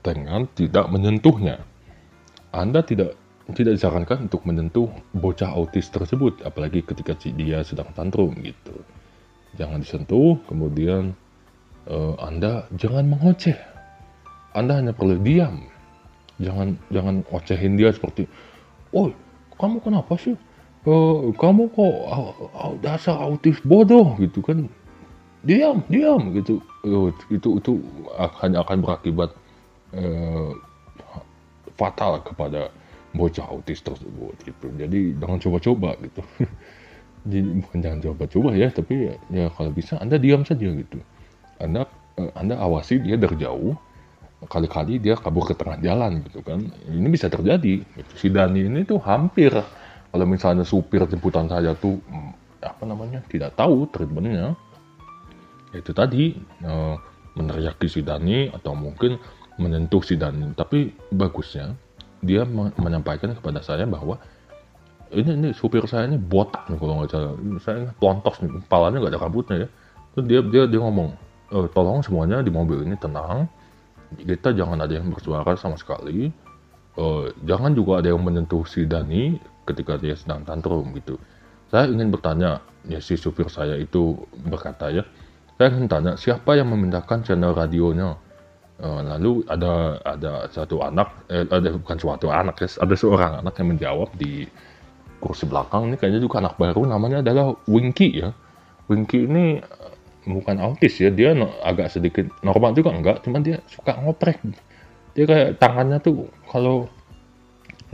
dengan 0.06 0.46
tidak 0.54 0.86
menyentuhnya. 0.94 1.66
Anda 2.54 2.86
tidak 2.86 3.18
tidak 3.54 3.78
disarankan 3.78 4.30
untuk 4.30 4.42
menyentuh 4.46 4.90
bocah 5.14 5.54
autis 5.54 5.90
tersebut, 5.94 6.42
apalagi 6.42 6.82
ketika 6.82 7.14
dia 7.30 7.62
sedang 7.62 7.90
tantrum 7.94 8.34
gitu. 8.42 8.74
Jangan 9.58 9.86
disentuh, 9.86 10.42
kemudian 10.50 11.14
uh, 11.90 12.14
Anda 12.22 12.66
jangan 12.74 13.06
mengoceh. 13.06 13.58
Anda 14.58 14.82
hanya 14.82 14.94
perlu 14.96 15.22
diam. 15.22 15.68
Jangan 16.42 16.76
jangan 16.90 17.16
ocehin 17.32 17.78
dia 17.78 17.94
seperti, 17.94 18.28
"Oh, 18.92 19.14
kamu 19.56 19.80
kenapa 19.84 20.18
sih? 20.20 20.36
Uh, 20.86 21.34
kamu 21.38 21.72
kok 21.74 21.96
uh, 22.10 22.76
dasar 22.82 23.18
autis 23.20 23.62
bodoh 23.64 24.18
gitu 24.20 24.42
kan?" 24.42 24.68
Diam, 25.46 25.86
diam 25.86 26.34
gitu. 26.34 26.58
Uh, 26.82 27.14
itu 27.30 27.62
itu 27.62 27.72
hanya 28.41 28.66
akan 28.66 28.82
berakibat 28.82 29.30
uh, 29.93 30.52
fatal 31.78 32.18
kepada 32.26 32.74
bocah 33.14 33.46
autis 33.48 33.80
tersebut 33.86 34.34
gitu. 34.41 34.68
Jadi 34.74 35.14
jangan 35.22 35.38
coba-coba 35.38 35.89
gitu. 36.02 36.22
Jadi 37.32 37.50
bukan 37.62 37.80
jangan 37.82 38.00
coba-coba 38.12 38.50
ya, 38.54 38.70
tapi 38.70 38.93
ya, 39.10 39.14
ya 39.34 39.46
kalau 39.54 39.70
bisa 39.74 39.98
Anda 40.02 40.18
diam 40.18 40.46
saja 40.46 40.66
gitu. 40.66 40.98
Anda 41.62 41.86
uh, 42.18 42.32
Anda 42.34 42.58
awasi 42.58 42.98
dia 43.06 43.16
dari 43.16 43.38
jauh. 43.38 43.78
Kali-kali 44.46 45.02
dia 45.02 45.18
kabur 45.18 45.46
ke 45.48 45.58
tengah 45.58 45.78
jalan 45.82 46.22
gitu 46.26 46.41
kan. 46.41 46.62
Ini 46.89 47.08
bisa 47.10 47.30
terjadi. 47.30 47.82
Gitu. 47.82 48.14
Si 48.18 48.28
Dani 48.34 48.66
ini 48.66 48.82
tuh 48.86 49.02
hampir 49.02 49.54
kalau 50.10 50.26
misalnya 50.26 50.64
supir 50.64 51.02
jemputan 51.10 51.50
saya 51.50 51.74
tuh 51.78 51.98
mm, 51.98 52.32
apa 52.64 52.84
namanya 52.88 53.20
tidak 53.28 53.52
tahu 53.60 53.84
treatmentnya 53.91 54.56
itu 55.76 55.92
tadi 55.92 56.36
uh, 56.64 56.96
meneriaki 57.36 57.92
si 57.92 58.02
Dani 58.02 58.50
atau 58.50 58.74
mungkin 58.74 59.20
menyentuh 59.60 60.04
si 60.04 60.16
Dani. 60.16 60.56
Tapi 60.56 60.92
bagusnya 61.12 61.76
dia 62.24 62.48
menyampaikan 62.80 63.36
kepada 63.36 63.62
saya 63.62 63.86
bahwa 63.86 64.18
ini 65.14 65.38
ini 65.38 65.50
supir 65.54 65.86
saya 65.86 66.10
ini 66.10 66.18
botak 66.18 66.66
nih 66.68 66.78
kalau 66.80 66.94
nggak 67.04 67.12
salah. 67.12 67.34
Saya 67.62 67.80
plontos 68.02 68.42
nih, 68.42 68.50
kepalanya 68.66 68.98
nggak 69.04 69.14
ada 69.14 69.22
rambutnya 69.22 69.56
ya. 69.64 69.70
Terus 70.16 70.26
dia 70.26 70.40
dia 70.42 70.64
dia 70.66 70.80
ngomong, 70.82 71.14
e, 71.54 71.58
tolong 71.76 72.02
semuanya 72.02 72.42
di 72.42 72.50
mobil 72.50 72.84
ini 72.84 72.98
tenang. 72.98 73.46
Kita 74.16 74.56
jangan 74.56 74.80
ada 74.82 74.96
yang 74.96 75.12
bersuara 75.12 75.54
sama 75.60 75.76
sekali. 75.76 76.32
Uh, 76.96 77.28
jangan 77.44 77.76
juga 77.76 78.00
ada 78.00 78.16
yang 78.16 78.24
menyentuh 78.24 78.64
si 78.64 78.88
Dani 78.88 79.36
ketika 79.68 80.00
dia 80.00 80.16
sedang 80.16 80.48
tantrum 80.48 80.96
gitu. 80.96 81.20
Saya 81.68 81.92
ingin 81.92 82.08
bertanya, 82.08 82.64
ya 82.88 83.04
si 83.04 83.20
supir 83.20 83.52
saya 83.52 83.76
itu 83.76 84.16
berkata 84.48 84.88
ya, 84.96 85.04
saya 85.56 85.68
ingin 85.72 85.88
tanya 85.88 86.14
siapa 86.20 86.56
yang 86.60 86.68
memindahkan 86.72 87.24
channel 87.24 87.56
radionya 87.56 88.20
Uh, 88.76 88.99
lalu 89.08 89.39
ada 89.47 90.03
ada 90.03 90.51
satu 90.51 90.84
anak, 90.84 91.08
eh, 91.32 91.47
ada 91.47 91.72
bukan 91.80 91.95
suatu 91.95 92.28
anak 92.28 92.60
ya, 92.60 92.68
ada 92.84 92.91
seorang 92.91 93.39
anak 93.39 93.56
yang 93.56 93.72
menjawab 93.72 94.12
di 94.20 94.43
kursi 95.24 95.47
belakang 95.47 95.88
ini 95.88 95.95
kayaknya 95.95 96.20
juga 96.20 96.43
anak 96.43 96.60
baru 96.60 96.84
namanya 96.84 97.24
adalah 97.24 97.56
Winky 97.72 98.20
ya. 98.20 98.36
Winky 98.91 99.32
ini 99.32 99.64
eh, 99.64 99.93
bukan 100.28 100.60
autis 100.60 100.99
ya, 100.99 101.08
dia 101.08 101.32
no, 101.32 101.56
agak 101.64 101.88
sedikit 101.88 102.28
normal 102.43 102.76
juga 102.76 102.91
enggak, 102.91 103.24
cuman 103.24 103.47
dia 103.47 103.64
suka 103.72 103.95
ngoprek. 103.95 104.43
Dia 105.16 105.24
kayak 105.24 105.56
tangannya 105.56 106.03
tuh 106.03 106.28
kalau 106.51 106.91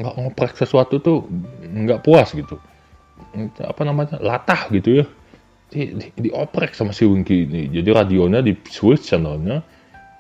nggak 0.02 0.16
ngoprek 0.18 0.58
sesuatu 0.58 0.98
tuh 0.98 1.30
nggak 1.62 2.02
puas 2.02 2.34
gitu. 2.34 2.58
Apa 3.62 3.86
namanya 3.86 4.18
latah 4.18 4.66
gitu 4.74 5.06
ya. 5.06 5.06
Di, 5.72 5.96
di, 5.96 6.08
dioprek 6.28 6.76
sama 6.76 6.92
si 6.92 7.08
Winky 7.08 7.48
ini. 7.48 7.72
Jadi 7.72 7.90
radionya 7.96 8.44
di 8.44 8.52
switch 8.68 9.08
channelnya 9.08 9.64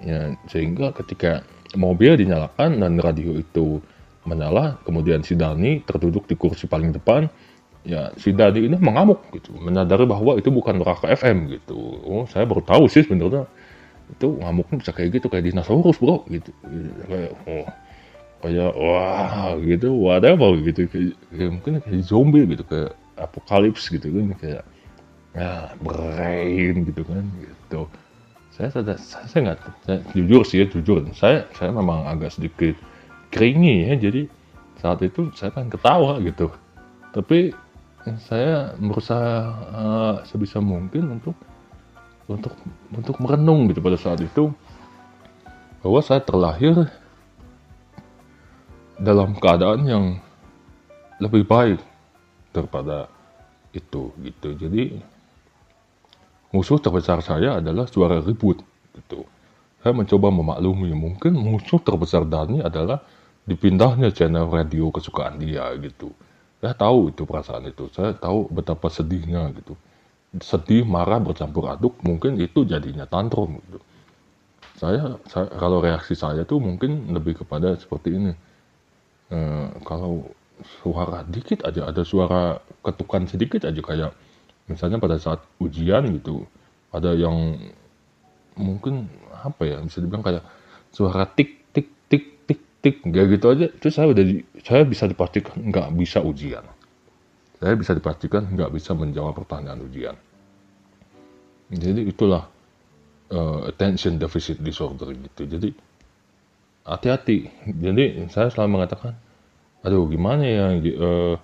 Ya, 0.01 0.33
sehingga 0.49 0.89
ketika 0.97 1.45
mobil 1.77 2.17
dinyalakan 2.17 2.81
dan 2.81 2.97
radio 2.97 3.37
itu 3.37 3.77
menyala, 4.25 4.81
kemudian 4.81 5.21
si 5.21 5.37
Dani 5.37 5.85
terduduk 5.85 6.25
di 6.25 6.33
kursi 6.33 6.65
paling 6.65 6.89
depan, 6.89 7.29
ya 7.85 8.09
si 8.17 8.33
Dani 8.33 8.65
ini 8.65 8.77
mengamuk 8.81 9.21
gitu, 9.29 9.53
menyadari 9.61 10.09
bahwa 10.09 10.41
itu 10.41 10.49
bukan 10.49 10.81
Raka 10.81 11.13
FM 11.13 11.53
gitu. 11.53 11.77
Oh, 12.01 12.25
saya 12.25 12.49
baru 12.49 12.65
tahu 12.65 12.89
sih 12.89 13.05
sebenarnya. 13.05 13.45
itu 14.11 14.27
ngamuknya 14.43 14.83
bisa 14.83 14.91
kayak 14.91 15.23
gitu 15.23 15.31
kayak 15.31 15.47
dinosaurus 15.47 15.95
bro 15.95 16.27
gitu 16.27 16.51
kayak 17.07 17.31
oh 17.47 17.63
kayak 18.43 18.75
wah 18.75 19.55
gitu 19.63 19.87
whatever 19.95 20.51
gitu 20.67 20.83
kayak, 20.91 21.15
kayak 21.31 21.51
mungkin 21.55 21.71
kayak 21.79 22.03
zombie 22.03 22.43
gitu 22.43 22.67
kayak 22.67 22.91
apokalips 23.15 23.87
gitu 23.87 24.11
kan 24.11 24.35
kayak 24.35 24.63
ya 25.31 25.71
brain 25.79 26.87
gitu 26.87 27.01
kan 27.07 27.23
gitu. 27.39 27.87
Saya 28.51 28.69
saya 28.71 28.95
saya 28.99 29.39
nggak 29.51 29.59
jujur 30.11 30.41
sih 30.43 30.63
ya 30.63 30.65
jujur. 30.67 31.03
Saya 31.15 31.47
saya 31.55 31.71
memang 31.71 32.07
agak 32.07 32.35
sedikit 32.35 32.75
keringi 33.31 33.87
ya 33.87 33.95
jadi 33.95 34.27
saat 34.81 34.99
itu 35.05 35.31
saya 35.37 35.55
kan 35.55 35.71
ketawa 35.71 36.19
gitu. 36.19 36.51
Tapi 37.15 37.55
saya 38.25 38.73
berusaha 38.81 39.31
uh, 39.71 40.15
sebisa 40.25 40.57
mungkin 40.57 41.21
untuk 41.21 41.37
untuk 42.25 42.53
untuk 42.91 43.15
merenung 43.21 43.69
gitu 43.69 43.79
pada 43.83 43.99
saat 43.99 44.19
itu 44.23 44.49
bahwa 45.81 45.99
saya 46.01 46.21
terlahir 46.21 46.89
dalam 49.01 49.33
keadaan 49.37 49.81
yang 49.85 50.05
lebih 51.21 51.45
baik 51.45 51.81
daripada 52.53 53.09
itu 53.73 54.13
gitu. 54.21 54.49
Jadi 54.57 55.01
musuh 56.51 56.77
terbesar 56.77 57.23
saya 57.23 57.59
adalah 57.63 57.87
suara 57.87 58.19
ribut. 58.19 58.59
Gitu. 58.91 59.23
Saya 59.81 59.97
mencoba 59.97 60.29
memaklumi 60.29 60.93
mungkin 60.93 61.33
musuh 61.33 61.81
terbesar 61.81 62.27
Dani 62.27 62.61
adalah 62.61 63.01
dipindahnya 63.47 64.13
channel 64.13 64.45
radio 64.51 64.93
kesukaan 64.93 65.41
dia 65.41 65.65
gitu. 65.81 66.13
Saya 66.61 66.77
tahu 66.77 67.09
itu 67.09 67.25
perasaan 67.25 67.65
itu. 67.65 67.89
Saya 67.89 68.13
tahu 68.13 68.45
betapa 68.53 68.91
sedihnya 68.93 69.49
gitu. 69.57 69.73
Sedih 70.37 70.85
marah 70.85 71.17
bercampur 71.17 71.67
aduk 71.73 71.97
mungkin 72.05 72.37
itu 72.37 72.63
jadinya 72.63 73.09
tantrum 73.09 73.57
gitu. 73.65 73.79
Saya, 74.77 75.17
saya 75.29 75.49
kalau 75.57 75.81
reaksi 75.81 76.13
saya 76.13 76.45
tuh 76.45 76.61
mungkin 76.61 77.09
lebih 77.13 77.41
kepada 77.41 77.73
seperti 77.77 78.13
ini. 78.13 78.33
E, 79.33 79.37
kalau 79.81 80.29
suara 80.61 81.25
dikit 81.25 81.65
aja 81.65 81.89
ada 81.89 82.05
suara 82.05 82.61
ketukan 82.85 83.25
sedikit 83.25 83.65
aja 83.65 83.81
kayak 83.81 84.11
misalnya 84.69 85.01
pada 85.01 85.17
saat 85.17 85.41
ujian 85.57 86.05
gitu 86.17 86.45
ada 86.91 87.15
yang 87.15 87.57
mungkin 88.59 89.07
apa 89.31 89.63
ya 89.63 89.77
bisa 89.81 90.03
dibilang 90.03 90.21
kayak 90.21 90.43
suara 90.91 91.23
tik 91.25 91.71
tik 91.71 91.87
tik 92.11 92.25
tik 92.45 92.61
tik 92.83 92.95
kayak 93.07 93.27
gitu 93.39 93.45
aja. 93.47 93.65
Itu 93.71 93.87
saya 93.89 94.11
udah 94.11 94.23
saya 94.61 94.83
bisa 94.83 95.07
dipastikan 95.07 95.55
nggak 95.71 95.87
bisa 95.95 96.19
ujian. 96.19 96.65
Saya 97.61 97.73
bisa 97.77 97.95
dipastikan 97.95 98.45
nggak 98.51 98.71
bisa 98.75 98.91
menjawab 98.91 99.37
pertanyaan 99.37 99.81
ujian. 99.85 100.15
Jadi 101.71 102.11
itulah 102.11 102.51
uh, 103.31 103.59
attention 103.71 104.19
deficit 104.19 104.59
disorder 104.59 105.15
gitu. 105.15 105.47
Jadi 105.47 105.69
hati-hati. 106.83 107.47
Jadi 107.71 108.27
saya 108.27 108.51
selalu 108.51 108.69
mengatakan 108.81 109.15
aduh 109.81 110.05
gimana 110.11 110.43
ya 110.45 110.65
uh, 110.77 111.35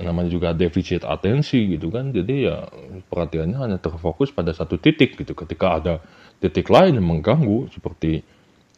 namanya 0.00 0.30
juga 0.30 0.50
defisit 0.50 1.06
atensi 1.06 1.70
gitu 1.70 1.90
kan. 1.94 2.10
Jadi 2.10 2.50
ya 2.50 2.66
perhatiannya 3.06 3.58
hanya 3.58 3.78
terfokus 3.78 4.34
pada 4.34 4.50
satu 4.50 4.78
titik 4.80 5.14
gitu. 5.14 5.34
Ketika 5.38 5.78
ada 5.78 5.94
titik 6.42 6.66
lain 6.66 6.98
yang 6.98 7.06
mengganggu 7.06 7.70
seperti 7.70 8.26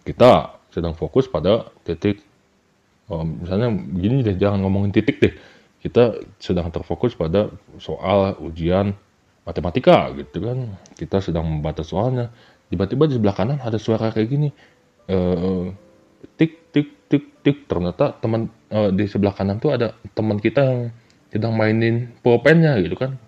kita 0.05 0.61
sedang 0.69 0.93
fokus 0.93 1.25
pada 1.27 1.73
titik 1.89 2.21
oh, 3.09 3.25
misalnya 3.25 3.73
begini 3.73 4.23
deh 4.23 4.37
jangan 4.37 4.61
ngomongin 4.67 4.93
titik 4.93 5.17
deh. 5.23 5.35
Kita 5.81 6.19
sedang 6.43 6.69
terfokus 6.75 7.15
pada 7.15 7.49
soal 7.79 8.37
ujian 8.43 8.93
matematika 9.47 10.11
gitu 10.19 10.43
kan. 10.43 10.77
Kita 10.99 11.23
sedang 11.23 11.47
membaca 11.47 11.81
soalnya. 11.87 12.29
Tiba-tiba 12.67 13.07
di 13.07 13.15
sebelah 13.15 13.37
kanan 13.37 13.59
ada 13.63 13.79
suara 13.79 14.11
kayak 14.11 14.29
gini. 14.29 14.49
Uh, 15.07 15.71
tik 16.35 16.75
tik 16.75 17.07
tik 17.07 17.25
tik. 17.47 17.57
Ternyata 17.71 18.19
teman 18.19 18.51
uh, 18.75 18.91
di 18.91 19.07
sebelah 19.07 19.31
kanan 19.31 19.63
tuh 19.63 19.79
ada 19.79 19.95
teman 20.19 20.43
kita 20.43 20.67
yang 20.67 20.81
sedang 21.37 21.53
mainin 21.53 22.17
pulpennya 22.25 22.81
gitu 22.81 22.97
kan. 22.97 23.21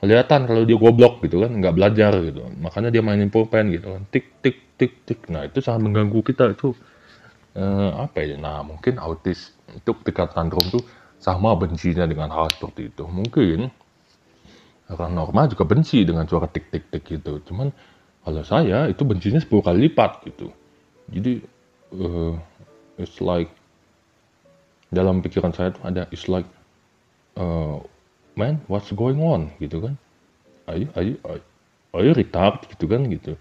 Kelihatan 0.00 0.48
kalau 0.48 0.64
dia 0.64 0.80
goblok 0.80 1.20
gitu 1.20 1.44
kan 1.44 1.52
nggak 1.52 1.76
belajar 1.76 2.12
gitu. 2.24 2.48
Makanya 2.64 2.88
dia 2.88 3.04
mainin 3.04 3.28
pulpen 3.28 3.68
gitu 3.68 3.92
kan. 3.92 4.02
Tik 4.08 4.26
tik 4.40 4.58
tik 4.80 4.92
tik. 5.04 5.20
Nah 5.28 5.44
itu 5.44 5.60
sangat 5.60 5.84
mengganggu 5.84 6.24
kita 6.24 6.56
itu 6.56 6.72
eh, 7.52 7.90
apa 7.92 8.24
ya? 8.24 8.40
Nah 8.40 8.64
mungkin 8.64 8.96
autis 8.96 9.52
itu 9.68 9.90
ketika 10.00 10.32
tantrum 10.32 10.64
tuh 10.72 10.80
sama 11.20 11.52
bencinya 11.52 12.08
dengan 12.08 12.32
hal 12.32 12.48
seperti 12.48 12.88
itu. 12.88 13.04
Mungkin 13.04 13.68
orang 14.90 15.12
normal 15.12 15.52
juga 15.52 15.68
benci 15.68 16.02
dengan 16.02 16.24
suara 16.24 16.48
tik 16.48 16.72
tik 16.72 16.88
tik 16.88 17.04
gitu. 17.04 17.44
Cuman 17.44 17.68
kalau 18.24 18.42
saya 18.44 18.88
itu 18.88 19.04
bencinya 19.04 19.40
10 19.40 19.52
kali 19.52 19.78
lipat 19.88 20.24
gitu. 20.32 20.48
Jadi 21.12 21.44
uh, 21.92 22.34
it's 22.96 23.20
like 23.20 23.52
dalam 24.90 25.22
pikiran 25.22 25.54
saya 25.54 25.70
tuh 25.70 25.82
ada 25.86 26.08
it's 26.10 26.26
like 26.26 26.48
uh, 27.40 27.80
man 28.36 28.60
what's 28.68 28.92
going 28.92 29.24
on? 29.24 29.48
gitu 29.56 29.80
kan. 29.80 29.96
Are 30.68 30.76
you 30.76 30.88
are 30.92 31.04
you 31.04 31.16
are, 31.24 32.04
you 32.04 32.12
retard 32.12 32.68
gitu 32.68 32.84
kan 32.84 33.08
gitu. 33.08 33.34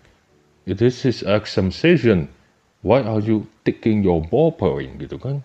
This 0.63 1.03
is 1.03 1.21
a 1.27 1.43
sensation. 1.43 2.31
Why 2.79 3.03
are 3.03 3.19
you 3.19 3.43
taking 3.67 4.01
your 4.07 4.23
ballpoint 4.23 5.03
gitu 5.03 5.19
kan. 5.19 5.43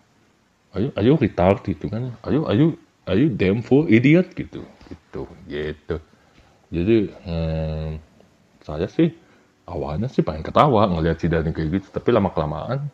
Are 0.71 0.87
you 0.87 0.91
are 0.95 1.05
you 1.05 1.19
retard 1.19 1.67
gitu 1.67 1.91
kan. 1.91 2.15
Are 2.23 2.31
you 2.31 2.47
are 2.47 2.55
you 2.55 2.79
are 3.11 3.19
you 3.19 3.29
damn 3.35 3.61
fool 3.61 3.91
idiot? 3.91 4.33
gitu. 4.39 4.63
Gitu 4.87 5.23
gitu. 5.51 5.97
Jadi 6.71 6.97
hmm, 7.27 7.99
saya 8.63 8.87
sih 8.87 9.13
awalnya 9.69 10.07
sih 10.07 10.23
pengen 10.23 10.47
ketawa 10.47 10.89
ngelihat 10.89 11.19
si 11.21 11.27
Dani 11.29 11.51
kayak 11.53 11.81
gitu 11.81 11.89
tapi 11.89 12.13
lama 12.13 12.29
kelamaan 12.33 12.89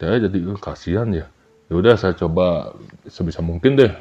saya 0.00 0.16
jadi 0.26 0.38
uh, 0.48 0.58
kasihan 0.58 1.08
ya. 1.12 1.28
Ya 1.70 1.74
udah 1.78 1.94
saya 1.94 2.16
coba 2.18 2.74
sebisa 3.06 3.44
mungkin 3.44 3.78
deh 3.78 3.92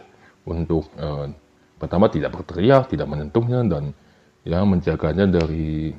untuk 0.50 0.89
uh, 0.97 1.30
pertama 1.78 2.10
tidak 2.10 2.34
berteriak, 2.34 2.89
tidak 2.89 3.06
menyentuhnya 3.06 3.62
dan 3.70 3.93
ya 4.41 4.66
menjaganya 4.66 5.30
dari 5.30 5.93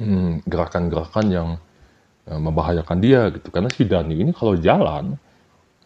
hmm, 0.00 0.48
gerakan-gerakan 0.48 1.26
hmm, 1.28 1.36
yang 1.36 1.48
uh, 2.26 2.40
membahayakan 2.40 2.98
dia 2.98 3.28
gitu. 3.36 3.52
Karena 3.52 3.68
si 3.68 3.84
Dani 3.84 4.16
ini 4.16 4.32
kalau 4.32 4.56
jalan 4.56 5.20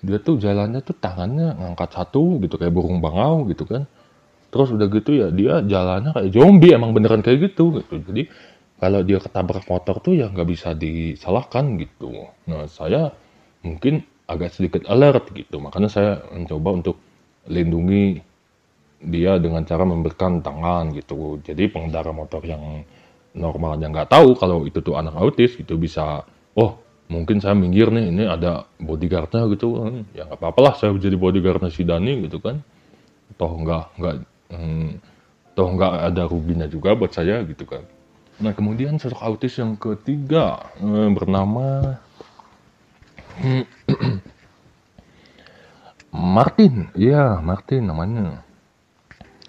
dia 0.05 0.21
tuh 0.21 0.37
jalannya 0.37 0.85
tuh 0.85 0.97
tangannya 1.01 1.57
ngangkat 1.57 1.91
satu 1.97 2.39
gitu 2.45 2.61
kayak 2.61 2.71
burung 2.71 3.03
bangau 3.03 3.49
gitu 3.51 3.67
kan. 3.67 3.89
Terus 4.55 4.71
udah 4.71 4.87
gitu 4.87 5.11
ya 5.19 5.27
dia 5.35 5.59
jalannya 5.67 6.15
kayak 6.15 6.31
zombie 6.31 6.71
emang 6.71 6.95
beneran 6.95 7.25
kayak 7.27 7.51
gitu 7.51 7.83
gitu. 7.83 7.99
Jadi 8.07 8.31
kalau 8.79 9.01
dia 9.01 9.19
ketabrak 9.19 9.65
motor 9.67 9.99
tuh 9.99 10.15
ya 10.15 10.31
nggak 10.31 10.49
bisa 10.49 10.77
disalahkan 10.77 11.75
gitu. 11.81 12.31
Nah 12.47 12.69
saya 12.71 13.11
mungkin 13.65 14.05
agak 14.29 14.53
sedikit 14.53 14.85
alert 14.87 15.33
gitu. 15.33 15.59
Makanya 15.59 15.89
saya 15.89 16.21
mencoba 16.31 16.71
untuk 16.85 16.97
lindungi 17.49 18.21
dia 19.05 19.37
dengan 19.37 19.63
cara 19.69 19.85
memberikan 19.85 20.41
tangan 20.41 20.93
gitu. 20.97 21.41
Jadi 21.45 21.69
pengendara 21.69 22.11
motor 22.11 22.41
yang 22.45 22.85
normalnya 23.37 23.91
nggak 23.91 24.11
tahu 24.11 24.39
kalau 24.39 24.65
itu 24.65 24.81
tuh 24.81 24.97
anak 24.97 25.13
autis 25.19 25.59
gitu 25.59 25.77
bisa, 25.77 26.25
oh 26.57 26.81
mungkin 27.13 27.43
saya 27.43 27.53
minggir 27.53 27.93
nih, 27.93 28.09
ini 28.09 28.25
ada 28.25 28.65
bodyguardnya 28.81 29.45
gitu 29.53 29.77
kan. 29.77 29.93
Ya 30.17 30.25
nggak 30.25 30.41
apa-apa 30.41 30.61
lah 30.65 30.75
saya 30.79 30.97
jadi 30.97 31.17
bodyguardnya 31.21 31.69
si 31.69 31.85
Dani 31.85 32.25
gitu 32.25 32.41
kan. 32.41 32.65
Toh 33.37 33.53
nggak 33.53 33.85
nggak 34.01 34.15
hmm, 34.55 34.89
toh 35.53 35.69
nggak 35.69 35.95
ada 36.13 36.23
ruginya 36.25 36.67
juga 36.71 36.97
buat 36.97 37.13
saya 37.13 37.45
gitu 37.45 37.69
kan. 37.69 37.85
Nah 38.41 38.57
kemudian 38.57 38.99
sosok 38.99 39.21
autis 39.21 39.61
yang 39.61 39.77
ketiga 39.77 40.73
eh, 40.81 41.11
bernama 41.13 41.99
Martin, 46.15 46.95
iya 46.95 47.43
Martin 47.43 47.91
namanya. 47.91 48.47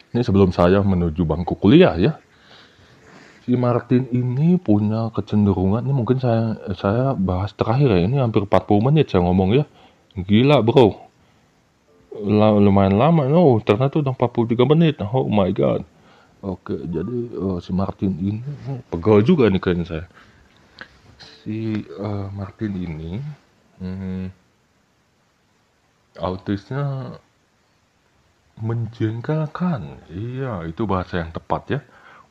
Ini 0.09 0.25
sebelum 0.25 0.49
saya 0.49 0.81
menuju 0.81 1.21
bangku 1.21 1.53
kuliah 1.61 1.93
ya. 1.93 2.17
Si 3.45 3.53
Martin 3.53 4.09
ini 4.09 4.57
punya 4.57 5.13
kecenderungan, 5.13 5.85
ini 5.85 5.93
mungkin 5.93 6.17
saya 6.17 6.57
saya 6.73 7.13
bahas 7.13 7.53
terakhir 7.53 7.93
ya, 7.93 8.01
ini 8.09 8.17
hampir 8.17 8.49
40 8.49 8.81
menit 8.81 9.13
saya 9.13 9.21
ngomong 9.21 9.61
ya. 9.61 9.63
Gila 10.17 10.65
bro. 10.65 11.05
lumayan 12.63 12.95
lama, 12.95 13.27
oh 13.27 13.59
ternyata 13.59 13.99
udah 13.99 14.15
43 14.15 14.71
menit, 14.71 14.95
oh 15.03 15.27
my 15.29 15.51
god. 15.51 15.85
Oke, 16.39 16.79
jadi 16.87 17.17
uh, 17.35 17.59
si 17.59 17.75
Martin 17.75 18.15
ini 18.17 18.41
oh, 18.71 18.79
pegal 18.87 19.19
juga 19.21 19.51
nih 19.51 19.59
kayaknya 19.61 19.85
saya. 19.85 20.05
Si 21.43 21.83
uh, 21.99 22.31
Martin 22.31 22.71
ini, 22.71 23.19
hmm, 23.83 24.31
autisnya 26.19 27.15
menjengkelkan. 28.59 30.07
Iya, 30.11 30.63
itu 30.67 30.87
bahasa 30.87 31.19
yang 31.19 31.31
tepat 31.35 31.79
ya 31.79 31.81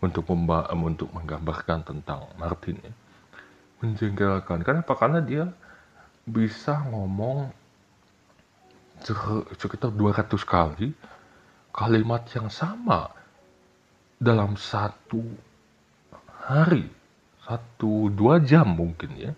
untuk 0.01 0.29
memba 0.33 0.69
untuk 0.73 1.13
menggambarkan 1.13 1.85
tentang 1.85 2.29
Martin 2.41 2.81
ya. 2.81 2.93
Menjengkelkan. 3.85 4.65
Kenapa? 4.65 4.97
Karena 4.97 5.21
dia 5.21 5.53
bisa 6.25 6.81
ngomong 6.89 7.53
sekitar 9.61 9.93
200 9.93 10.33
kali 10.49 10.97
kalimat 11.75 12.25
yang 12.33 12.49
sama 12.49 13.13
dalam 14.17 14.57
satu 14.57 15.21
hari 16.49 16.89
satu 17.45 18.09
dua 18.09 18.41
jam 18.41 18.65
mungkin 18.65 19.13
ya 19.21 19.33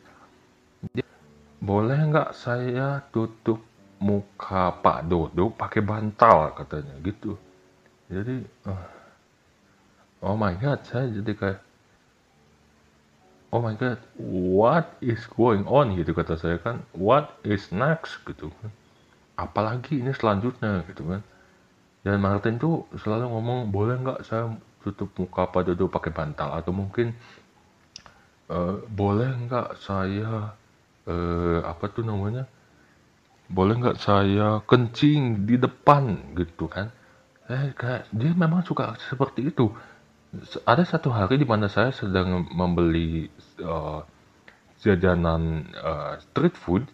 boleh 1.59 1.99
nggak 2.07 2.31
saya 2.39 3.03
tutup 3.11 3.59
muka 3.97 4.77
Pak 4.81 5.09
Dodo 5.09 5.53
pakai 5.53 5.81
bantal 5.81 6.53
katanya. 6.57 6.95
Gitu. 7.01 7.37
Jadi 8.07 8.45
uh, 8.69 8.87
oh 10.23 10.37
my 10.39 10.55
god 10.59 10.85
saya 10.87 11.11
jadi 11.11 11.33
kayak 11.35 11.61
oh 13.51 13.61
my 13.65 13.75
god 13.75 13.99
what 14.21 14.95
is 15.01 15.25
going 15.33 15.65
on? 15.67 15.97
Gitu 15.97 16.13
kata 16.13 16.37
saya 16.37 16.61
kan. 16.61 16.85
What 16.93 17.41
is 17.47 17.73
next? 17.73 18.21
Gitu 18.25 18.53
kan. 18.63 18.71
Apalagi 19.37 20.01
ini 20.01 20.13
selanjutnya 20.13 20.85
gitu 20.89 21.05
kan. 21.07 21.23
Dan 22.07 22.23
Martin 22.23 22.63
tuh 22.63 22.87
selalu 22.95 23.27
ngomong 23.33 23.61
boleh 23.75 23.99
nggak 23.99 24.21
saya 24.23 24.55
tutup 24.87 25.11
muka 25.19 25.51
Pak 25.51 25.67
Dodo 25.67 25.91
pakai 25.91 26.15
bantal? 26.15 26.55
Atau 26.55 26.71
mungkin 26.71 27.17
uh, 28.51 28.79
boleh 28.87 29.35
nggak 29.47 29.75
saya 29.83 30.55
uh, 31.11 31.61
apa 31.67 31.85
tuh 31.91 32.07
namanya 32.07 32.47
boleh 33.47 33.79
nggak 33.79 33.99
saya 34.03 34.61
kencing 34.67 35.47
di 35.47 35.57
depan 35.59 36.35
gitu 36.35 36.67
kan? 36.67 36.91
Eh, 37.47 37.71
kayak 37.79 38.11
dia 38.11 38.35
memang 38.35 38.67
suka 38.67 38.99
seperti 39.07 39.55
itu. 39.55 39.71
Ada 40.67 40.99
satu 40.99 41.15
hari 41.15 41.39
di 41.39 41.47
mana 41.47 41.71
saya 41.71 41.95
sedang 41.95 42.45
membeli 42.51 43.31
uh, 43.63 44.03
jajanan 44.83 45.71
uh, 45.79 46.19
street 46.19 46.59
food. 46.59 46.85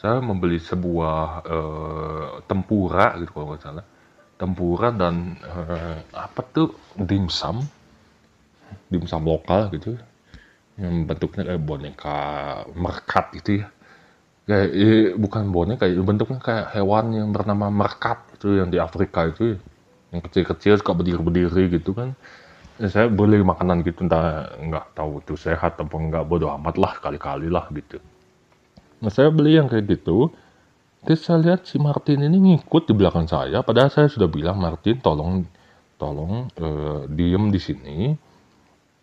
Saya 0.00 0.24
membeli 0.24 0.56
sebuah 0.56 1.44
uh, 1.44 2.28
tempura 2.48 3.20
gitu 3.20 3.36
kalau 3.36 3.52
nggak 3.52 3.62
salah. 3.62 3.86
Tempura 4.40 4.88
dan 4.88 5.36
uh, 5.44 6.00
apa 6.16 6.40
tuh 6.48 6.72
dimsum. 6.96 7.60
Dimsum 8.88 9.28
lokal 9.28 9.68
gitu. 9.76 10.00
Yang 10.80 10.94
bentuknya 11.04 11.52
kayak 11.52 11.62
boneka 11.68 12.18
merkat 12.72 13.28
gitu 13.36 13.60
ya 13.60 13.68
kayak 14.50 14.70
eh, 14.74 15.06
bukan 15.14 15.54
boneka 15.54 15.86
kayak 15.86 16.02
bentuknya 16.02 16.40
kayak 16.42 16.66
hewan 16.74 17.14
yang 17.14 17.28
bernama 17.30 17.70
merkat 17.70 18.18
itu 18.34 18.58
yang 18.58 18.68
di 18.74 18.82
Afrika 18.82 19.30
itu 19.30 19.54
ya. 19.54 19.58
yang 20.10 20.20
kecil-kecil 20.26 20.74
suka 20.82 20.92
berdiri-berdiri 20.98 21.70
gitu 21.78 21.94
kan 21.94 22.18
ya, 22.82 22.90
saya 22.90 23.06
beli 23.06 23.38
makanan 23.46 23.86
gitu 23.86 24.10
entah 24.10 24.50
nggak 24.58 24.98
tahu 24.98 25.22
itu 25.22 25.38
sehat 25.38 25.78
atau 25.78 25.86
enggak 25.94 26.26
bodoh 26.26 26.50
amat 26.58 26.74
lah 26.74 26.92
kali-kali 26.98 27.46
lah 27.46 27.70
gitu 27.70 28.02
nah 28.98 29.08
saya 29.14 29.30
beli 29.30 29.54
yang 29.54 29.70
kayak 29.70 29.86
gitu 29.86 30.34
Terus 31.00 31.24
saya 31.24 31.40
lihat 31.40 31.64
si 31.64 31.80
Martin 31.80 32.20
ini 32.28 32.36
ngikut 32.36 32.84
di 32.84 32.92
belakang 32.92 33.24
saya, 33.24 33.64
padahal 33.64 33.88
saya 33.88 34.12
sudah 34.12 34.28
bilang 34.28 34.60
Martin 34.60 35.00
tolong 35.00 35.48
tolong 35.96 36.52
uh, 36.60 37.08
diem 37.08 37.48
di 37.48 37.60
sini, 37.60 37.98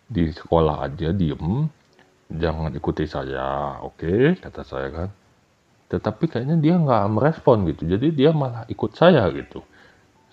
di 0.05 0.29
sekolah 0.29 0.85
aja 0.85 1.09
diem, 1.09 1.65
jangan 2.29 2.69
ikuti 2.77 3.09
saya, 3.09 3.81
oke? 3.81 3.97
Okay? 3.97 4.37
Kata 4.37 4.61
saya 4.61 4.87
kan. 4.93 5.09
Tetapi 5.87 6.27
kayaknya 6.27 6.59
dia 6.59 6.75
nggak 6.75 7.03
merespon 7.15 7.63
gitu, 7.71 7.87
jadi 7.87 8.07
dia 8.11 8.29
malah 8.35 8.67
ikut 8.67 8.91
saya 8.91 9.23
gitu. 9.31 9.63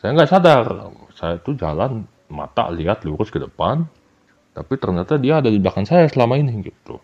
Saya 0.02 0.18
nggak 0.18 0.30
sadar, 0.30 0.66
saya 1.14 1.38
tuh 1.38 1.54
jalan 1.54 2.02
mata 2.26 2.66
lihat 2.74 3.06
lurus 3.06 3.30
ke 3.30 3.38
depan, 3.38 3.86
tapi 4.50 4.74
ternyata 4.78 5.14
dia 5.14 5.38
ada 5.38 5.46
di 5.46 5.62
belakang 5.62 5.86
saya 5.86 6.10
selama 6.10 6.38
ini 6.42 6.58
gitu. 6.66 6.98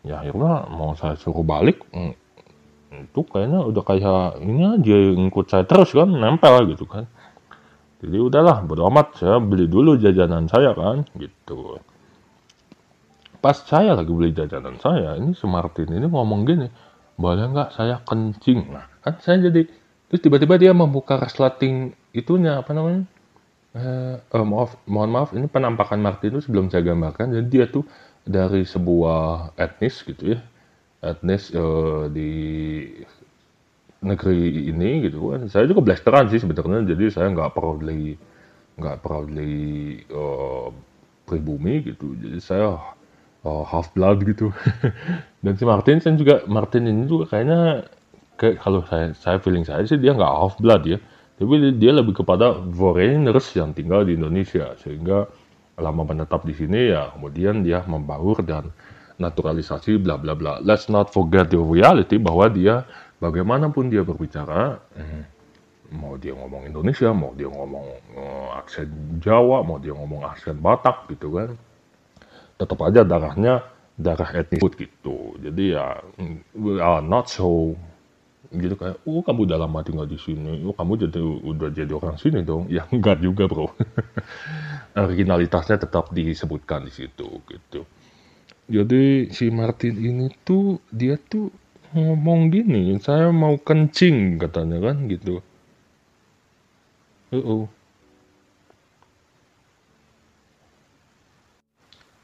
Ya 0.00 0.24
akhirnya 0.24 0.64
mau 0.72 0.96
saya 0.96 1.20
suruh 1.20 1.44
balik, 1.44 1.84
mm, 1.92 2.12
itu 3.04 3.20
kayaknya 3.28 3.60
udah 3.68 3.84
kayak 3.84 4.40
ini 4.40 4.62
aja 4.64 4.96
ngikut 5.20 5.46
saya 5.52 5.64
terus 5.68 5.92
kan 5.92 6.08
nempel 6.08 6.72
gitu 6.72 6.88
kan. 6.88 7.04
Jadi 8.00 8.16
udahlah 8.16 8.64
bodo 8.64 8.88
amat. 8.88 9.20
Saya 9.20 9.36
beli 9.38 9.68
dulu 9.68 10.00
jajanan 10.00 10.48
saya 10.48 10.72
kan 10.72 11.04
gitu. 11.20 11.76
Pas 13.40 13.56
saya 13.56 13.92
lagi 13.92 14.08
beli 14.12 14.32
jajanan 14.32 14.76
saya 14.80 15.16
ini 15.20 15.36
Martin 15.44 15.88
ini 15.92 16.08
ngomong 16.08 16.48
gini 16.48 16.66
boleh 17.20 17.44
nggak 17.52 17.76
saya 17.76 18.00
kencing? 18.08 18.72
Nah 18.72 18.88
kan 19.04 19.20
saya 19.20 19.52
jadi 19.52 19.68
terus 20.08 20.20
tiba-tiba 20.24 20.56
dia 20.56 20.72
membuka 20.72 21.20
resleting 21.20 21.92
itunya 22.16 22.58
apa 22.64 22.72
namanya? 22.72 23.04
Eh, 23.76 24.16
eh, 24.18 24.46
maaf 24.48 24.80
mohon 24.88 25.10
maaf 25.12 25.30
ini 25.36 25.46
penampakan 25.46 26.00
Martin 26.00 26.34
itu 26.34 26.40
sebelum 26.48 26.72
saya 26.72 26.82
gambarkan. 26.82 27.36
Jadi 27.36 27.46
dia 27.52 27.68
tuh 27.68 27.84
dari 28.24 28.64
sebuah 28.64 29.54
etnis 29.60 30.00
gitu 30.02 30.36
ya 30.36 30.40
etnis 31.00 31.48
uh, 31.56 32.12
di 32.12 32.32
negeri 34.04 34.68
ini 34.68 35.08
gitu 35.08 35.32
kan. 35.32 35.48
Saya 35.48 35.68
juga 35.68 35.84
blasteran 35.84 36.28
sih 36.28 36.40
sebenarnya 36.40 36.92
jadi 36.96 37.04
saya 37.12 37.28
nggak 37.32 37.52
proudly 37.56 38.16
nggak 38.80 38.96
proudly 39.04 40.00
uh, 40.12 40.72
pribumi 41.28 41.84
gitu. 41.84 42.16
Jadi 42.16 42.38
saya 42.40 42.76
uh, 43.44 43.64
half 43.64 43.92
blood 43.96 44.24
gitu. 44.24 44.52
Dan 45.44 45.56
si 45.56 45.64
Martin 45.64 46.00
saya 46.00 46.16
juga 46.16 46.44
Martin 46.44 46.88
ini 46.88 47.08
juga 47.08 47.36
kayaknya 47.36 47.88
kayak 48.36 48.56
kalau 48.60 48.80
saya 48.88 49.12
saya 49.16 49.36
feeling 49.40 49.64
saya 49.64 49.84
sih 49.84 50.00
dia 50.00 50.12
nggak 50.16 50.32
half 50.32 50.56
blood 50.60 50.84
ya. 50.84 50.98
Tapi 51.40 51.80
dia 51.80 51.92
lebih 51.96 52.20
kepada 52.20 52.52
foreigners 52.68 53.48
yang 53.56 53.72
tinggal 53.72 54.04
di 54.04 54.16
Indonesia. 54.16 54.76
Sehingga 54.76 55.24
lama 55.80 56.04
menetap 56.04 56.44
di 56.44 56.52
sini 56.52 56.92
ya 56.92 57.08
kemudian 57.16 57.64
dia 57.64 57.80
membaur 57.88 58.44
dan 58.44 58.68
naturalisasi 59.20 60.00
bla 60.00 60.20
bla 60.20 60.36
bla. 60.36 60.60
Let's 60.60 60.88
not 60.88 61.12
forget 61.12 61.52
the 61.52 61.60
reality 61.60 62.16
bahwa 62.16 62.48
dia 62.48 62.84
bagaimanapun 63.20 63.92
dia 63.92 64.00
berbicara, 64.00 64.80
hmm, 64.96 65.22
mau 66.00 66.16
dia 66.16 66.32
ngomong 66.32 66.64
Indonesia, 66.64 67.12
mau 67.12 67.36
dia 67.36 67.46
ngomong 67.52 67.86
uh, 68.16 68.48
aksen 68.56 69.20
Jawa, 69.20 69.60
mau 69.60 69.76
dia 69.76 69.92
ngomong 69.92 70.24
aksen 70.24 70.56
Batak 70.56 71.12
gitu 71.12 71.36
kan, 71.36 71.52
tetap 72.60 72.78
aja 72.84 73.00
darahnya 73.00 73.64
darah 73.96 74.30
etnis 74.36 74.60
gitu. 74.76 75.40
Jadi 75.40 75.72
ya 75.72 75.96
we 76.52 76.76
are 76.76 77.00
not 77.00 77.32
so 77.32 77.72
gitu 78.50 78.74
kayak, 78.74 78.98
oh 79.06 79.22
kamu 79.22 79.46
udah 79.46 79.58
lama 79.62 79.78
tinggal 79.86 80.10
di 80.10 80.18
sini, 80.18 80.66
oh 80.66 80.74
kamu 80.74 81.06
jadi 81.06 81.22
udah 81.22 81.70
jadi 81.70 81.92
orang 81.94 82.18
sini 82.18 82.42
dong, 82.42 82.66
ya 82.66 82.82
enggak 82.94 83.22
juga 83.22 83.46
bro. 83.46 83.70
Originalitasnya 85.06 85.78
tetap 85.78 86.10
disebutkan 86.10 86.82
di 86.82 86.92
situ 86.92 87.28
gitu. 87.46 87.86
Jadi 88.70 89.30
si 89.30 89.50
Martin 89.54 89.94
ini 89.98 90.26
tuh 90.42 90.82
dia 90.90 91.14
tuh 91.14 91.50
ngomong 91.94 92.50
gini, 92.50 92.98
saya 92.98 93.30
mau 93.30 93.54
kencing 93.54 94.38
katanya 94.42 94.82
kan 94.82 95.06
gitu. 95.06 95.42
Uh 97.30 97.38
-oh. 97.38 97.62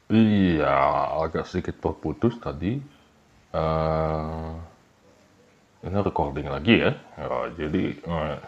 Iya, 0.07 0.75
agak 1.27 1.51
sedikit 1.51 1.83
terputus 1.83 2.39
tadi. 2.39 2.79
Uh, 3.51 4.55
ini 5.83 5.97
recording 5.99 6.47
lagi 6.47 6.83
ya. 6.83 6.91
Uh, 7.19 7.51
jadi 7.59 7.95
uh, 8.07 8.39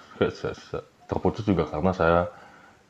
terputus 1.10 1.44
juga 1.44 1.68
karena 1.68 1.92
saya 1.92 2.32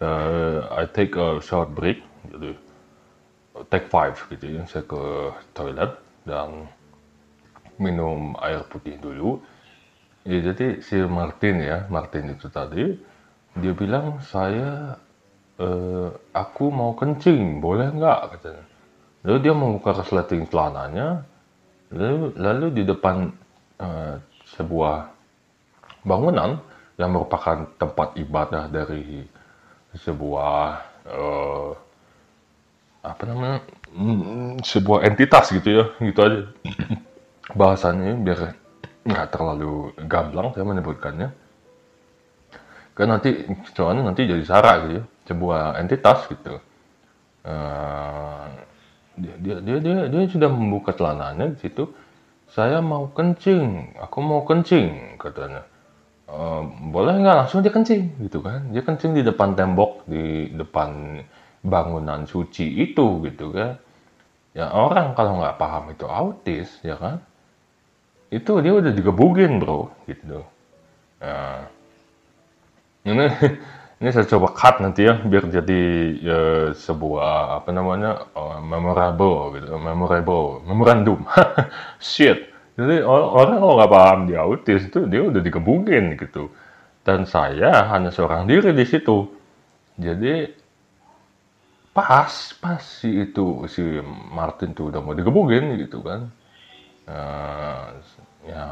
uh, 0.02 0.70
I 0.74 0.86
take 0.90 1.18
a 1.18 1.42
short 1.42 1.74
break. 1.74 2.02
Jadi 2.30 2.70
take 3.68 3.92
five 3.92 4.16
gitu 4.32 4.46
ya 4.48 4.64
saya 4.64 4.88
ke 4.88 5.04
toilet 5.52 5.92
dan 6.24 6.72
minum 7.76 8.40
air 8.40 8.64
putih 8.72 8.96
dulu 8.96 9.44
ya 10.24 10.40
jadi 10.52 10.80
si 10.80 10.96
Martin 11.04 11.60
ya 11.60 11.84
Martin 11.92 12.32
itu 12.32 12.48
tadi 12.48 12.96
dia 13.60 13.74
bilang 13.76 14.24
saya 14.24 14.96
eh, 15.60 16.10
aku 16.32 16.72
mau 16.72 16.96
kencing 16.96 17.60
boleh 17.60 17.92
nggak? 17.92 18.20
katanya. 18.40 18.64
Lalu 19.28 19.38
dia 19.44 19.54
membuka 19.54 19.92
resleting 19.92 20.48
celananya 20.48 21.28
lalu 21.90 22.38
lalu 22.38 22.68
di 22.82 22.84
depan 22.88 23.28
eh, 23.82 24.16
sebuah 24.56 25.10
bangunan 26.06 26.62
yang 26.96 27.12
merupakan 27.12 27.68
tempat 27.76 28.16
ibadah 28.16 28.72
dari 28.72 29.28
sebuah 30.00 30.64
eh, 31.10 31.72
apa 33.00 33.24
namanya 33.24 33.58
hmm, 33.96 34.60
sebuah 34.64 35.08
entitas 35.08 35.52
gitu 35.52 35.70
ya 35.84 35.86
gitu 36.00 36.20
aja. 36.24 36.42
Bahasanya 37.60 38.16
biar 38.16 38.56
nggak 39.04 39.28
terlalu 39.34 39.92
gamblang 40.08 40.56
saya 40.56 40.64
menyebutkannya. 40.64 41.30
Kan 42.94 43.08
nanti 43.08 43.48
soalnya 43.72 44.12
nanti 44.12 44.28
jadi 44.28 44.44
sara 44.44 44.84
gitu 44.86 44.94
ya 45.00 45.04
sebuah 45.30 45.78
entitas 45.78 46.26
gitu. 46.26 46.58
Uh, 47.46 48.50
dia, 49.14 49.36
dia 49.38 49.58
dia 49.62 49.78
dia 49.78 49.98
dia 50.10 50.22
sudah 50.26 50.50
membuka 50.50 50.98
celananya 50.98 51.54
di 51.54 51.58
situ. 51.62 51.86
Saya 52.50 52.82
mau 52.82 53.14
kencing 53.14 53.94
aku 54.02 54.18
mau 54.26 54.42
kencing 54.42 55.22
katanya. 55.22 55.70
Uh, 56.26 56.66
boleh 56.90 57.22
nggak? 57.22 57.46
Langsung 57.46 57.62
dia 57.62 57.70
kencing 57.70 58.26
gitu 58.26 58.42
kan. 58.42 58.74
Dia 58.74 58.82
kencing 58.82 59.14
di 59.14 59.22
depan 59.22 59.54
tembok 59.54 60.10
di 60.10 60.50
depan 60.50 61.22
bangunan 61.62 62.26
suci 62.26 62.82
itu 62.90 63.22
gitu 63.30 63.54
kan. 63.54 63.78
Ya 64.58 64.74
orang 64.74 65.14
kalau 65.14 65.38
nggak 65.38 65.62
paham 65.62 65.94
itu 65.94 66.10
autis 66.10 66.70
ya 66.82 66.98
kan. 66.98 67.22
Itu 68.34 68.62
dia 68.66 68.74
udah 68.74 68.94
digebugin 68.94 69.62
bro 69.62 69.94
gitu. 70.10 70.42
Nah 71.22 71.70
ini 73.06 73.26
ini 74.00 74.10
saya 74.16 74.24
coba 74.32 74.56
cut 74.56 74.80
nanti 74.80 75.04
ya 75.04 75.20
biar 75.20 75.52
jadi 75.52 75.82
ya, 76.24 76.40
sebuah 76.72 77.60
apa 77.60 77.70
namanya 77.76 78.32
uh, 78.32 78.64
memorable 78.64 79.60
gitu 79.60 79.76
memorable 79.76 80.64
memorandum. 80.64 81.28
Shit. 82.00 82.48
Jadi 82.80 83.04
orang 83.04 83.60
kalau 83.60 83.76
nggak 83.76 83.92
paham 83.92 84.20
dia 84.32 84.40
autis 84.40 84.88
itu 84.88 85.04
dia 85.04 85.20
udah 85.20 85.44
dikebukin 85.44 86.16
gitu. 86.16 86.48
Dan 87.04 87.28
saya 87.28 87.92
hanya 87.92 88.08
seorang 88.08 88.48
diri 88.48 88.72
di 88.72 88.88
situ. 88.88 89.28
Jadi 90.00 90.48
pas 91.92 92.32
pas 92.64 92.80
si 92.80 93.28
itu 93.28 93.68
si 93.68 93.84
Martin 94.32 94.72
tuh 94.72 94.96
udah 94.96 95.04
mau 95.04 95.12
digebukin 95.12 95.76
gitu 95.76 96.00
kan. 96.00 96.32
Uh, 97.04 98.00
ya 98.48 98.66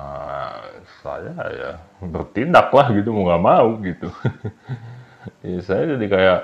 saya 1.04 1.36
ya 1.52 1.72
bertindak 2.00 2.72
lah 2.72 2.88
gitu 2.94 3.10
mau 3.12 3.28
nggak 3.28 3.44
mau 3.44 3.68
gitu 3.82 4.08
ya, 5.44 5.60
saya 5.64 5.84
jadi 5.98 6.06
kayak 6.08 6.40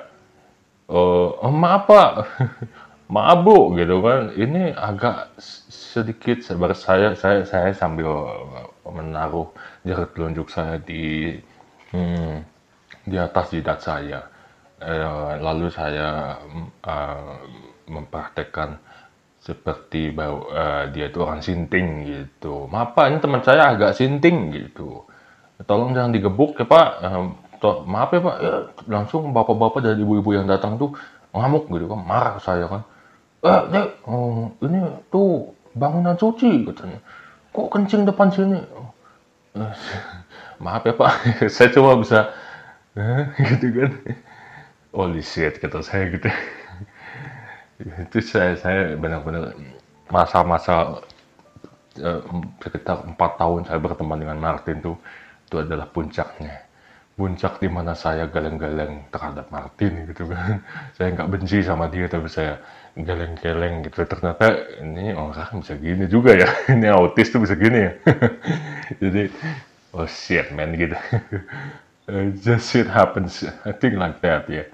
oh, 0.90 1.38
oh 1.40 1.54
maaf 1.54 1.88
pak 1.90 2.12
maaf 3.14 3.40
bu 3.46 3.76
gitu 3.78 4.02
kan 4.02 4.34
ini 4.36 4.74
agak 4.74 5.34
sedikit 5.70 6.42
sabar 6.42 6.74
saya 6.74 7.14
saya 7.14 7.46
saya 7.46 7.76
sambil 7.76 8.10
menaruh 8.88 9.52
jari 9.86 10.06
telunjuk 10.16 10.50
saya 10.50 10.80
di 10.82 11.38
hmm, 11.94 12.42
di 13.06 13.18
atas 13.20 13.54
jidat 13.54 13.80
saya 13.84 14.20
eh, 14.82 15.36
lalu 15.40 15.68
saya 15.70 16.40
uh, 16.84 17.38
mempraktekkan 17.88 18.80
seperti 19.44 20.16
bahwa 20.16 20.48
uh, 20.56 20.84
dia 20.88 21.12
itu 21.12 21.20
orang 21.20 21.44
sinting 21.44 22.08
gitu. 22.08 22.64
Maaf 22.72 22.96
pak, 22.96 23.12
ini 23.12 23.20
teman 23.20 23.44
saya 23.44 23.76
agak 23.76 23.92
sinting 23.92 24.56
gitu. 24.56 25.04
Tolong 25.68 25.92
jangan 25.92 26.16
digebuk 26.16 26.56
ya 26.56 26.64
pak. 26.64 26.90
Maaf 27.88 28.12
ya 28.12 28.20
pak, 28.20 28.36
ya, 28.44 28.54
langsung 28.92 29.32
bapak-bapak 29.32 29.80
dan 29.86 29.96
ibu-ibu 30.02 30.36
yang 30.36 30.48
datang 30.50 30.76
tuh 30.76 30.92
ngamuk 31.32 31.72
gitu 31.72 31.88
kan, 31.88 32.02
marah 32.04 32.36
saya 32.44 32.68
kan. 32.68 32.82
Eh, 33.44 33.62
dek, 33.72 33.88
oh, 34.08 34.52
ini 34.64 34.80
tuh 35.08 35.52
bangunan 35.76 36.16
suci 36.20 36.68
katanya. 36.68 37.00
Kok 37.56 37.68
kencing 37.72 38.04
depan 38.04 38.28
sini? 38.34 38.60
maaf 40.64 40.84
ya 40.84 40.94
pak, 40.96 41.12
saya 41.56 41.70
cuma 41.72 41.96
bisa 41.96 42.32
gitu 43.52 43.68
kan. 43.72 43.92
Holy 44.94 45.26
shit 45.26 45.58
kata 45.58 45.82
saya 45.82 46.06
gitu 46.14 46.30
itu 47.84 48.18
saya 48.24 48.56
saya 48.56 48.96
benar-benar 48.96 49.58
masa-masa 50.08 51.04
sekitar 52.62 53.06
empat 53.06 53.32
tahun 53.38 53.68
saya 53.68 53.80
berteman 53.82 54.22
dengan 54.22 54.38
Martin 54.40 54.82
tuh 54.82 54.98
itu 55.46 55.56
adalah 55.62 55.86
puncaknya 55.90 56.64
puncak 57.14 57.62
di 57.62 57.70
mana 57.70 57.94
saya 57.94 58.26
galeng-galeng 58.26 59.06
terhadap 59.14 59.50
Martin 59.54 60.10
gitu 60.10 60.30
kan 60.30 60.66
saya 60.98 61.14
nggak 61.14 61.30
benci 61.30 61.62
sama 61.62 61.86
dia 61.90 62.10
tapi 62.10 62.26
saya 62.30 62.58
galeng-galeng 62.98 63.86
gitu 63.86 64.06
ternyata 64.06 64.78
ini 64.82 65.14
orang 65.14 65.62
bisa 65.62 65.74
gini 65.78 66.06
juga 66.10 66.34
ya 66.34 66.50
ini 66.74 66.88
autis 66.90 67.30
tuh 67.30 67.42
bisa 67.42 67.54
gini 67.54 67.90
ya 67.90 67.92
jadi 69.04 69.30
oh 69.94 70.10
shit 70.10 70.50
man 70.54 70.74
gitu 70.74 70.98
just 72.42 72.74
shit 72.74 72.90
happens 72.90 73.46
I 73.66 73.74
think 73.74 73.98
like 73.98 74.22
that 74.26 74.50
ya 74.50 74.66
yeah. 74.66 74.68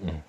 hmm. 0.00 0.20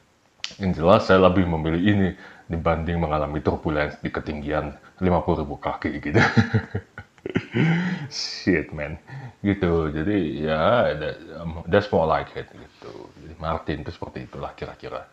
Yang 0.62 0.72
jelas 0.80 1.02
saya 1.10 1.20
lebih 1.28 1.44
memilih 1.44 1.82
ini 1.82 2.10
dibanding 2.48 3.02
mengalami 3.02 3.42
turbulensi 3.42 4.00
di 4.00 4.10
ketinggian 4.14 4.72
50 5.02 5.42
ribu 5.42 5.58
kaki 5.58 6.00
gitu. 6.00 6.22
Shit 8.14 8.70
man, 8.76 8.98
gitu. 9.42 9.90
Jadi 9.90 10.46
ya 10.46 10.92
um, 11.42 11.66
that's 11.70 11.90
more 11.90 12.06
like 12.06 12.32
it 12.38 12.50
gitu. 12.52 12.94
Jadi 13.22 13.34
Martin 13.42 13.82
itu 13.82 13.92
seperti 13.92 14.30
itulah 14.30 14.54
kira-kira. 14.54 15.06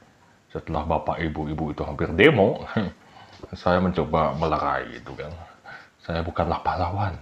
Setelah 0.53 0.85
bapak 0.85 1.21
ibu-ibu 1.25 1.73
itu 1.73 1.83
hampir 1.83 2.13
demo, 2.13 2.69
saya 3.63 3.81
mencoba 3.81 4.37
melerai 4.37 5.01
gitu 5.01 5.17
kan. 5.17 5.33
Saya 6.03 6.21
bukanlah 6.21 6.61
pahlawan, 6.67 7.15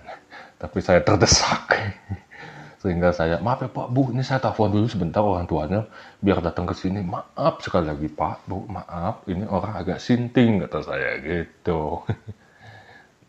tapi 0.57 0.81
saya 0.81 1.05
terdesak 1.05 1.69
sehingga 2.81 3.13
saya 3.13 3.37
maaf 3.45 3.61
ya 3.61 3.69
Pak 3.69 3.93
Bu 3.93 4.09
ini 4.09 4.25
saya 4.25 4.41
telepon 4.41 4.73
dulu 4.73 4.89
sebentar 4.89 5.21
orang 5.21 5.45
tuanya 5.45 5.85
biar 6.25 6.41
datang 6.41 6.65
ke 6.65 6.73
sini 6.73 7.05
maaf 7.05 7.61
sekali 7.61 7.93
lagi 7.93 8.09
Pak 8.09 8.49
Bu 8.49 8.65
maaf 8.73 9.21
ini 9.29 9.45
orang 9.45 9.77
agak 9.77 10.01
sinting 10.01 10.65
kata 10.65 10.81
saya 10.81 11.21
gitu 11.21 12.01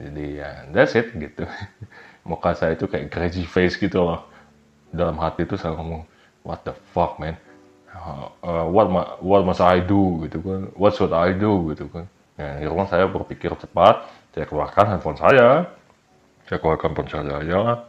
jadi 0.02 0.26
ya 0.41 0.49
that's 0.74 0.97
it 0.97 1.14
gitu. 1.14 1.45
Muka 2.30 2.54
saya 2.58 2.74
itu 2.78 2.86
kayak 2.89 3.14
crazy 3.14 3.45
face 3.45 3.78
gitu 3.78 4.02
loh. 4.02 4.26
Dalam 4.89 5.18
hati 5.22 5.45
itu 5.45 5.56
saya 5.56 5.78
ngomong 5.78 6.06
what 6.41 6.66
the 6.66 6.74
fuck 6.93 7.22
man? 7.22 7.38
Uh, 8.41 8.66
what 8.72 8.88
ma 8.89 9.22
what 9.22 9.45
must 9.45 9.62
I 9.62 9.82
do? 9.82 10.26
Gitu 10.26 10.41
kan. 10.41 10.62
What 10.74 10.97
should 10.97 11.14
I 11.14 11.38
do? 11.38 11.70
Gitu 11.74 11.86
kan. 11.89 12.10
Ya 12.41 12.58
akhirnya 12.58 12.86
saya 12.89 13.06
berpikir 13.06 13.54
cepat 13.54 14.02
saya 14.34 14.45
keluarkan 14.49 14.97
handphone 14.97 15.20
saya. 15.20 15.70
Saya 16.49 16.58
keluarkan 16.60 16.91
ponsel 16.91 17.24
saya 17.24 17.88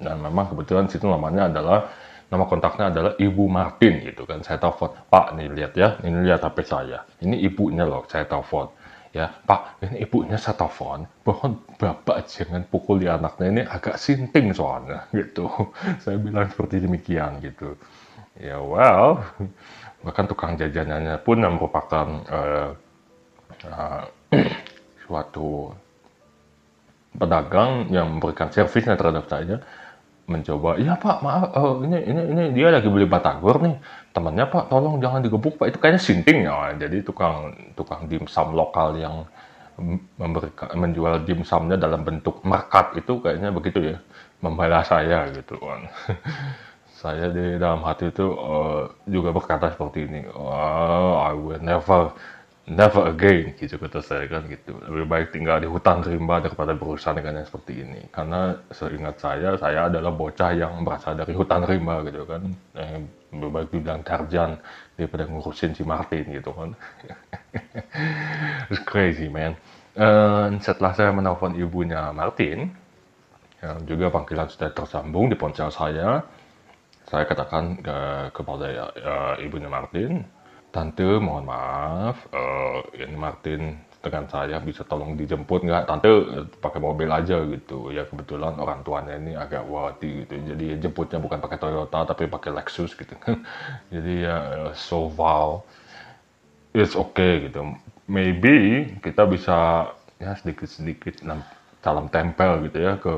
dan 0.00 0.16
memang 0.20 0.52
kebetulan 0.52 0.88
situ 0.88 1.08
namanya 1.08 1.48
adalah 1.48 1.88
nama 2.32 2.44
kontaknya 2.48 2.92
adalah 2.92 3.12
Ibu 3.16 3.44
Martin 3.48 4.04
gitu 4.04 4.24
kan. 4.24 4.40
Saya 4.44 4.60
telepon 4.60 4.92
Pak 5.08 5.36
nih 5.36 5.48
lihat 5.52 5.72
ya 5.76 5.96
ini 6.04 6.28
lihat 6.28 6.44
HP 6.44 6.64
saya. 6.64 7.04
Ini 7.20 7.40
ibunya 7.44 7.84
loh 7.88 8.04
saya 8.08 8.24
telepon 8.28 8.72
ya 9.10 9.26
Pak 9.26 9.82
ini 9.82 10.06
ibunya 10.06 10.38
saya 10.38 10.54
telepon 10.54 11.02
mohon 11.26 11.58
Bapak 11.80 12.28
jangan 12.28 12.62
pukuli 12.68 13.10
anaknya. 13.10 13.46
Ini 13.50 13.62
agak 13.66 13.96
sinting 13.96 14.52
soalnya 14.52 15.08
gitu. 15.10 15.48
Saya 16.04 16.20
bilang 16.20 16.46
seperti 16.52 16.84
demikian 16.84 17.40
gitu. 17.40 17.74
Ya 18.36 18.60
well 18.60 19.24
bahkan 20.00 20.24
tukang 20.24 20.56
jajanannya 20.56 21.20
pun 21.20 21.44
yang 21.44 21.60
merupakan 21.60 22.06
uh, 22.28 22.70
uh, 23.68 24.02
suatu 25.04 25.76
pedagang 27.16 27.90
yang 27.92 28.16
memberikan 28.16 28.48
servisnya 28.48 28.96
terhadap 28.96 29.28
saya 29.28 29.60
mencoba 30.30 30.78
iya 30.78 30.94
pak 30.94 31.26
maaf 31.26 31.50
uh, 31.52 31.82
ini 31.82 31.98
ini 32.06 32.22
ini 32.30 32.44
dia 32.54 32.70
lagi 32.70 32.86
beli 32.86 33.04
batagor 33.04 33.58
nih 33.66 33.76
temannya 34.10 34.44
pak 34.50 34.68
tolong 34.70 34.98
jangan 35.02 35.20
digebuk 35.22 35.58
pak. 35.60 35.74
Itu 35.74 35.78
kayaknya 35.82 36.02
sinting 36.02 36.38
ya. 36.46 36.74
Jadi 36.76 37.02
tukang 37.04 37.54
tukang 37.78 38.06
dimsum 38.10 38.54
lokal 38.54 38.98
yang 38.98 39.24
memberikan 40.20 40.68
menjual 40.76 41.24
dimsumnya 41.24 41.80
dalam 41.80 42.04
bentuk 42.04 42.44
markat 42.44 43.00
itu 43.00 43.22
kayaknya 43.22 43.50
begitu 43.54 43.94
ya. 43.94 43.98
Membalas 44.40 44.88
saya 44.88 45.28
gitu 45.36 45.60
kan 45.60 45.84
saya 47.00 47.32
di 47.32 47.56
dalam 47.56 47.80
hati 47.80 48.12
itu 48.12 48.28
uh, 48.28 48.84
juga 49.08 49.32
berkata 49.32 49.72
seperti 49.72 50.04
ini 50.04 50.28
oh, 50.36 51.16
I 51.16 51.32
will 51.32 51.60
never 51.64 52.12
never 52.68 53.08
again 53.08 53.56
gitu 53.56 53.80
kata 53.80 54.04
saya 54.04 54.28
kan 54.28 54.44
gitu. 54.50 54.76
Lebih 54.76 55.06
baik 55.08 55.28
tinggal 55.32 55.62
di 55.62 55.68
hutan 55.70 56.04
rimba 56.04 56.44
daripada 56.44 56.76
berurusan 56.76 57.16
dengan 57.16 57.40
yang 57.40 57.46
seperti 57.48 57.86
ini. 57.86 58.02
Karena 58.12 58.58
seingat 58.70 59.16
saya 59.22 59.56
saya 59.56 59.88
adalah 59.88 60.12
bocah 60.12 60.52
yang 60.52 60.84
berasal 60.84 61.16
dari 61.16 61.32
hutan 61.32 61.64
rimba 61.64 62.04
gitu 62.04 62.28
kan. 62.28 62.42
Eh, 62.76 63.00
lebih 63.30 63.50
baik 63.50 63.68
dibilang 63.70 64.02
Tarjan 64.02 64.58
daripada 64.98 65.24
ngurusin 65.30 65.72
si 65.72 65.82
Martin 65.86 66.24
gitu 66.34 66.50
kan. 66.52 66.70
It's 68.70 68.82
crazy 68.82 69.30
man. 69.30 69.54
Uh, 69.98 70.54
setelah 70.62 70.94
saya 70.94 71.10
menelpon 71.10 71.58
ibunya 71.58 72.14
Martin 72.14 72.70
yang 73.60 73.84
juga 73.84 74.08
panggilan 74.08 74.48
sudah 74.48 74.70
tersambung 74.72 75.28
di 75.28 75.36
ponsel 75.36 75.68
saya 75.68 76.24
saya 77.10 77.26
katakan 77.26 77.82
ke, 77.82 77.96
kepada 78.32 78.66
uh, 78.94 79.34
ibunya 79.42 79.66
Martin 79.66 80.24
Tante 80.70 81.18
mohon 81.18 81.50
maaf, 81.50 82.30
uh, 82.30 82.78
ini 82.94 83.18
Martin 83.18 83.74
dengan 84.00 84.24
saya 84.30 84.56
bisa 84.62 84.86
tolong 84.86 85.18
dijemput 85.18 85.66
nggak? 85.66 85.84
Tante 85.90 86.08
uh, 86.08 86.46
pakai 86.62 86.78
mobil 86.78 87.10
aja 87.10 87.42
gitu. 87.42 87.90
Ya 87.90 88.06
kebetulan 88.06 88.54
orang 88.54 88.86
tuanya 88.86 89.18
ini 89.18 89.34
agak 89.34 89.66
wati 89.66 90.24
gitu. 90.24 90.38
Jadi 90.54 90.78
jemputnya 90.78 91.18
bukan 91.18 91.42
pakai 91.42 91.58
Toyota 91.58 92.06
tapi 92.06 92.30
pakai 92.30 92.50
Lexus 92.54 92.94
gitu. 92.94 93.14
Jadi 93.94 94.12
ya 94.22 94.36
uh, 94.70 94.72
so 94.78 95.10
wow, 95.18 95.66
it's 96.70 96.94
okay 96.94 97.50
gitu. 97.50 97.74
Maybe 98.06 98.86
kita 99.02 99.26
bisa 99.26 99.90
ya 100.22 100.38
sedikit-sedikit 100.38 101.26
salam 101.80 102.12
tempel 102.12 102.68
gitu 102.68 102.78
ya 102.78 103.00
ke 103.00 103.14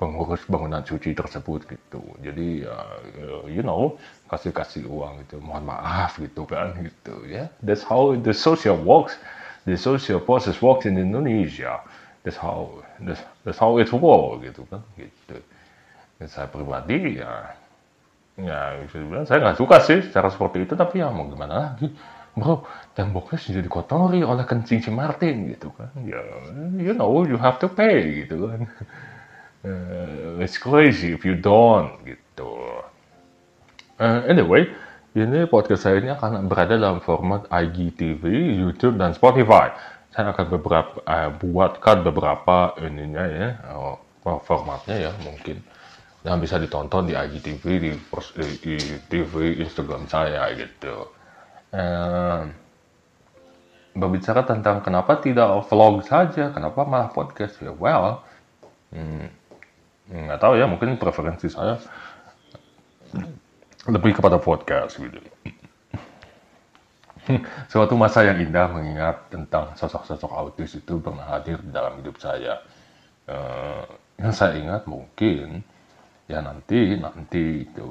pengurus 0.00 0.40
bangunan 0.48 0.80
suci 0.82 1.12
tersebut 1.12 1.68
gitu. 1.68 2.00
Jadi 2.24 2.64
uh, 2.64 3.44
you 3.44 3.60
know 3.60 4.00
kasih 4.28 4.52
kasih 4.52 4.84
uang 4.86 5.24
gitu, 5.24 5.40
mohon 5.40 5.64
maaf 5.66 6.20
gitu 6.20 6.44
kan 6.44 6.76
gitu 6.84 7.24
ya. 7.26 7.48
That's 7.64 7.82
how 7.82 8.14
the 8.14 8.36
social 8.36 8.76
works, 8.78 9.16
the 9.64 9.74
social 9.80 10.20
process 10.20 10.60
works 10.60 10.84
in 10.84 11.00
Indonesia. 11.00 11.80
That's 12.22 12.36
how 12.36 12.84
that's, 13.00 13.24
that's 13.42 13.58
how 13.58 13.80
it 13.80 13.88
works 13.90 14.44
gitu 14.44 14.62
kan 14.68 14.84
gitu. 15.00 15.40
Dan 16.20 16.28
saya 16.28 16.46
pribadi 16.46 17.18
ya 17.18 17.58
ya 18.38 18.78
bisa 18.86 18.96
dibilang 19.02 19.26
saya 19.26 19.42
nggak 19.42 19.58
suka 19.58 19.76
sih 19.82 19.98
cara 20.14 20.30
seperti 20.30 20.62
itu 20.62 20.78
tapi 20.78 21.02
ya 21.02 21.10
mau 21.10 21.26
gimana 21.26 21.74
lagi 21.74 21.90
bro 22.38 22.62
temboknya 22.94 23.34
sudah 23.34 23.62
dikotori 23.66 24.22
oleh 24.22 24.46
kencing 24.46 24.78
si 24.78 24.90
Martin 24.94 25.50
gitu 25.50 25.74
kan 25.74 25.90
ya 26.06 26.22
you 26.78 26.94
know 26.94 27.26
you 27.26 27.34
have 27.34 27.58
to 27.58 27.66
pay 27.66 28.22
gitu 28.22 28.46
kan 28.46 28.60
uh, 29.66 30.38
it's 30.44 30.54
crazy 30.54 31.10
if 31.10 31.26
you 31.26 31.34
don't 31.34 31.98
gitu 32.06 32.46
Uh, 33.98 34.22
anyway, 34.30 34.70
ini 35.18 35.50
podcast 35.50 35.82
saya 35.82 35.98
ini 35.98 36.14
akan 36.14 36.46
berada 36.46 36.78
dalam 36.78 37.02
format 37.02 37.50
IGTV, 37.50 38.22
YouTube, 38.62 38.94
dan 38.94 39.10
Spotify. 39.10 39.74
Saya 40.14 40.30
akan 40.30 40.46
beberapa 40.54 41.02
uh, 41.02 41.34
buatkan 41.34 42.06
beberapa 42.06 42.78
ininya 42.78 43.26
ya, 43.26 43.48
uh, 43.74 43.98
formatnya 44.46 45.10
ya 45.10 45.10
mungkin 45.26 45.66
yang 46.22 46.38
bisa 46.38 46.62
ditonton 46.62 47.10
di 47.10 47.18
IGTV 47.18 47.64
di, 47.82 47.90
TV 49.10 49.32
Instagram 49.66 50.06
saya 50.06 50.46
gitu. 50.54 51.10
Uh, 51.74 52.46
berbicara 53.98 54.46
tentang 54.46 54.78
kenapa 54.78 55.18
tidak 55.18 55.66
vlog 55.66 56.06
saja, 56.06 56.54
kenapa 56.54 56.86
malah 56.86 57.10
podcast 57.10 57.58
ya, 57.58 57.74
well, 57.74 58.22
hmm, 58.94 59.26
nggak 60.06 60.38
tahu 60.38 60.54
ya 60.54 60.70
mungkin 60.70 60.94
preferensi 61.02 61.50
saya 61.50 61.82
lebih 63.88 64.20
kepada 64.20 64.36
podcast 64.36 65.00
gitu. 65.00 65.18
Suatu 67.72 67.96
masa 67.96 68.24
yang 68.24 68.40
indah 68.40 68.68
mengingat 68.72 69.32
tentang 69.32 69.76
sosok-sosok 69.76 70.32
autis 70.32 70.76
itu 70.76 71.00
pernah 71.00 71.24
hadir 71.28 71.60
dalam 71.72 72.00
hidup 72.00 72.16
saya. 72.20 72.60
Uh, 73.28 73.84
yang 74.16 74.32
saya 74.32 74.56
ingat 74.56 74.88
mungkin 74.88 75.60
ya 76.28 76.40
nanti 76.40 76.96
nanti 76.96 77.68
itu 77.68 77.84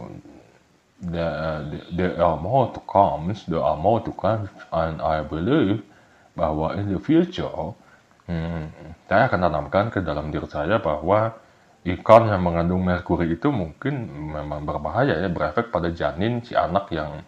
there, 1.02 1.66
there 1.93 2.18
are 2.18 2.38
more 2.38 2.74
to 2.74 2.82
come, 2.89 3.34
there 3.45 3.62
are 3.62 3.78
more 3.78 4.02
to 4.02 4.14
come, 4.14 4.50
and 4.74 5.02
I 5.02 5.22
believe 5.22 5.86
bahwa 6.38 6.78
in 6.78 6.89
the 6.93 7.02
future 7.02 7.74
hmm, 8.30 8.70
saya 9.10 9.30
akan 9.30 9.39
tanamkan 9.50 9.86
ke 9.89 10.02
dalam 10.02 10.30
diri 10.30 10.45
saya 10.50 10.78
bahwa 10.82 11.34
ikan 11.96 12.28
yang 12.28 12.44
mengandung 12.44 12.84
merkuri 12.84 13.40
itu 13.40 13.48
mungkin 13.48 14.10
memang 14.36 14.68
berbahaya 14.68 15.24
ya 15.24 15.30
berefek 15.32 15.72
pada 15.72 15.88
janin 15.94 16.44
si 16.44 16.52
anak 16.52 16.92
yang 16.92 17.24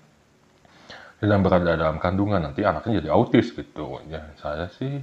sedang 1.20 1.44
berada 1.44 1.76
dalam 1.76 2.00
kandungan. 2.02 2.44
Nanti 2.44 2.68
anaknya 2.68 3.00
jadi 3.00 3.10
autis 3.16 3.56
gitu. 3.56 4.04
Ya 4.12 4.36
saya 4.40 4.68
sih 4.76 5.00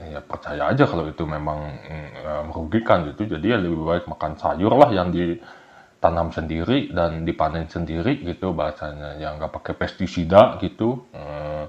ya 0.00 0.18
percaya 0.24 0.72
aja 0.72 0.88
kalau 0.88 1.06
itu 1.06 1.22
memang 1.22 1.76
mm, 1.76 2.10
merugikan 2.50 3.06
gitu. 3.12 3.30
Jadi 3.30 3.46
ya 3.52 3.58
lebih 3.58 3.82
baik 3.84 4.04
makan 4.10 4.38
sayur 4.38 4.72
lah 4.74 4.90
yang 4.90 5.14
ditanam 5.14 6.34
sendiri 6.34 6.90
dan 6.90 7.22
dipanen 7.22 7.70
sendiri 7.70 8.22
gitu 8.26 8.50
bahasanya. 8.54 9.18
Yang 9.22 9.32
nggak 9.44 9.52
pakai 9.60 9.74
pestisida 9.76 10.58
gitu 10.62 11.04
hmm, 11.14 11.64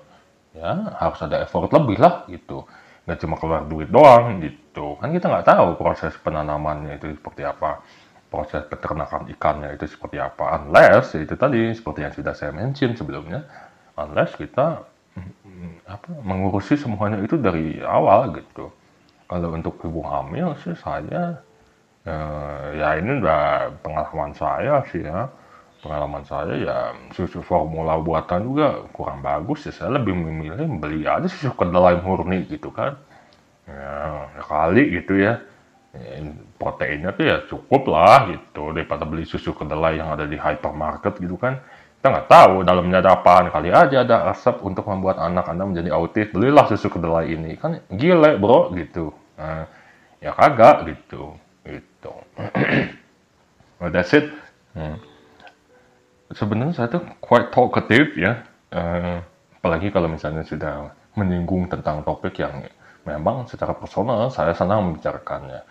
ya 0.57 0.69
harus 1.01 1.19
ada 1.22 1.41
effort 1.41 1.69
lebih 1.74 1.97
lah 1.97 2.26
gitu. 2.30 2.65
Nggak 3.05 3.17
cuma 3.26 3.36
keluar 3.41 3.65
duit 3.65 3.89
doang 3.89 4.41
gitu 4.45 4.61
kan 4.74 5.11
kita 5.11 5.28
nggak 5.28 5.47
tahu 5.47 5.67
proses 5.76 6.15
penanamannya 6.24 6.95
itu 6.97 7.11
seperti 7.15 7.43
apa. 7.43 7.84
Proses 8.32 8.63
peternakan 8.63 9.28
ikannya 9.28 9.76
itu 9.76 9.91
seperti 9.91 10.15
apa. 10.15 10.63
Unless 10.63 11.19
itu 11.19 11.36
tadi 11.36 11.76
seperti 11.76 11.99
yang 12.07 12.13
sudah 12.15 12.32
saya 12.32 12.55
mention 12.55 12.95
sebelumnya 12.95 13.43
unless 13.99 14.32
kita 14.39 14.88
mm, 15.19 15.84
apa 15.84 16.09
mengurusi 16.24 16.80
semuanya 16.80 17.19
itu 17.19 17.36
dari 17.36 17.84
awal 17.84 18.32
gitu. 18.39 18.72
Kalau 19.28 19.51
untuk 19.51 19.76
ibu 19.84 19.99
hamil 20.07 20.55
sih 20.63 20.76
saya 20.80 21.43
eh, 22.07 22.67
ya 22.80 22.95
ini 22.95 23.19
udah 23.19 23.76
pengalaman 23.84 24.32
saya 24.32 24.80
sih 24.88 25.03
ya. 25.03 25.28
Pengalaman 25.84 26.24
saya 26.24 26.53
ya 26.61 26.78
susu 27.11 27.41
formula 27.43 27.97
buatan 27.99 28.47
juga 28.47 28.86
kurang 28.95 29.19
bagus 29.26 29.65
ya 29.67 29.74
saya 29.74 29.97
lebih 29.97 30.13
memilih 30.13 30.69
beli 30.78 31.03
aja 31.09 31.26
susu 31.26 31.51
kedelai 31.57 31.99
murni 32.05 32.45
gitu 32.47 32.69
kan 32.69 32.95
ya, 33.68 33.95
ya 34.38 34.41
kali 34.45 34.84
gitu 35.01 35.14
ya. 35.18 35.41
ya 35.91 36.32
proteinnya 36.55 37.12
tuh 37.18 37.26
ya 37.26 37.38
cukup 37.49 37.89
lah 37.89 38.30
gitu. 38.30 38.72
Daripada 38.72 39.03
beli 39.03 39.26
susu 39.26 39.51
kedelai 39.51 39.97
yang 39.97 40.14
ada 40.14 40.30
di 40.30 40.38
hypermarket 40.38 41.18
gitu 41.18 41.36
kan. 41.36 41.57
Kita 41.97 42.07
nggak 42.09 42.30
tahu 42.30 42.53
dalamnya 42.66 43.01
ada 43.01 43.18
apaan. 43.18 43.49
Kali 43.49 43.70
aja 43.70 44.05
ada 44.05 44.30
resep 44.30 44.57
untuk 44.62 44.86
membuat 44.89 45.22
anak 45.22 45.49
anda 45.49 45.66
menjadi 45.66 45.89
autis. 45.93 46.30
Belilah 46.30 46.66
susu 46.70 46.89
kedelai 46.89 47.34
ini. 47.34 47.57
Kan 47.57 47.82
gile 47.93 48.38
bro 48.38 48.74
gitu. 48.78 49.14
Nah, 49.38 49.66
ya 50.22 50.32
kagak 50.34 50.89
gitu. 50.89 51.34
Gitu. 51.66 52.14
Well, 53.82 53.89
that's 53.89 54.14
it. 54.14 54.30
Hmm. 54.78 55.01
Sebenarnya 56.38 56.78
saya 56.78 56.88
tuh 56.93 57.01
quite 57.18 57.49
talkative 57.49 58.14
ya, 58.14 58.45
uh, 58.72 59.26
apalagi 59.57 59.89
kalau 59.89 60.05
misalnya 60.05 60.45
sudah 60.45 60.93
menyinggung 61.18 61.66
tentang 61.66 62.05
topik 62.05 62.38
yang 62.38 62.62
memang 63.07 63.49
secara 63.49 63.73
personal 63.73 64.29
saya 64.29 64.53
senang 64.53 64.91
membicarakannya. 64.91 65.61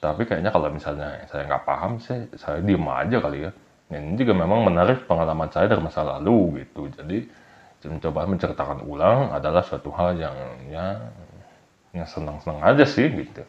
Tapi 0.00 0.24
kayaknya 0.24 0.48
kalau 0.48 0.72
misalnya 0.72 1.28
saya 1.28 1.44
nggak 1.44 1.64
paham 1.68 2.00
sih, 2.00 2.30
saya 2.40 2.64
diem 2.64 2.86
aja 2.88 3.20
kali 3.20 3.38
ya. 3.44 3.50
Ini 3.90 4.14
juga 4.14 4.32
memang 4.38 4.62
menarik 4.64 5.04
pengalaman 5.04 5.50
saya 5.50 5.66
dari 5.66 5.82
masa 5.82 6.06
lalu 6.06 6.62
gitu. 6.62 6.88
Jadi 6.94 7.26
mencoba 7.84 8.28
menceritakan 8.28 8.84
ulang 8.84 9.32
adalah 9.32 9.64
suatu 9.64 9.88
hal 9.92 10.16
yang 10.20 10.36
ya 10.68 11.00
yang 11.96 12.06
senang-senang 12.06 12.60
aja 12.62 12.84
sih 12.86 13.08
gitu. 13.10 13.42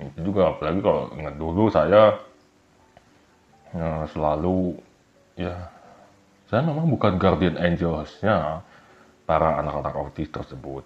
Itu 0.00 0.32
juga 0.32 0.56
apalagi 0.56 0.80
kalau 0.80 1.12
ingat 1.14 1.34
dulu 1.36 1.68
saya 1.68 2.18
ya, 3.70 3.88
selalu 4.10 4.80
ya 5.38 5.54
saya 6.50 6.66
memang 6.66 6.90
bukan 6.90 7.14
guardian 7.20 7.54
angelsnya 7.60 8.64
para 9.28 9.62
anak-anak 9.62 9.94
autis 9.94 10.28
tersebut 10.32 10.82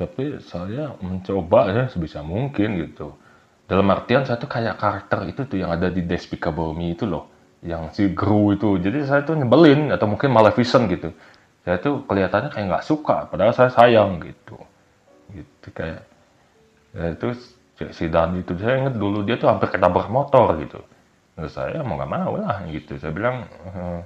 tapi 0.00 0.40
saya 0.40 0.96
mencoba 1.04 1.68
ya 1.68 1.84
sebisa 1.92 2.24
mungkin 2.24 2.88
gitu. 2.88 3.12
Dalam 3.68 3.84
artian 3.92 4.24
saya 4.24 4.40
tuh 4.40 4.48
kayak 4.48 4.80
karakter 4.80 5.28
itu 5.28 5.44
tuh 5.44 5.60
yang 5.60 5.76
ada 5.76 5.92
di 5.92 6.00
Despicable 6.08 6.72
Me 6.72 6.96
itu 6.96 7.04
loh. 7.04 7.28
Yang 7.60 7.82
si 7.92 8.04
Gru 8.16 8.56
itu. 8.56 8.80
Jadi 8.80 9.04
saya 9.04 9.20
tuh 9.28 9.36
nyebelin 9.36 9.92
atau 9.92 10.08
mungkin 10.08 10.32
Maleficent 10.32 10.88
gitu. 10.88 11.12
Saya 11.68 11.76
tuh 11.76 12.08
kelihatannya 12.08 12.48
kayak 12.48 12.66
nggak 12.72 12.86
suka. 12.88 13.28
Padahal 13.28 13.52
saya 13.52 13.68
sayang 13.68 14.24
gitu. 14.24 14.56
Gitu 15.36 15.68
kayak. 15.76 16.08
Ya 16.96 17.04
itu 17.12 17.28
si 17.92 18.04
Dan 18.08 18.40
itu. 18.40 18.56
Saya 18.56 18.80
ingat 18.80 18.96
dulu 18.96 19.20
dia 19.20 19.36
tuh 19.36 19.52
hampir 19.52 19.68
ketabrak 19.68 20.08
motor 20.08 20.56
gitu. 20.64 20.80
Terus 21.36 21.52
saya 21.52 21.84
mau 21.84 22.00
nggak 22.00 22.10
mau 22.10 22.40
lah 22.40 22.64
gitu. 22.72 22.96
Saya 22.96 23.12
bilang, 23.12 23.44
e, 23.46 24.02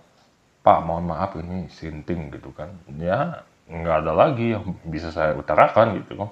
Pak 0.60 0.78
mohon 0.82 1.06
maaf 1.06 1.38
ini 1.38 1.70
sinting 1.70 2.34
gitu 2.34 2.50
kan. 2.52 2.68
Ya 2.98 3.46
nggak 3.68 3.96
ada 4.04 4.12
lagi 4.12 4.52
yang 4.56 4.76
bisa 4.84 5.08
saya 5.08 5.32
utarakan 5.36 6.02
gitu 6.02 6.20
kan. 6.20 6.30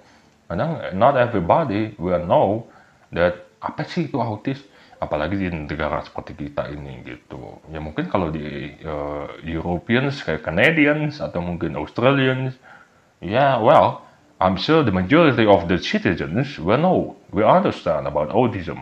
Kadang 0.53 0.71
not 0.97 1.17
everybody 1.17 1.97
will 1.97 2.21
know 2.25 2.69
that 3.15 3.49
apa 3.63 3.87
sih 3.89 4.09
itu 4.11 4.21
autis. 4.21 4.61
Apalagi 5.03 5.35
di 5.35 5.51
negara 5.51 5.99
seperti 5.99 6.47
kita 6.47 6.71
ini 6.71 7.03
gitu. 7.03 7.59
Ya 7.75 7.83
mungkin 7.83 8.07
kalau 8.07 8.31
di 8.31 8.71
uh, 8.87 9.35
Europeans 9.43 10.23
kayak 10.23 10.47
Canadians 10.47 11.19
atau 11.19 11.43
mungkin 11.43 11.75
Australians, 11.75 12.55
ya 13.19 13.35
yeah, 13.35 13.53
well, 13.59 14.07
I'm 14.39 14.55
sure 14.55 14.87
the 14.87 14.95
majority 14.95 15.43
of 15.43 15.67
the 15.67 15.83
citizens 15.83 16.55
will 16.63 16.79
know, 16.79 17.19
will 17.35 17.51
understand 17.51 18.07
about 18.07 18.31
autism. 18.31 18.79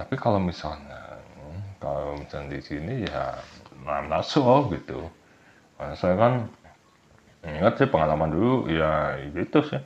Tapi 0.00 0.16
kalau 0.16 0.40
misalnya 0.40 1.00
kalau 1.80 2.20
misalnya 2.20 2.60
di 2.60 2.60
sini 2.60 2.94
ya 3.08 3.40
I'm 3.88 4.12
not 4.12 4.28
sure 4.28 4.68
gitu 4.68 5.08
nah, 5.80 5.96
saya 5.96 6.14
kan 6.14 6.32
ingat 7.44 7.80
sih 7.80 7.88
pengalaman 7.88 8.28
dulu 8.28 8.68
ya 8.68 9.16
gitu 9.32 9.64
sih. 9.64 9.80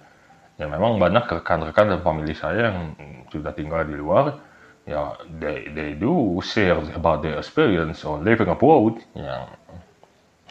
Ya 0.58 0.70
memang 0.70 1.02
banyak 1.02 1.26
rekan-rekan 1.26 1.90
dan 1.90 2.00
family 2.02 2.34
saya 2.34 2.70
yang 2.70 2.94
sudah 3.30 3.50
tinggal 3.50 3.82
di 3.82 3.98
luar 3.98 4.38
ya 4.84 5.16
they 5.40 5.72
they 5.72 5.90
do 5.96 6.38
share 6.44 6.76
about 6.94 7.24
their 7.24 7.40
experience 7.40 8.04
on 8.04 8.20
living 8.22 8.46
abroad 8.52 9.00
yang 9.16 9.48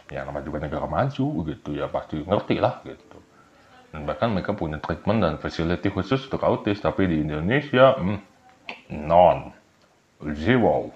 ya 0.10 0.26
nama 0.26 0.42
juga 0.42 0.66
negara 0.66 0.90
maju 0.90 1.28
gitu 1.48 1.70
ya 1.78 1.88
pasti 1.88 2.20
ngerti 2.24 2.56
lah 2.60 2.84
gitu. 2.84 3.18
Dan 3.94 4.10
bahkan 4.10 4.34
mereka 4.34 4.58
punya 4.58 4.82
treatment 4.82 5.22
dan 5.22 5.34
facility 5.38 5.88
khusus 5.94 6.26
untuk 6.26 6.42
autis 6.42 6.82
tapi 6.82 7.06
di 7.06 7.22
Indonesia 7.22 7.94
hmm, 7.96 8.20
non 9.06 9.54
zero. 10.34 10.92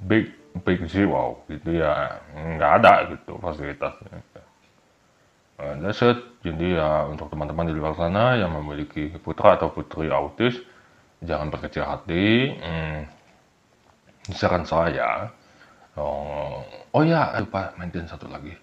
Big 0.00 0.32
big 0.64 0.82
zero 0.90 1.44
gitu 1.46 1.78
ya 1.78 2.18
nggak 2.34 2.72
ada 2.82 2.94
gitu 3.14 3.38
fasilitasnya 3.38 4.18
uh, 5.60 5.74
that's 5.84 6.00
it. 6.00 6.18
Jadi 6.40 6.80
ya 6.80 7.04
untuk 7.04 7.28
teman-teman 7.28 7.68
di 7.68 7.76
luar 7.76 7.92
sana 7.94 8.40
yang 8.40 8.56
memiliki 8.56 9.12
putra 9.20 9.60
atau 9.60 9.68
putri 9.68 10.08
autis 10.08 10.56
jangan 11.20 11.52
berkecil 11.52 11.84
hati. 11.84 12.56
Hmm, 12.56 13.00
saran 14.32 14.64
saya 14.64 15.28
oh, 16.00 16.64
oh 16.96 17.02
ya 17.04 17.36
lupa 17.38 17.76
maintain 17.76 18.08
satu 18.08 18.24
lagi. 18.32 18.56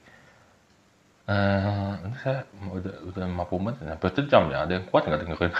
Uh, 1.28 1.92
ini 2.08 2.16
saya 2.24 2.48
udah 2.72 3.04
udah 3.04 3.24
50 3.28 3.60
menit, 3.60 3.84
hampir 3.84 4.10
jam 4.32 4.48
ya. 4.48 4.64
Ada 4.64 4.80
yang 4.80 4.86
kuat 4.88 5.04
nggak 5.06 5.22
dengerin? 5.28 5.54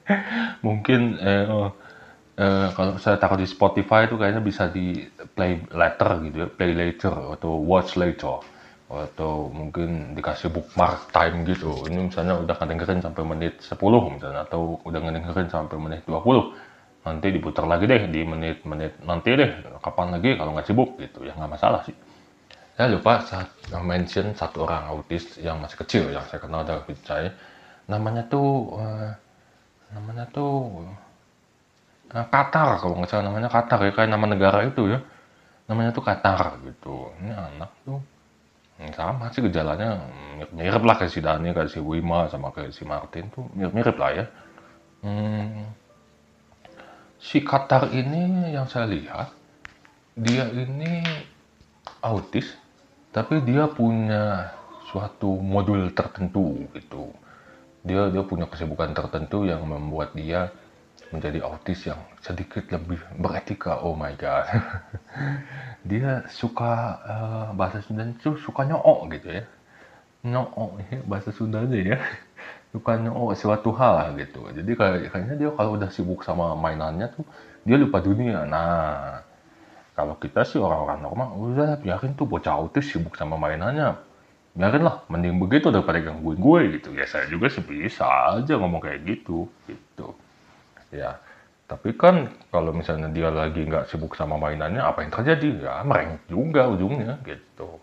Mungkin 0.66 1.00
eh, 1.22 1.70
Uh, 2.34 2.66
kalau 2.74 2.98
saya 2.98 3.14
taruh 3.14 3.38
di 3.38 3.46
Spotify 3.46 4.10
itu 4.10 4.18
kayaknya 4.18 4.42
bisa 4.42 4.66
di 4.66 5.06
play 5.38 5.62
later 5.70 6.18
gitu 6.26 6.36
ya, 6.42 6.48
play 6.50 6.74
later 6.74 7.14
atau 7.38 7.62
watch 7.62 7.94
later 7.94 8.42
atau 8.88 9.48
mungkin 9.48 10.12
dikasih 10.12 10.52
bookmark 10.52 11.10
time 11.10 11.42
gitu. 11.48 11.88
Ini 11.88 12.12
misalnya 12.12 12.36
udah 12.38 12.54
ngedengerin 12.60 13.00
sampai 13.00 13.22
menit 13.24 13.58
10 13.64 13.74
misalnya 14.14 14.44
atau 14.44 14.78
udah 14.84 15.00
ngedengerin 15.00 15.48
sampai 15.48 15.76
menit 15.80 16.02
20. 16.06 17.04
Nanti 17.04 17.26
diputar 17.32 17.68
lagi 17.68 17.84
deh 17.84 18.08
di 18.08 18.24
menit-menit 18.24 19.04
nanti 19.04 19.36
deh 19.36 19.50
kapan 19.84 20.16
lagi 20.16 20.40
kalau 20.40 20.56
nggak 20.56 20.66
sibuk 20.68 20.96
gitu 20.96 21.20
ya 21.24 21.36
nggak 21.36 21.52
masalah 21.52 21.84
sih. 21.84 21.96
saya 22.74 22.90
lupa 22.90 23.22
saat 23.22 23.46
mention 23.86 24.34
satu 24.34 24.66
orang 24.66 24.90
autis 24.90 25.38
yang 25.38 25.62
masih 25.62 25.78
kecil 25.86 26.10
yang 26.10 26.26
saya 26.26 26.42
kenal 26.42 26.66
dari 26.66 26.82
saya 27.06 27.30
namanya 27.86 28.26
tuh 28.26 28.74
uh, 28.74 29.14
namanya 29.94 30.26
tuh 30.34 30.82
uh, 32.10 32.26
Qatar 32.26 32.82
kalau 32.82 32.98
nggak 32.98 33.10
salah 33.14 33.30
namanya 33.30 33.46
Qatar 33.46 33.78
ya 33.78 33.94
kayak 33.94 34.10
nama 34.10 34.26
negara 34.26 34.66
itu 34.66 34.90
ya 34.90 34.98
namanya 35.70 35.94
tuh 35.94 36.02
Qatar 36.02 36.58
gitu 36.66 37.14
ini 37.22 37.30
anak 37.30 37.70
tuh 37.86 38.02
sama 38.94 39.30
sih 39.30 39.42
gejalanya 39.42 40.02
mirip-mirip 40.34 40.82
lah 40.82 40.98
kayak 40.98 41.12
si 41.14 41.22
Dani 41.22 41.54
kayak 41.54 41.70
si 41.70 41.78
Wima 41.78 42.26
sama 42.26 42.50
kayak 42.50 42.74
si 42.74 42.82
Martin 42.82 43.30
tuh 43.30 43.46
mirip-mirip 43.54 43.94
lah 43.94 44.10
ya. 44.10 44.24
Hmm, 45.04 45.70
si 47.22 47.38
Qatar 47.44 47.94
ini 47.94 48.50
yang 48.50 48.66
saya 48.66 48.90
lihat 48.90 49.30
dia 50.18 50.50
ini 50.50 51.06
autis 52.02 52.50
tapi 53.14 53.46
dia 53.46 53.70
punya 53.70 54.50
suatu 54.90 55.38
modul 55.38 55.94
tertentu 55.94 56.66
gitu. 56.74 57.14
Dia 57.86 58.10
dia 58.10 58.26
punya 58.26 58.50
kesibukan 58.50 58.90
tertentu 58.90 59.46
yang 59.46 59.62
membuat 59.62 60.18
dia 60.18 60.50
menjadi 61.14 61.46
autis 61.46 61.86
yang 61.86 62.02
sedikit 62.18 62.66
lebih 62.74 62.98
beretika 63.14 63.78
oh 63.86 63.94
my 63.94 64.12
god 64.18 64.50
dia 65.90 66.26
suka 66.26 66.98
uh, 67.06 67.48
bahasa 67.54 67.78
Sunda 67.86 68.02
itu 68.02 68.34
suka 68.42 68.66
nyok 68.66 69.14
gitu 69.14 69.28
ya 69.30 69.44
nyok 70.26 70.82
ya, 70.90 70.98
bahasa 71.06 71.30
Sundanya 71.30 71.78
ya 71.78 71.98
suka 72.74 72.98
nyok 72.98 73.38
suatu 73.38 73.70
hal 73.78 74.18
gitu 74.18 74.50
jadi 74.50 74.70
kayaknya 75.08 75.34
dia 75.38 75.50
kalau 75.54 75.78
udah 75.78 75.88
sibuk 75.94 76.26
sama 76.26 76.58
mainannya 76.58 77.06
tuh 77.14 77.22
dia 77.62 77.78
lupa 77.78 78.02
dunia 78.02 78.42
nah 78.44 79.22
kalau 79.94 80.18
kita 80.18 80.42
sih 80.42 80.58
orang-orang 80.58 81.06
normal, 81.06 81.28
udah 81.38 81.78
biarin 81.78 82.18
tuh 82.18 82.26
bocah 82.26 82.50
autis 82.50 82.90
sibuk 82.90 83.14
sama 83.14 83.38
mainannya. 83.38 83.94
Biarin 84.58 84.82
lah, 84.82 85.06
mending 85.06 85.38
begitu 85.38 85.70
daripada 85.70 86.02
gangguin 86.02 86.38
gue 86.42 86.60
gitu. 86.78 86.90
Ya 86.98 87.06
saya 87.06 87.30
juga 87.30 87.46
sih 87.46 87.62
bisa 87.62 88.02
aja 88.34 88.58
ngomong 88.58 88.82
kayak 88.82 89.06
gitu, 89.06 89.46
gitu. 89.70 89.83
Ya, 90.94 91.18
tapi 91.66 91.90
kan 91.98 92.30
kalau 92.54 92.70
misalnya 92.70 93.10
dia 93.10 93.28
lagi 93.34 93.66
nggak 93.66 93.90
sibuk 93.90 94.14
sama 94.14 94.38
mainannya, 94.38 94.78
apa 94.78 95.02
yang 95.02 95.12
terjadi? 95.12 95.48
Ya 95.66 95.74
merengek 95.82 96.22
juga 96.30 96.70
ujungnya 96.70 97.18
gitu. 97.26 97.82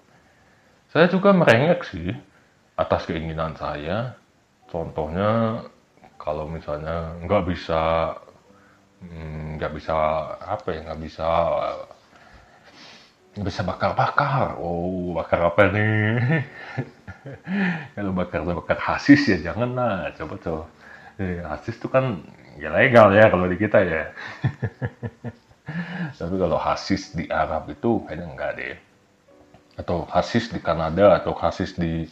Saya 0.91 1.07
juga 1.12 1.36
merengek 1.36 1.84
sih 1.88 2.16
atas 2.80 3.03
keinginan 3.07 3.55
saya. 3.59 4.16
Contohnya 4.72 5.62
kalau 6.16 6.47
misalnya 6.47 7.20
nggak 7.26 7.43
bisa 7.51 7.82
hmm, 9.03 9.59
nggak 9.59 9.72
bisa 9.76 9.95
apa 10.39 10.68
ya 10.72 10.80
nggak 10.88 11.01
bisa 11.01 11.28
bisa 13.39 13.62
bakar-bakar. 13.64 14.59
Oh, 14.59 15.16
bakar 15.16 15.39
apa 15.47 15.72
nih? 15.72 16.43
Kalau 17.95 18.12
bakar-bakar 18.12 18.76
hasis 18.76 19.22
ya 19.32 19.38
jangan 19.51 19.72
lah. 19.72 20.12
Coba 20.20 20.36
tuh. 20.41 20.64
Eh, 21.22 21.39
hasis 21.39 21.80
itu 21.80 21.88
kan 21.88 22.20
ya 22.60 22.70
legal 22.74 23.14
ya 23.14 23.30
kalau 23.30 23.45
di 23.47 23.58
kita 23.60 23.80
ya. 23.84 24.04
Tapi 26.20 26.36
kalau 26.36 26.60
hasis 26.60 27.16
di 27.16 27.30
Arab 27.32 27.72
itu 27.72 28.04
kayaknya 28.08 28.26
enggak 28.28 28.52
deh. 28.60 28.76
Atau 29.80 30.04
hasis 30.10 30.52
di 30.52 30.60
Kanada 30.60 31.16
atau 31.16 31.32
hasis 31.32 31.80
di 31.80 32.10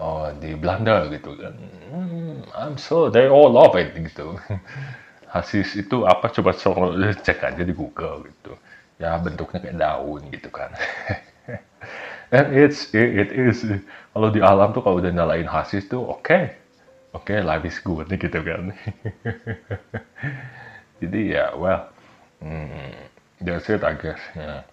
oh, 0.00 0.32
di 0.40 0.56
Belanda 0.56 1.04
gitu 1.12 1.36
kan. 1.36 1.54
Hmm, 1.92 2.40
I'm 2.56 2.76
so 2.80 3.12
they 3.12 3.28
all 3.28 3.52
love 3.52 3.76
it 3.76 3.92
gitu. 3.92 4.38
Hasis 5.34 5.74
itu 5.74 6.06
apa 6.06 6.30
coba 6.30 6.54
cek 6.54 7.42
aja 7.42 7.62
di 7.66 7.74
Google 7.74 8.22
gitu 8.30 8.54
ya 8.98 9.18
bentuknya 9.18 9.58
kayak 9.62 9.78
daun 9.78 10.22
gitu 10.30 10.48
kan 10.54 10.70
and 12.34 12.54
it's 12.54 12.94
it, 12.94 13.26
it 13.26 13.30
is 13.34 13.66
kalau 14.14 14.30
di 14.30 14.38
alam 14.38 14.70
tuh 14.70 14.82
kalau 14.86 15.02
udah 15.02 15.10
nyalain 15.10 15.48
hasis 15.48 15.90
tuh 15.90 16.02
oke 16.02 16.22
okay. 16.22 16.54
Oke 17.14 17.24
okay, 17.30 17.38
life 17.40 17.64
is 17.64 17.78
good 17.80 18.10
gitu 18.22 18.38
kan. 18.42 18.74
Jadi 21.00 21.20
ya 21.32 21.54
well 21.54 21.88
hmm, 22.42 22.92
that's 23.40 23.70
it 23.70 23.80
I 23.80 23.94
ya. 23.98 24.66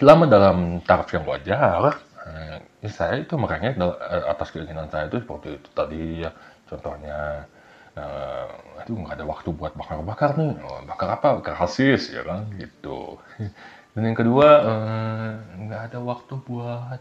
selama 0.00 0.24
dalam 0.24 0.80
taraf 0.84 1.12
yang 1.12 1.28
wajar 1.28 2.00
eh, 2.24 2.88
saya 2.88 3.20
itu 3.20 3.36
makanya 3.36 3.76
atas 4.28 4.48
keinginan 4.52 4.88
saya 4.88 5.08
itu 5.08 5.20
seperti 5.20 5.48
itu 5.56 5.68
tadi 5.72 6.02
ya. 6.24 6.30
Contohnya 6.70 7.50
uh, 7.98 8.46
aduh 8.78 8.96
nggak 9.02 9.18
ada 9.18 9.26
waktu 9.26 9.50
buat 9.50 9.74
bakar-bakar 9.74 10.38
nih. 10.38 10.54
Oh, 10.62 10.80
bakar 10.86 11.18
apa? 11.18 11.42
Bakar 11.42 11.54
hasis 11.58 12.14
ya 12.14 12.22
kan 12.22 12.46
gitu. 12.56 13.18
Dan 13.92 14.02
yang 14.06 14.16
kedua 14.18 14.48
uh, 14.62 15.30
nggak 15.58 15.80
ada 15.90 15.98
waktu 15.98 16.34
buat 16.46 17.00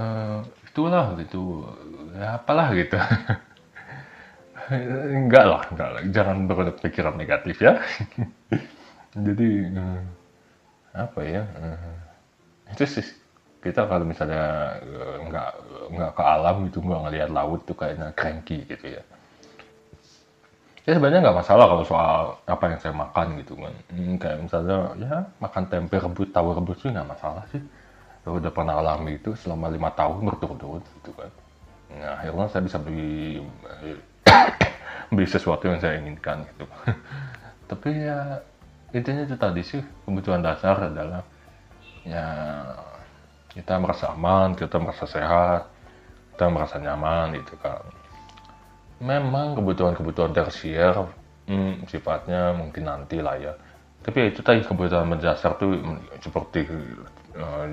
uh, 0.00 0.40
itulah 0.64 1.12
gitu 1.20 1.68
ya 2.16 2.40
apalah 2.40 2.72
gitu. 2.72 2.96
Enggak 4.70 5.44
lah 5.50 5.62
enggak 5.66 5.88
lah. 5.90 6.02
Jangan 6.14 6.46
berpikiran 6.46 7.18
negatif 7.18 7.58
ya. 7.58 7.82
Jadi 9.26 9.66
uh, 9.74 10.02
apa 10.94 11.20
ya? 11.26 11.42
Uh, 11.58 11.94
itu 12.70 12.86
sih. 12.86 13.06
Kita 13.60 13.90
kalau 13.90 14.06
misalnya 14.06 14.78
uh, 14.78 15.16
nggak 15.26 15.50
nggak 15.90 16.12
ke 16.14 16.22
alam 16.22 16.56
gitu 16.70 16.78
nggak 16.86 17.02
ngelihat 17.02 17.30
laut 17.34 17.66
tuh 17.66 17.74
kayaknya 17.74 18.14
cranky 18.14 18.62
gitu 18.62 18.94
ya. 18.94 19.02
Ya 20.86 20.92
sebenarnya 20.96 21.28
nggak 21.28 21.38
masalah 21.42 21.66
kalau 21.66 21.84
soal 21.84 22.22
apa 22.46 22.64
yang 22.70 22.78
saya 22.78 22.94
makan 22.94 23.26
gitu 23.42 23.58
kan. 23.58 23.74
Hmm, 23.90 24.14
kayak 24.22 24.38
misalnya 24.38 24.76
ya 25.02 25.18
makan 25.42 25.64
tempe 25.66 25.98
rebus 25.98 26.30
tahu 26.30 26.54
rebus 26.54 26.78
sih 26.78 26.94
nggak 26.94 27.10
masalah 27.10 27.42
sih 27.50 27.60
saya 28.20 28.36
udah 28.36 28.52
pernah 28.52 28.74
alami 28.76 29.16
itu 29.16 29.32
selama 29.32 29.72
lima 29.72 29.88
tahun 29.96 30.28
berturut-turut 30.28 30.84
gitu 31.00 31.10
kan. 31.16 31.30
Nah 31.96 32.20
akhirnya 32.20 32.46
saya 32.52 32.62
bisa 32.64 32.78
beli 32.78 33.40
beli 35.12 35.26
sesuatu 35.26 35.64
yang 35.66 35.80
saya 35.80 35.98
inginkan 35.98 36.44
gitu. 36.52 36.64
Tapi 37.70 37.90
ya 37.96 38.44
intinya 38.92 39.24
itu 39.24 39.36
tadi 39.40 39.62
sih 39.64 39.80
kebutuhan 40.04 40.44
dasar 40.44 40.90
adalah 40.90 41.22
ya 42.04 42.26
kita 43.50 43.78
merasa 43.78 44.14
aman 44.14 44.54
kita 44.54 44.76
merasa 44.78 45.04
sehat 45.08 45.70
kita 46.36 46.44
merasa 46.48 46.76
nyaman 46.76 47.40
gitu 47.40 47.56
kan. 47.56 47.80
Memang 49.00 49.56
kebutuhan-kebutuhan 49.56 50.36
tersier 50.36 50.92
hmm, 51.48 51.88
sifatnya 51.88 52.52
mungkin 52.52 52.84
nanti 52.84 53.24
lah 53.24 53.36
ya. 53.40 53.52
Tapi 54.00 54.16
ya 54.16 54.26
itu 54.28 54.40
tadi 54.44 54.60
kebutuhan 54.60 55.08
mendasar 55.08 55.56
tuh 55.56 55.72
hmm, 55.72 56.20
seperti 56.20 56.68
uh, 57.36 57.64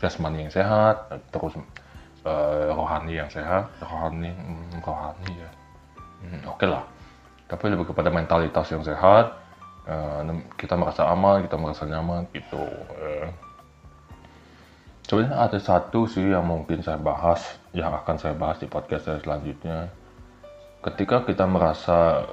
jasmani 0.00 0.46
yang 0.46 0.52
sehat 0.52 1.08
terus 1.32 1.56
uh, 2.24 2.70
rohani 2.72 3.16
yang 3.18 3.30
sehat 3.32 3.68
rohani 3.80 4.30
hmm, 4.32 4.80
rohani 4.84 5.32
ya. 5.32 5.50
Hmm, 6.24 6.40
oke 6.48 6.60
okay 6.60 6.68
lah. 6.68 6.84
Tapi 7.44 7.64
lebih 7.72 7.92
kepada 7.92 8.08
mentalitas 8.08 8.66
yang 8.72 8.84
sehat 8.84 9.36
uh, 9.88 10.20
kita 10.56 10.74
merasa 10.76 11.08
aman 11.08 11.44
kita 11.44 11.56
merasa 11.60 11.84
nyaman 11.84 12.24
gitu 12.32 12.60
uh, 12.96 13.28
sebenarnya 15.04 15.36
ada 15.36 15.58
satu 15.60 16.08
sih 16.08 16.24
yang 16.32 16.48
mungkin 16.48 16.80
saya 16.80 16.96
bahas 16.96 17.60
yang 17.76 17.92
akan 17.92 18.16
saya 18.16 18.34
bahas 18.34 18.58
di 18.58 18.66
podcast 18.66 19.06
saya 19.06 19.20
selanjutnya. 19.20 19.92
Ketika 20.80 21.24
kita 21.24 21.44
merasa 21.48 22.28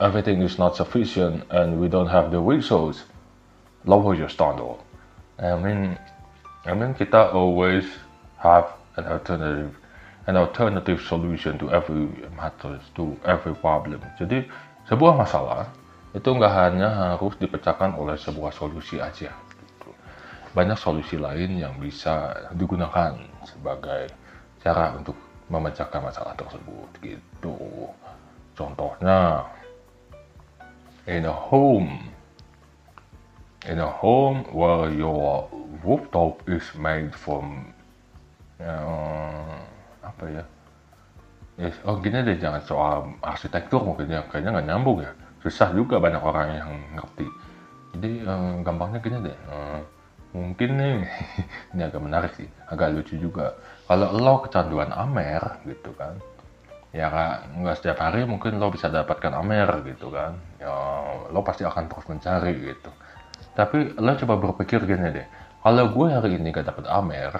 everything 0.00 0.44
is 0.44 0.60
not 0.60 0.76
sufficient 0.76 1.44
and 1.52 1.80
we 1.80 1.88
don't 1.88 2.08
have 2.08 2.32
the 2.32 2.40
resource, 2.40 3.04
lower 3.88 4.12
your 4.16 4.28
standard. 4.28 4.80
I 5.36 5.56
mean, 5.56 6.00
I 6.66 6.74
mean 6.74 6.98
kita 6.98 7.30
always 7.30 7.86
have 8.42 8.74
an 8.98 9.06
alternative, 9.06 9.70
an 10.26 10.34
alternative 10.34 10.98
solution 10.98 11.54
to 11.62 11.70
every 11.70 12.10
matter, 12.34 12.82
to 12.98 13.14
every 13.22 13.54
problem. 13.54 14.02
Jadi 14.18 14.50
sebuah 14.90 15.14
masalah 15.14 15.70
itu 16.10 16.26
nggak 16.26 16.54
hanya 16.58 17.14
harus 17.14 17.38
dipecahkan 17.38 17.94
oleh 17.94 18.18
sebuah 18.18 18.50
solusi 18.50 18.98
aja. 18.98 19.30
Banyak 20.58 20.74
solusi 20.74 21.14
lain 21.14 21.62
yang 21.62 21.78
bisa 21.78 22.34
digunakan 22.58 23.14
sebagai 23.46 24.10
cara 24.58 24.90
untuk 24.98 25.14
memecahkan 25.46 26.02
masalah 26.02 26.34
tersebut 26.34 26.90
gitu. 26.98 27.54
Contohnya 28.58 29.46
in 31.06 31.30
a 31.30 31.30
home 31.30 32.15
in 33.66 33.82
a 33.82 33.90
home 33.90 34.46
where 34.54 34.90
your 34.94 35.50
rooftop 35.82 36.38
is 36.46 36.62
made 36.78 37.10
from 37.14 37.74
uh, 38.62 39.58
apa 40.06 40.24
ya? 40.30 40.44
Yes, 41.56 41.74
oh 41.88 41.98
gini 41.98 42.22
deh 42.22 42.38
jangan 42.38 42.62
soal 42.62 42.96
arsitektur 43.24 43.82
mungkin 43.82 44.12
ya. 44.12 44.22
Kayaknya 44.30 44.60
nggak 44.60 44.66
nyambung 44.70 44.98
ya. 45.02 45.12
Susah 45.42 45.72
juga 45.74 45.98
banyak 45.98 46.22
orang 46.22 46.48
yang 46.54 46.70
ngerti. 46.94 47.26
Jadi 47.96 48.10
uh, 48.22 48.60
gampangnya 48.62 49.00
gini 49.02 49.16
deh. 49.24 49.38
Uh, 49.50 49.80
mungkin 50.36 50.70
nih 50.76 50.96
ini 51.74 51.82
agak 51.82 52.02
menarik 52.02 52.32
sih. 52.38 52.48
Agak 52.70 52.94
lucu 52.94 53.18
juga. 53.18 53.56
Kalau 53.88 54.14
lo 54.14 54.44
kecanduan 54.46 54.94
Amer 54.94 55.64
gitu 55.66 55.90
kan. 55.96 56.14
Ya 56.94 57.10
nggak 57.60 57.76
setiap 57.82 57.98
hari 58.00 58.24
mungkin 58.24 58.56
lo 58.62 58.70
bisa 58.70 58.92
dapatkan 58.92 59.32
Amer 59.32 59.80
gitu 59.88 60.12
kan. 60.12 60.36
Ya 60.60 60.70
lo 61.32 61.40
pasti 61.40 61.64
akan 61.64 61.88
terus 61.88 62.06
mencari 62.06 62.52
gitu 62.62 62.92
tapi 63.56 63.96
lo 63.96 64.12
coba 64.14 64.34
berpikir 64.36 64.84
gini 64.84 65.08
deh. 65.10 65.26
Kalau 65.64 65.90
gue 65.90 66.06
hari 66.12 66.38
ini 66.38 66.54
gak 66.54 66.70
dapet 66.70 66.86
Amer 66.86 67.32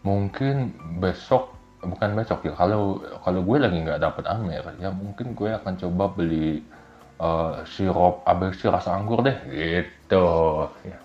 mungkin 0.00 0.72
besok 1.00 1.52
bukan 1.80 2.12
besok 2.16 2.44
ya 2.44 2.52
kalau 2.56 3.00
kalau 3.24 3.40
gue 3.40 3.56
lagi 3.56 3.84
nggak 3.84 4.00
dapet 4.00 4.24
Amer 4.28 4.64
ya 4.80 4.92
mungkin 4.92 5.32
gue 5.32 5.48
akan 5.48 5.76
coba 5.80 6.12
beli 6.12 6.60
uh, 7.20 7.64
sirup 7.64 8.24
ABC 8.24 8.68
rasa 8.68 8.96
anggur 8.96 9.24
deh 9.24 9.36
gitu. 9.48 10.28
Ya, 10.84 10.98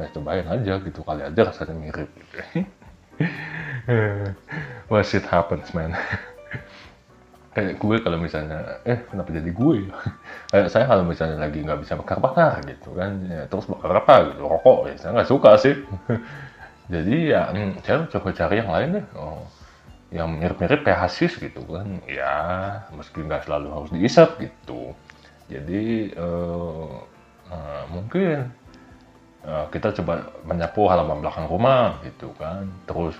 ya 0.00 0.06
cobain 0.12 0.46
aja 0.48 0.74
gitu 0.80 1.00
kali 1.04 1.22
aja 1.24 1.40
rasanya 1.44 1.74
mirip. 1.76 2.10
Gitu. 3.84 4.26
shit 5.06 5.22
happens 5.30 5.70
man 5.70 5.94
kayak 7.54 7.78
gue 7.78 7.96
kalau 8.02 8.18
misalnya 8.18 8.82
eh 8.82 9.06
kenapa 9.06 9.30
jadi 9.30 9.50
gue? 9.54 9.74
Ya? 9.86 9.94
kayak 10.50 10.68
saya 10.74 10.84
kalau 10.90 11.06
misalnya 11.06 11.38
lagi 11.38 11.62
nggak 11.62 11.80
bisa 11.86 11.94
bakar-bakar 11.94 12.60
gitu 12.66 12.90
kan 12.98 13.22
ya, 13.30 13.46
terus 13.46 13.70
bakar 13.70 14.02
apa 14.02 14.14
gitu 14.34 14.42
rokok 14.42 14.90
ya 14.90 14.94
saya 14.98 15.10
nggak 15.14 15.30
suka 15.30 15.50
sih. 15.62 15.74
Jadi 16.92 17.32
ya 17.32 17.48
hmm, 17.48 17.80
saya 17.86 18.04
coba 18.10 18.28
cari 18.34 18.54
yang 18.60 18.70
lain 18.74 18.88
deh. 19.00 19.06
Oh, 19.16 19.46
yang 20.12 20.30
mirip-mirip 20.36 20.86
kayak 20.86 21.10
hasis 21.10 21.38
gitu 21.42 21.64
kan 21.66 21.98
ya 22.06 22.36
meski 22.94 23.22
nggak 23.22 23.46
selalu 23.46 23.68
harus 23.70 23.90
diisap 23.94 24.36
gitu. 24.42 24.92
Jadi 25.46 26.12
uh, 26.18 27.02
uh, 27.50 27.84
mungkin 27.90 28.50
uh, 29.46 29.66
kita 29.70 29.94
coba 30.02 30.28
menyapu 30.42 30.86
halaman 30.90 31.22
belakang 31.22 31.46
rumah 31.46 32.02
gitu 32.02 32.34
kan. 32.34 32.66
Terus 32.86 33.14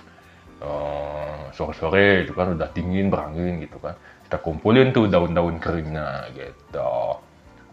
sore-sore 1.51 2.23
uh, 2.23 2.23
itu 2.23 2.31
kan 2.31 2.55
udah 2.55 2.71
dingin 2.71 3.11
berangin 3.11 3.59
gitu 3.59 3.75
kan 3.83 3.93
kita 4.35 4.43
kumpulin 4.43 4.91
tuh 4.91 5.07
daun-daun 5.07 5.63
keringnya 5.63 6.27
gitu. 6.35 6.91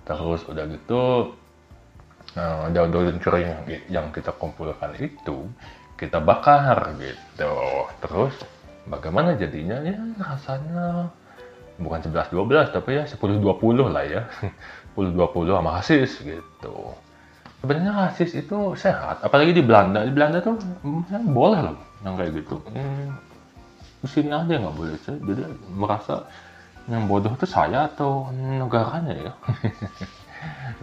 Terus 0.06 0.46
udah 0.46 0.62
gitu 0.70 1.34
daun 2.38 2.70
daun-daun 2.70 3.18
kering 3.18 3.66
yang 3.90 4.14
kita 4.14 4.30
kumpulkan 4.38 4.94
itu 4.94 5.50
kita 5.98 6.22
bakar 6.22 6.94
gitu. 7.02 7.54
Terus 7.98 8.46
bagaimana 8.86 9.34
jadinya? 9.34 9.82
Ya 9.82 9.98
rasanya 10.22 11.10
bukan 11.82 11.98
11 11.98 12.30
12 12.30 12.70
tapi 12.78 12.90
ya 12.94 13.10
10 13.10 13.42
20 13.42 13.90
lah 13.90 14.06
ya. 14.06 14.22
10 14.94 15.18
20 15.18 15.58
sama 15.58 15.82
hasis 15.82 16.22
gitu. 16.22 16.94
Sebenarnya 17.58 18.06
hasis 18.06 18.38
itu 18.38 18.78
sehat 18.78 19.18
apalagi 19.18 19.50
di 19.50 19.66
Belanda. 19.66 20.06
Di 20.06 20.14
Belanda 20.14 20.38
tuh 20.38 20.62
ya, 21.10 21.18
boleh 21.18 21.58
loh 21.58 21.78
yang 22.06 22.14
kayak 22.14 22.38
gitu. 22.38 22.62
Hmm, 22.70 23.18
di 24.02 24.08
sini 24.10 24.30
aja 24.34 24.54
nggak 24.58 24.74
boleh 24.74 24.98
sih 24.98 25.14
jadi 25.14 25.42
merasa 25.78 26.26
yang 26.90 27.06
bodoh 27.06 27.30
itu 27.34 27.46
saya 27.46 27.86
atau 27.86 28.30
negaranya 28.34 29.14
ya 29.14 29.32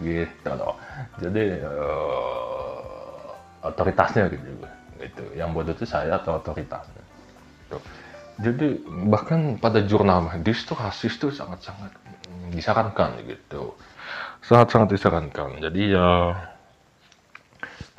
gitu 0.00 0.50
loh 0.56 0.76
jadi 1.20 1.60
uh, 1.64 3.68
otoritasnya 3.68 4.32
gitu 4.32 4.48
gitu 5.00 5.24
yang 5.36 5.52
bodoh 5.52 5.76
itu 5.76 5.84
saya 5.84 6.16
atau 6.16 6.40
otoritasnya 6.40 7.04
gitu. 7.68 7.78
jadi 8.40 8.66
bahkan 9.12 9.60
pada 9.60 9.84
jurnal 9.84 10.24
medis 10.24 10.64
tuh 10.64 10.76
hasis 10.76 11.20
tuh 11.20 11.32
sangat-sangat 11.32 11.92
disarankan 12.52 13.20
gitu 13.28 13.76
sangat-sangat 14.40 14.96
disarankan 14.96 15.60
jadi 15.60 15.82
ya 15.96 16.08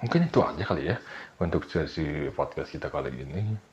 mungkin 0.01 0.25
itu 0.25 0.41
aja 0.41 0.63
kali 0.65 0.89
ya 0.89 0.97
untuk 1.37 1.69
sesi 1.69 2.33
podcast 2.33 2.73
kita 2.73 2.89
kali 2.89 3.13
ini 3.13 3.70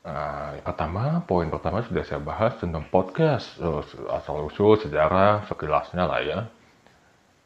Nah, 0.00 0.56
pertama, 0.64 1.20
poin 1.28 1.52
pertama 1.52 1.84
sudah 1.84 2.00
saya 2.08 2.24
bahas 2.24 2.56
tentang 2.56 2.88
podcast, 2.88 3.60
uh, 3.60 3.84
asal-usul, 4.16 4.80
sejarah, 4.80 5.44
sekilasnya 5.44 6.04
lah 6.08 6.20
ya. 6.24 6.40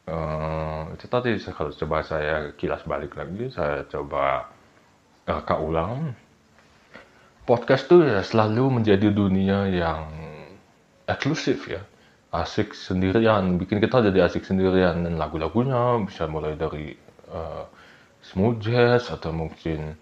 Uh, 0.07 0.87
itu 0.95 1.09
tadi 1.11 1.35
kalau 1.51 1.75
coba 1.75 2.05
saya 2.07 2.55
kilas 2.55 2.79
balik 2.87 3.19
lagi, 3.19 3.51
saya 3.51 3.83
coba 3.91 4.47
reka 5.27 5.55
ulang. 5.59 6.15
Podcast 7.43 7.91
itu 7.91 8.07
ya 8.07 8.23
selalu 8.23 8.79
menjadi 8.79 9.11
dunia 9.11 9.67
yang 9.67 10.07
eksklusif 11.11 11.67
ya. 11.67 11.83
Asik 12.31 12.71
sendirian, 12.71 13.59
bikin 13.59 13.83
kita 13.83 13.99
jadi 13.99 14.31
asik 14.31 14.47
sendirian. 14.47 15.03
Dan 15.03 15.19
lagu-lagunya 15.19 15.99
bisa 16.07 16.23
mulai 16.31 16.55
dari 16.55 16.95
uh, 17.27 17.67
smooth 18.23 18.63
jazz 18.63 19.11
atau 19.11 19.35
mungkin 19.35 19.99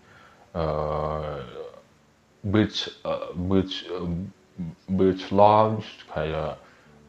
beach 2.43 2.91
uh, 3.07 3.31
beach 3.35 3.87
uh, 3.87 4.07
beach 4.91 5.31
lounge 5.31 5.87
kayak 6.11 6.59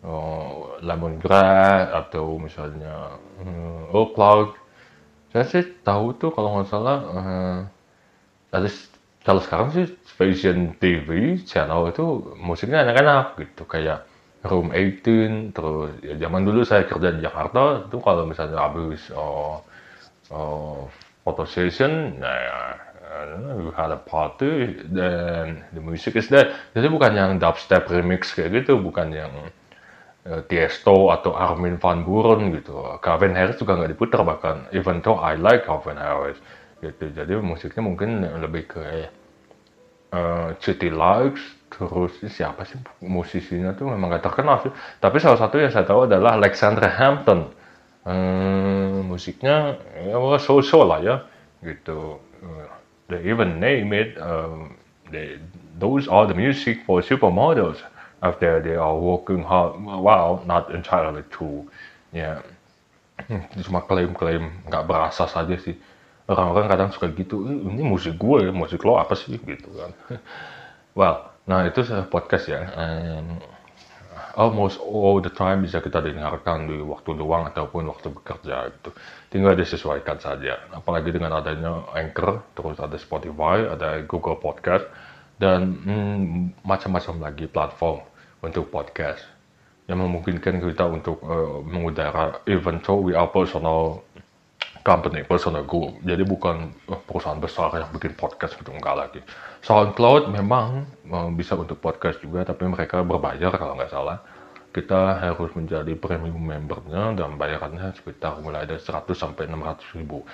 uh, 0.06 0.78
lemongrass 0.80 1.90
atau 1.90 2.38
misalnya 2.38 3.18
uh, 3.42 3.94
oak 3.94 4.14
cloud 4.14 4.54
saya 5.34 5.44
sih 5.50 5.64
tahu 5.82 6.14
tuh 6.14 6.30
kalau 6.30 6.54
nggak 6.54 6.70
salah 6.70 6.98
uh, 7.10 7.58
ada 8.54 8.70
kalau 9.26 9.40
sekarang 9.42 9.74
sih 9.74 9.90
Fashion 10.14 10.78
TV 10.78 11.40
channel 11.42 11.90
itu 11.90 12.36
musiknya 12.38 12.86
enak-enak 12.86 13.40
gitu 13.42 13.66
kayak 13.66 14.06
Room 14.44 14.70
18 14.70 15.56
terus 15.56 15.90
ya 16.04 16.14
zaman 16.20 16.44
dulu 16.44 16.62
saya 16.62 16.84
kerja 16.84 17.16
di 17.16 17.24
Jakarta 17.24 17.88
itu 17.88 17.96
kalau 18.04 18.28
misalnya 18.28 18.60
habis 18.60 19.08
uh, 19.10 19.58
uh, 20.30 20.84
photo 21.24 21.44
session 21.48 22.20
nah 22.20 22.83
we 23.60 23.70
had 23.74 23.90
a 23.90 24.00
party 24.00 24.74
dan 24.90 25.64
the 25.72 25.80
music 25.80 26.16
is 26.16 26.26
there. 26.28 26.50
Jadi 26.74 26.86
bukan 26.90 27.12
yang 27.14 27.30
dubstep 27.38 27.86
remix 27.90 28.34
kayak 28.34 28.64
gitu, 28.64 28.78
bukan 28.80 29.14
yang 29.14 29.32
uh, 30.26 30.42
Tiesto 30.46 31.12
atau 31.14 31.34
Armin 31.34 31.78
van 31.78 32.02
Buuren 32.02 32.50
gitu. 32.54 32.74
Calvin 33.00 33.36
Harris 33.36 33.58
juga 33.60 33.78
nggak 33.78 33.92
diputar 33.94 34.26
bahkan. 34.26 34.66
Even 34.74 35.00
though 35.00 35.18
I 35.18 35.38
like 35.38 35.66
Calvin 35.66 35.98
Harris 36.00 36.38
gitu. 36.82 37.10
Jadi 37.14 37.38
musiknya 37.40 37.82
mungkin 37.84 38.24
lebih 38.24 38.68
ke 38.68 38.84
uh, 40.12 40.52
City 40.60 40.90
Lights 40.92 41.42
terus 41.74 42.14
siapa 42.30 42.62
sih 42.62 42.78
musisinya 43.02 43.74
tuh 43.74 43.90
memang 43.90 44.14
gak 44.14 44.30
terkenal 44.30 44.62
sih. 44.62 44.70
Tapi 45.02 45.18
salah 45.18 45.38
satu 45.42 45.58
yang 45.58 45.74
saya 45.74 45.82
tahu 45.82 46.06
adalah 46.06 46.38
Alexander 46.38 46.86
Hampton. 46.86 47.50
Hmm, 48.04 49.08
musiknya 49.08 49.80
ya 49.96 50.20
so-so 50.36 50.84
lah 50.84 51.00
ya 51.00 51.16
gitu 51.64 52.20
they 53.08 53.30
even 53.30 53.60
name 53.60 53.92
it. 53.92 54.20
Um, 54.20 54.76
they, 55.10 55.38
those 55.78 56.08
are 56.08 56.26
the 56.26 56.34
music 56.34 56.84
for 56.86 57.00
supermodels 57.02 57.78
after 58.22 58.60
they 58.60 58.74
are 58.74 58.96
working 58.96 59.42
hard. 59.42 59.80
Wow, 59.82 60.42
not 60.46 60.72
entirely 60.74 61.22
true. 61.30 61.68
Ya, 62.12 62.40
yeah. 63.28 63.44
cuma 63.62 63.82
klaim-klaim 63.86 64.50
nggak 64.66 64.84
berasa 64.86 65.26
saja 65.28 65.54
sih. 65.58 65.76
Orang-orang 66.24 66.66
kadang 66.72 66.88
suka 66.88 67.12
gitu, 67.12 67.44
eh, 67.44 67.58
ini 67.68 67.84
musik 67.84 68.16
gue, 68.16 68.48
musik 68.48 68.80
lo 68.80 68.96
apa 68.96 69.12
sih 69.12 69.36
gitu 69.36 69.68
kan. 69.76 69.92
well, 70.98 71.36
nah 71.44 71.68
itu 71.68 71.84
podcast 72.08 72.48
ya. 72.48 72.64
And 72.72 73.44
almost 74.34 74.80
all 74.80 75.20
the 75.22 75.30
time 75.30 75.62
bisa 75.62 75.78
kita 75.78 76.02
dengarkan 76.02 76.66
di 76.66 76.80
waktu 76.82 77.14
luang 77.14 77.46
ataupun 77.50 77.86
waktu 77.90 78.08
bekerja 78.10 78.72
gitu. 78.72 78.90
Tinggal 79.34 79.58
disesuaikan 79.58 80.22
saja. 80.22 80.62
Apalagi 80.70 81.10
dengan 81.10 81.34
adanya 81.34 81.82
Anchor, 81.90 82.54
terus 82.54 82.78
ada 82.78 82.94
Spotify, 82.94 83.66
ada 83.66 83.98
Google 84.06 84.38
Podcast, 84.38 84.86
dan 85.42 85.74
hmm, 85.74 86.62
macam-macam 86.62 87.14
lagi 87.18 87.50
platform 87.50 87.98
untuk 88.46 88.70
podcast 88.70 89.26
yang 89.90 90.00
memungkinkan 90.00 90.62
kita 90.62 90.86
untuk 90.86 91.18
uh, 91.26 91.60
mengudara 91.66 92.40
even 92.46 92.78
though 92.86 93.02
we 93.02 93.12
are 93.12 93.26
personal 93.28 94.06
company, 94.84 95.24
personal 95.24 95.64
group. 95.64 95.98
Jadi 96.04 96.22
bukan 96.22 96.70
uh, 96.92 97.00
perusahaan 97.02 97.40
besar 97.40 97.74
yang 97.74 97.90
bikin 97.90 98.14
podcast 98.14 98.54
gitu 98.54 98.70
enggak 98.70 98.96
lagi. 98.96 99.20
SoundCloud 99.64 100.30
memang 100.30 100.86
uh, 101.10 101.28
bisa 101.32 101.56
untuk 101.56 101.80
podcast 101.80 102.20
juga, 102.20 102.44
tapi 102.46 102.68
mereka 102.68 103.00
berbayar 103.02 103.50
kalau 103.56 103.74
nggak 103.74 103.90
salah. 103.90 104.20
Kita 104.74 105.22
harus 105.22 105.54
menjadi 105.54 105.94
premium 105.94 106.42
membernya 106.42 107.14
dan 107.14 107.38
bayarannya 107.38 107.94
sekitar 107.94 108.42
mulai 108.42 108.66
dari 108.66 108.82
100 108.82 109.06
sampai 109.14 109.46
600 109.46 109.94
ribu. 109.94 110.26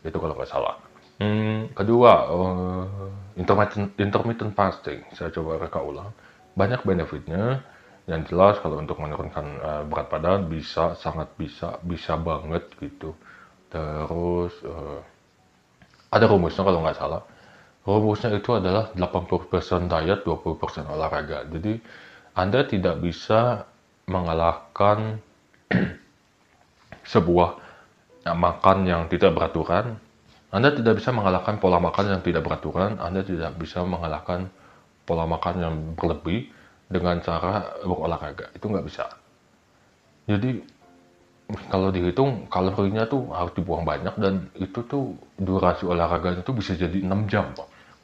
Itu 0.00 0.16
kalau 0.16 0.32
nggak 0.32 0.48
salah. 0.48 0.80
Hmm, 1.20 1.68
kedua, 1.76 2.12
uh, 2.32 2.84
intermittent, 3.36 3.92
intermittent 4.00 4.56
fasting. 4.56 5.04
Saya 5.12 5.28
coba 5.28 5.60
reka 5.60 5.84
ulang. 5.84 6.08
Banyak 6.56 6.82
benefitnya. 6.88 7.60
Yang 8.08 8.34
jelas 8.34 8.58
kalau 8.58 8.82
untuk 8.82 8.98
menurunkan 8.98 9.46
uh, 9.62 9.82
berat 9.86 10.08
badan 10.10 10.48
bisa, 10.48 10.98
sangat 10.98 11.30
bisa, 11.36 11.78
bisa 11.84 12.16
banget 12.16 12.66
gitu. 12.80 13.14
Terus 13.70 14.56
uh, 14.64 14.98
ada 16.10 16.24
rumusnya 16.26 16.64
kalau 16.64 16.80
nggak 16.82 16.98
salah 16.98 17.22
rumusnya 17.86 18.30
itu 18.38 18.50
adalah 18.54 18.94
80% 18.94 19.90
diet, 19.90 20.20
20% 20.22 20.86
olahraga. 20.86 21.46
Jadi 21.50 21.82
Anda 22.32 22.64
tidak 22.64 23.02
bisa 23.02 23.66
mengalahkan 24.12 25.16
sebuah 27.12 27.56
makan 28.28 28.78
yang 28.84 29.08
tidak 29.08 29.32
beraturan. 29.32 29.96
Anda 30.52 30.68
tidak 30.76 31.00
bisa 31.00 31.10
mengalahkan 31.16 31.56
pola 31.56 31.80
makan 31.80 32.12
yang 32.12 32.20
tidak 32.20 32.44
beraturan. 32.44 33.00
Anda 33.00 33.24
tidak 33.24 33.56
bisa 33.56 33.80
mengalahkan 33.82 34.52
pola 35.08 35.24
makan 35.24 35.54
yang 35.58 35.74
berlebih 35.96 36.52
dengan 36.92 37.24
cara 37.24 37.72
berolahraga. 37.80 38.52
Itu 38.52 38.68
nggak 38.68 38.84
bisa. 38.84 39.08
Jadi 40.28 40.60
kalau 41.72 41.88
dihitung 41.88 42.46
kalorinya 42.52 43.08
tuh 43.08 43.32
harus 43.32 43.52
dibuang 43.56 43.82
banyak 43.82 44.14
dan 44.20 44.46
itu 44.56 44.84
tuh 44.86 45.16
durasi 45.40 45.88
olahraganya 45.88 46.44
tuh 46.44 46.54
bisa 46.54 46.76
jadi 46.76 47.00
6 47.00 47.32
jam. 47.32 47.50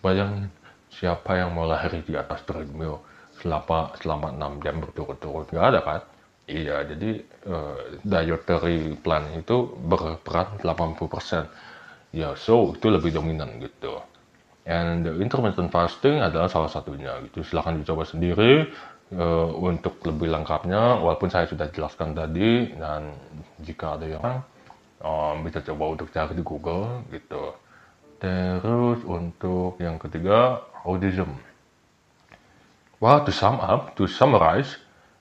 Bayangin 0.01 0.49
siapa 0.89 1.37
yang 1.37 1.53
mau 1.53 1.69
lari 1.69 2.01
di 2.03 2.17
atas 2.17 2.43
treadmill 2.49 2.99
selama 3.41 3.95
selama 3.99 4.29
6 4.35 4.65
jam 4.65 4.75
berturut-turut 4.83 5.47
nggak 5.51 5.67
ada 5.75 5.81
kan? 5.83 6.01
Iya, 6.49 6.81
jadi 6.89 7.11
uh, 7.45 8.01
dietary 8.09 8.97
plan 9.05 9.21
itu 9.37 9.69
berperan 9.85 10.57
80%. 10.65 11.45
Ya, 12.17 12.33
so 12.41 12.73
itu 12.73 12.89
lebih 12.89 13.13
dominan 13.13 13.61
gitu. 13.61 14.01
And 14.65 15.05
the 15.05 15.13
intermittent 15.21 15.69
fasting 15.69 16.25
adalah 16.25 16.49
salah 16.49 16.73
satunya 16.73 17.21
gitu. 17.29 17.45
Silahkan 17.45 17.77
dicoba 17.77 18.09
sendiri 18.09 18.65
uh, 19.13 19.49
untuk 19.61 20.01
lebih 20.09 20.33
lengkapnya. 20.33 21.05
Walaupun 21.05 21.29
saya 21.29 21.45
sudah 21.45 21.69
jelaskan 21.69 22.17
tadi 22.17 22.73
dan 22.81 23.13
jika 23.61 24.01
ada 24.01 24.07
yang 24.09 24.25
um, 25.05 25.45
bisa 25.45 25.61
coba 25.61 25.85
untuk 25.97 26.09
cari 26.13 26.33
di 26.33 26.45
Google 26.45 27.05
gitu. 27.13 27.53
Terus 28.19 29.05
untuk 29.05 29.77
yang 29.79 30.01
ketiga, 30.01 30.65
autism. 30.83 31.33
Well, 32.99 33.23
to 33.23 33.31
sum 33.31 33.63
up, 33.63 33.95
to 33.95 34.11
summarize, 34.11 34.75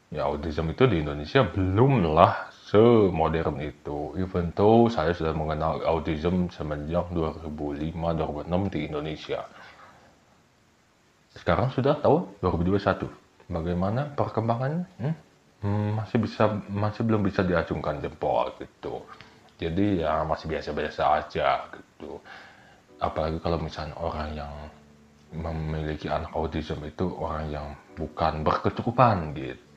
ya 0.09 0.25
autism 0.25 0.73
itu 0.73 0.89
di 0.89 1.05
Indonesia 1.05 1.45
belumlah 1.45 2.49
semodern 2.49 3.61
itu. 3.61 4.17
Even 4.17 4.49
though 4.57 4.89
saya 4.89 5.13
sudah 5.13 5.37
mengenal 5.37 5.85
autism 5.85 6.49
semenjak 6.49 7.05
2005-2006 7.13 8.73
di 8.73 8.79
Indonesia. 8.89 9.45
Sekarang 11.37 11.69
sudah 11.69 12.01
tahun 12.01 12.25
2021. 12.41 13.05
Bagaimana 13.45 14.09
perkembangannya? 14.17 14.83
Hmm? 14.97 15.15
Hmm, 15.61 15.89
masih 16.01 16.17
bisa 16.17 16.49
masih 16.69 17.01
belum 17.05 17.21
bisa 17.21 17.45
diacungkan 17.45 18.01
jempol 18.01 18.57
gitu. 18.57 19.05
Jadi 19.61 20.01
ya 20.01 20.25
masih 20.25 20.49
biasa-biasa 20.49 21.01
aja 21.21 21.65
gitu. 21.77 22.17
Apalagi 22.97 23.37
kalau 23.37 23.61
misalnya 23.61 23.93
orang 24.01 24.33
yang 24.33 24.53
memiliki 25.35 26.07
anak 26.07 26.31
autism 26.31 26.83
itu 26.87 27.07
orang 27.19 27.51
yang 27.51 27.67
bukan 27.99 28.45
berkecukupan 28.47 29.35
gitu 29.35 29.67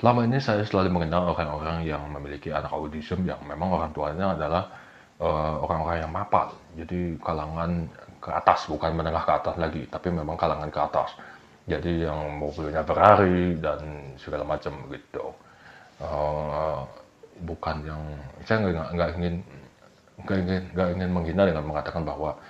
Selama 0.00 0.24
ini 0.24 0.40
saya 0.40 0.64
selalu 0.64 0.96
mengenal 0.96 1.36
orang-orang 1.36 1.84
yang 1.84 2.00
memiliki 2.08 2.48
anak 2.48 2.72
autism 2.72 3.20
yang 3.28 3.36
memang 3.44 3.68
orang 3.68 3.92
tuanya 3.92 4.32
adalah 4.32 4.64
eh, 5.20 5.54
orang-orang 5.60 6.00
uh, 6.00 6.02
yang 6.08 6.12
mapan. 6.12 6.48
Jadi 6.72 7.20
kalangan 7.20 7.84
ke 8.16 8.32
atas, 8.32 8.64
bukan 8.64 8.96
menengah 8.96 9.20
ke 9.28 9.32
atas 9.36 9.54
lagi, 9.60 9.84
tapi 9.92 10.08
memang 10.08 10.40
kalangan 10.40 10.72
ke 10.72 10.80
atas. 10.80 11.12
Jadi 11.68 12.08
yang 12.08 12.40
mobilnya 12.40 12.80
Ferrari 12.80 13.60
dan 13.60 14.16
segala 14.16 14.48
macam 14.48 14.72
gitu. 14.88 15.36
Uh, 16.00 16.80
bukan 17.44 17.84
yang 17.84 18.00
saya 18.48 18.72
nggak 18.72 19.20
ingin 19.20 19.44
nggak 20.24 20.38
ingin 20.40 20.62
nggak 20.72 20.88
ingin 20.96 21.10
menghina 21.12 21.42
dengan 21.44 21.64
mengatakan 21.68 22.08
bahwa 22.08 22.40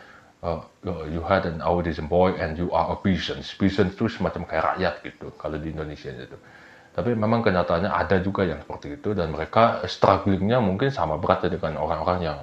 uh, 0.43 0.61
you 1.09 1.21
had 1.25 1.45
an 1.47 1.61
autism 1.61 2.09
boy 2.09 2.33
and 2.37 2.57
you 2.57 2.73
are 2.73 2.93
a 2.93 2.97
peasant. 2.97 3.45
Peasant 3.59 3.93
itu 3.93 4.09
semacam 4.09 4.43
kayak 4.49 4.65
rakyat 4.75 4.95
gitu 5.05 5.27
kalau 5.37 5.57
di 5.61 5.73
Indonesia 5.73 6.11
itu. 6.13 6.39
Tapi 6.91 7.15
memang 7.15 7.41
kenyataannya 7.41 7.87
ada 7.87 8.19
juga 8.19 8.43
yang 8.43 8.59
seperti 8.61 8.99
itu 8.99 9.15
dan 9.15 9.31
mereka 9.31 9.81
strugglingnya 9.87 10.59
mungkin 10.59 10.91
sama 10.91 11.17
berat 11.17 11.47
dengan 11.47 11.79
orang-orang 11.79 12.19
yang 12.27 12.39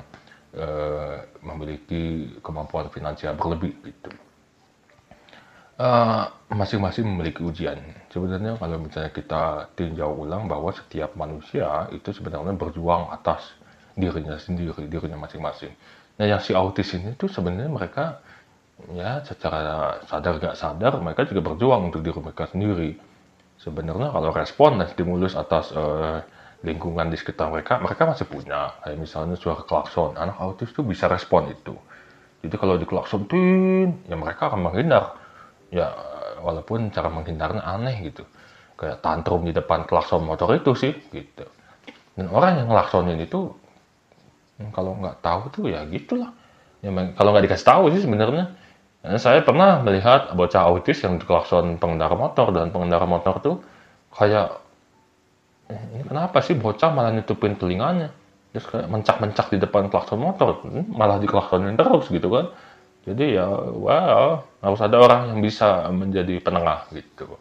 uh, 0.56 1.19
memiliki 1.44 2.32
kemampuan 2.40 2.88
finansial 2.88 3.36
berlebih 3.36 3.76
gitu. 3.84 4.10
Eh, 5.78 6.24
masing-masing 6.49 7.06
uh, 7.06 7.10
memiliki 7.14 7.45
ujian. 7.45 7.78
Sebenarnya 8.10 8.57
kalau 8.57 8.82
misalnya 8.82 9.14
kita 9.14 9.69
tinjau 9.78 10.26
ulang 10.26 10.49
bahwa 10.49 10.74
setiap 10.74 11.14
manusia 11.14 11.86
itu 11.94 12.10
sebenarnya 12.18 12.57
berjuang 12.57 13.14
atas 13.14 13.53
dirinya 13.94 14.41
sendiri, 14.41 14.90
dirinya 14.90 15.22
masing-masing. 15.22 15.69
Nah 16.18 16.26
yang 16.26 16.41
si 16.41 16.52
autis 16.57 16.89
ini 16.98 17.14
tuh 17.14 17.30
sebenarnya 17.30 17.69
mereka 17.69 18.22
ya 18.94 19.26
secara 19.26 19.98
sadar 20.06 20.38
gak 20.38 20.56
sadar 20.57 21.02
mereka 21.02 21.26
juga 21.26 21.41
berjuang 21.49 21.89
untuk 21.89 22.06
diri 22.06 22.22
mereka 22.22 22.45
sendiri 22.45 22.94
sebenarnya 23.57 24.14
kalau 24.14 24.30
respon 24.30 24.77
dan 24.77 24.88
stimulus 24.94 25.34
atas 25.34 25.73
uh, 25.73 26.22
lingkungan 26.65 27.14
di 27.14 27.18
sekitar 27.18 27.53
mereka, 27.53 27.77
mereka 27.77 28.10
masih 28.10 28.26
punya. 28.26 28.73
Kayak 28.81 28.98
misalnya 28.98 29.35
suara 29.38 29.61
klakson, 29.61 30.18
anak 30.18 30.38
autis 30.41 30.73
tuh 30.73 30.85
bisa 30.85 31.06
respon 31.06 31.53
itu. 31.53 31.73
Jadi 32.41 32.56
kalau 32.57 32.77
diklakson 32.77 33.30
tin, 33.30 34.02
ya 34.10 34.18
mereka 34.18 34.49
akan 34.49 34.61
menghindar. 34.65 35.18
Ya 35.69 35.94
walaupun 36.41 36.89
cara 36.89 37.10
menghindarnya 37.14 37.61
aneh 37.61 38.10
gitu. 38.10 38.26
Kayak 38.77 39.02
tantrum 39.02 39.45
di 39.45 39.53
depan 39.53 39.85
klakson 39.89 40.26
motor 40.26 40.53
itu 40.53 40.73
sih 40.77 40.94
gitu. 41.14 41.45
Dan 42.18 42.34
orang 42.34 42.61
yang 42.61 42.68
ngelaksonin 42.73 43.22
itu 43.22 43.53
kalau 44.74 44.98
nggak 44.98 45.22
tahu 45.22 45.42
tuh 45.54 45.64
ya 45.70 45.86
gitulah. 45.86 46.34
Ya, 46.82 46.90
kalau 47.14 47.30
nggak 47.34 47.46
dikasih 47.50 47.68
tahu 47.68 47.84
sih 47.94 48.02
sebenarnya. 48.06 48.54
Saya 49.22 49.46
pernah 49.46 49.80
melihat 49.86 50.34
bocah 50.36 50.68
autis 50.68 51.00
yang 51.06 51.22
diklakson 51.22 51.80
pengendara 51.80 52.18
motor 52.18 52.52
dan 52.52 52.74
pengendara 52.74 53.08
motor 53.08 53.40
tuh 53.40 53.56
kayak 54.12 54.60
eh, 55.72 55.84
ini 55.96 56.04
kenapa 56.04 56.44
sih 56.44 56.58
bocah 56.58 56.90
malah 56.92 57.14
nutupin 57.14 57.56
telinganya? 57.56 58.12
Terus 58.52 58.66
kayak 58.68 58.90
mencak-mencak 58.90 59.48
di 59.54 59.58
depan 59.62 59.88
klakson 59.94 60.20
motor 60.20 60.66
hmm, 60.66 60.92
malah 60.92 61.22
diklaksonin 61.22 61.78
terus 61.78 62.10
gitu 62.10 62.28
kan. 62.34 62.52
Jadi 63.08 63.40
ya 63.40 63.48
wow 63.48 64.44
harus 64.60 64.82
ada 64.84 64.98
orang 65.00 65.32
yang 65.32 65.40
bisa 65.40 65.88
menjadi 65.94 66.44
penengah 66.44 66.92
gitu. 66.92 67.40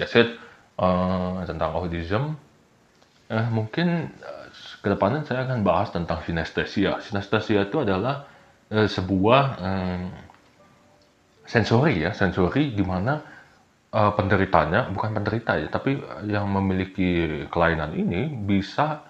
That's 0.00 0.16
it 0.16 0.38
uh, 0.80 1.44
tentang 1.44 1.76
autism. 1.76 2.40
Eh, 3.26 3.46
mungkin 3.50 4.14
ke 4.86 4.94
depannya 4.94 5.26
saya 5.26 5.42
akan 5.50 5.66
bahas 5.66 5.90
tentang 5.90 6.22
sinestesia 6.22 7.02
sinestesia 7.02 7.66
itu 7.66 7.82
adalah 7.82 8.30
eh, 8.70 8.86
sebuah 8.86 9.42
eh, 9.58 10.02
sensori 11.46 12.02
ya, 12.02 12.10
sensori 12.12 12.74
di 12.74 12.82
mana 12.82 13.22
eh, 13.94 14.12
penderitanya 14.12 14.90
bukan 14.90 15.10
penderita 15.14 15.56
ya, 15.56 15.70
tapi 15.70 15.96
yang 16.26 16.50
memiliki 16.50 17.42
kelainan 17.48 17.94
ini 17.94 18.26
bisa 18.30 19.06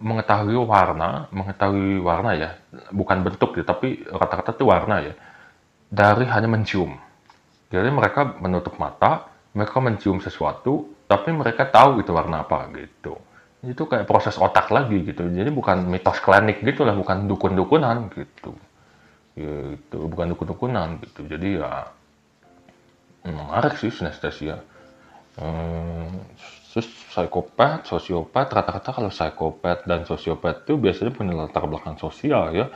mengetahui 0.00 0.58
warna, 0.58 1.30
mengetahui 1.30 2.02
warna 2.02 2.36
ya, 2.36 2.50
bukan 2.90 3.24
bentuk 3.24 3.56
ya, 3.56 3.64
tapi 3.64 4.02
kata-kata 4.04 4.52
itu 4.58 4.64
warna 4.66 4.96
ya, 5.00 5.14
dari 5.88 6.26
hanya 6.28 6.50
mencium. 6.50 6.98
Jadi 7.72 7.88
mereka 7.88 8.36
menutup 8.42 8.76
mata, 8.76 9.30
mereka 9.56 9.80
mencium 9.80 10.20
sesuatu, 10.20 10.92
tapi 11.08 11.32
mereka 11.32 11.64
tahu 11.64 12.04
itu 12.04 12.10
warna 12.12 12.44
apa 12.44 12.68
gitu. 12.74 13.16
Itu 13.64 13.88
kayak 13.88 14.04
proses 14.04 14.36
otak 14.36 14.68
lagi 14.68 15.00
gitu. 15.04 15.24
Jadi 15.24 15.48
bukan 15.48 15.88
mitos 15.88 16.20
klinik 16.20 16.60
gitu 16.60 16.84
lah, 16.84 16.92
bukan 16.92 17.24
dukun-dukunan 17.24 18.12
gitu. 18.12 18.52
Ya 19.34 19.74
itu 19.74 19.98
bukan 20.06 20.36
dukun-dukunan 20.36 21.00
gitu. 21.02 21.26
Jadi 21.26 21.58
ya 21.58 21.88
menarik 23.24 23.80
sih 23.80 23.88
sinestesia. 23.88 24.60
Hmm, 25.34 26.22
terus 26.70 26.86
psikopat 27.10 27.90
sosiopat 27.90 28.46
rata-rata 28.52 28.94
kalau 28.94 29.10
psikopat 29.10 29.82
dan 29.88 30.06
sosiopat 30.06 30.62
itu 30.62 30.78
biasanya 30.78 31.10
punya 31.10 31.32
latar 31.34 31.64
belakang 31.66 31.96
sosial 31.98 32.54
ya. 32.54 32.66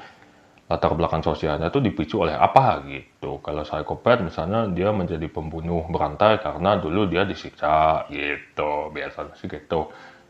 Latar 0.69 0.93
belakang 0.93 1.25
sosialnya 1.25 1.73
itu 1.73 1.81
dipicu 1.81 2.21
oleh 2.21 2.37
apa 2.37 2.85
gitu. 2.89 3.41
Kalau 3.41 3.63
psikopat 3.65 4.21
misalnya 4.21 4.69
dia 4.69 4.91
menjadi 4.93 5.25
pembunuh 5.31 5.87
berantai 5.89 6.43
karena 6.43 6.77
dulu 6.77 7.09
dia 7.09 7.25
disiksa 7.25 8.05
gitu. 8.11 8.93
Biasanya 8.93 9.33
sih 9.39 9.49
gitu 9.49 9.89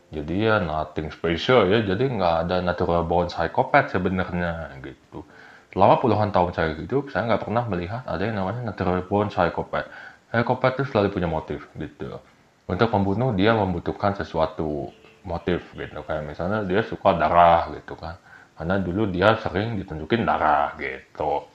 jadi 0.09 0.35
ya 0.35 0.55
nothing 0.61 1.13
special 1.13 1.69
ya 1.69 1.85
jadi 1.85 2.03
nggak 2.09 2.35
ada 2.47 2.65
natural 2.65 3.05
born 3.05 3.29
psikopat 3.29 3.93
sebenarnya 3.93 4.81
gitu 4.81 5.21
Selama 5.69 6.01
puluhan 6.01 6.33
tahun 6.33 6.51
saya 6.57 6.73
hidup, 6.73 7.13
saya 7.13 7.29
nggak 7.29 7.45
pernah 7.45 7.61
melihat 7.69 8.01
ada 8.09 8.25
yang 8.25 8.41
namanya 8.41 8.73
natural 8.73 9.05
born 9.05 9.29
psychopath. 9.29 9.85
Psychopath 10.33 10.81
itu 10.81 10.85
selalu 10.89 11.07
punya 11.13 11.29
motif 11.29 11.61
gitu. 11.77 12.17
Untuk 12.65 12.89
membunuh 12.89 13.33
dia 13.37 13.53
membutuhkan 13.53 14.17
sesuatu 14.17 14.89
motif 15.21 15.61
gitu. 15.77 16.01
Kayak 16.09 16.25
misalnya 16.25 16.65
dia 16.65 16.81
suka 16.81 17.13
darah 17.13 17.69
gitu 17.77 17.93
kan. 17.93 18.17
Karena 18.57 18.81
dulu 18.81 19.13
dia 19.13 19.37
sering 19.37 19.77
ditunjukin 19.77 20.25
darah 20.25 20.73
gitu. 20.81 21.45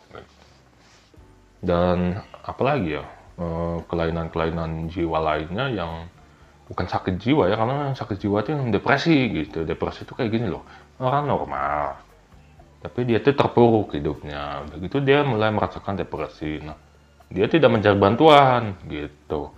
Dan 1.58 2.14
apalagi 2.46 3.02
ya, 3.02 3.04
eh, 3.34 3.76
kelainan-kelainan 3.90 4.94
jiwa 4.94 5.18
lainnya 5.18 5.74
yang 5.74 6.06
bukan 6.68 6.86
sakit 6.88 7.20
jiwa 7.20 7.52
ya, 7.52 7.56
karena 7.60 7.92
sakit 7.92 8.16
jiwa 8.20 8.40
itu 8.40 8.50
yang 8.56 8.72
depresi 8.72 9.16
gitu. 9.32 9.68
Depresi 9.68 10.08
itu 10.08 10.12
kayak 10.16 10.30
gini 10.32 10.46
loh, 10.48 10.64
orang 11.00 11.28
normal. 11.28 12.00
Tapi 12.84 13.00
dia 13.08 13.20
tuh 13.24 13.32
terpuruk 13.32 13.96
hidupnya. 13.96 14.64
Begitu 14.68 15.00
dia 15.00 15.24
mulai 15.24 15.48
merasakan 15.48 15.96
depresi. 15.96 16.60
Nah 16.60 16.76
dia 17.32 17.48
tidak 17.48 17.72
mencari 17.72 17.96
bantuan 17.96 18.76
gitu. 18.84 19.48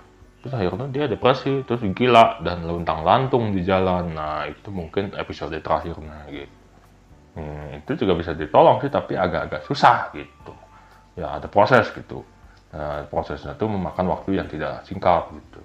Terus 0.43 0.53
akhirnya 0.55 0.87
dia 0.87 1.05
depresi 1.11 1.66
terus 1.66 1.83
gila 1.91 2.39
dan 2.47 2.62
luntang 2.62 3.03
lantung 3.03 3.51
di 3.51 3.66
jalan. 3.66 4.15
Nah 4.15 4.47
itu 4.47 4.70
mungkin 4.70 5.11
episode 5.19 5.59
terakhirnya 5.59 6.23
gitu. 6.31 6.55
Hmm, 7.37 7.83
itu 7.83 7.93
juga 8.01 8.15
bisa 8.16 8.33
ditolong 8.33 8.78
sih 8.81 8.89
tapi 8.89 9.19
agak-agak 9.19 9.66
susah 9.66 10.15
gitu. 10.15 10.55
Ya 11.19 11.35
ada 11.35 11.51
proses 11.51 11.91
gitu. 11.91 12.23
Nah, 12.77 13.09
prosesnya 13.09 13.57
itu 13.57 13.65
memakan 13.65 14.07
waktu 14.11 14.37
yang 14.37 14.47
tidak 14.51 14.85
singkat 14.85 15.33
gitu 15.33 15.61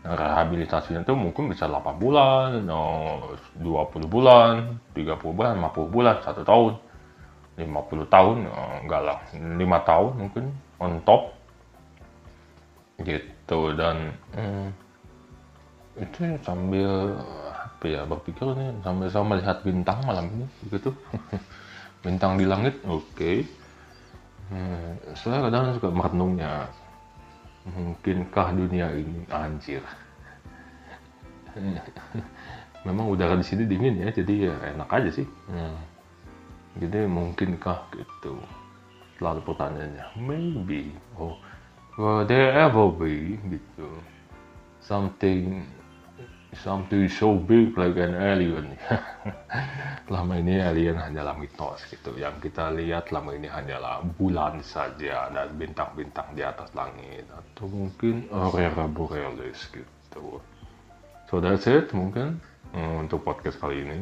Rehabilitasinya 0.00 1.04
itu 1.04 1.12
mungkin 1.12 1.52
bisa 1.52 1.68
8 1.68 2.00
bulan, 2.00 2.64
20 2.64 4.08
bulan, 4.08 4.80
30 4.96 5.36
bulan, 5.36 5.60
50 5.60 5.92
bulan, 5.92 6.16
1 6.24 6.40
tahun, 6.40 6.72
50 7.60 8.08
tahun, 8.08 8.36
enggak 8.80 9.02
lah, 9.04 9.18
5 9.36 9.60
tahun 9.60 10.12
mungkin 10.16 10.44
on 10.80 10.92
top. 11.04 11.36
Gitu 13.04 13.58
dan 13.76 14.16
hmm, 14.32 14.68
itu 16.00 16.18
sambil 16.40 17.20
apa 17.80 17.84
ya 17.84 18.00
berpikir 18.04 18.44
nih 18.56 18.76
sambil 18.84 19.08
saya 19.08 19.24
melihat 19.24 19.56
bintang 19.64 20.00
malam 20.04 20.28
ini 20.32 20.46
begitu 20.68 20.92
bintang 22.04 22.40
di 22.40 22.48
langit 22.48 22.76
oke. 22.88 23.04
Okay. 23.16 23.44
hmm, 24.48 25.12
saya 25.12 25.44
kadang 25.44 25.76
suka 25.76 25.92
merenungnya 25.92 26.72
mungkinkah 27.68 28.56
dunia 28.56 28.88
ini 28.96 29.26
anjir? 29.28 29.84
Memang 32.86 33.12
udara 33.12 33.36
di 33.36 33.44
sini 33.44 33.68
dingin 33.68 34.00
ya 34.00 34.08
jadi 34.12 34.34
ya 34.48 34.54
enak 34.76 34.88
aja 34.88 35.10
sih. 35.12 35.26
Hmm. 35.50 35.76
jadi 36.78 37.04
mungkinkah 37.04 37.92
gitu? 37.98 38.40
Lalu 39.20 39.40
pertanyaannya 39.44 40.06
maybe. 40.16 40.94
Oh 41.18 41.36
will 42.00 42.24
there 42.24 42.56
ever 42.56 42.88
be 42.88 43.36
gitu. 43.50 43.88
Something 44.80 45.68
something 46.58 47.06
so 47.06 47.34
big 47.38 47.78
like 47.78 47.96
an 47.96 48.14
alien. 48.18 48.74
lama 50.14 50.34
ini 50.34 50.58
alien 50.58 50.98
hanyalah 50.98 51.38
mitos 51.38 51.86
gitu. 51.86 52.18
Yang 52.18 52.50
kita 52.50 52.74
lihat 52.74 53.14
lama 53.14 53.30
ini 53.30 53.46
hanyalah 53.46 54.02
bulan 54.18 54.58
saja 54.66 55.30
dan 55.30 55.54
bintang-bintang 55.54 56.34
di 56.34 56.42
atas 56.42 56.74
langit 56.74 57.26
atau 57.30 57.70
mungkin 57.70 58.26
aurora 58.34 58.90
borealis 58.90 59.70
gitu. 59.70 60.42
So 61.30 61.38
that's 61.38 61.70
it 61.70 61.94
mungkin 61.94 62.42
um, 62.74 63.06
untuk 63.06 63.22
podcast 63.22 63.62
kali 63.62 63.86
ini. 63.86 63.98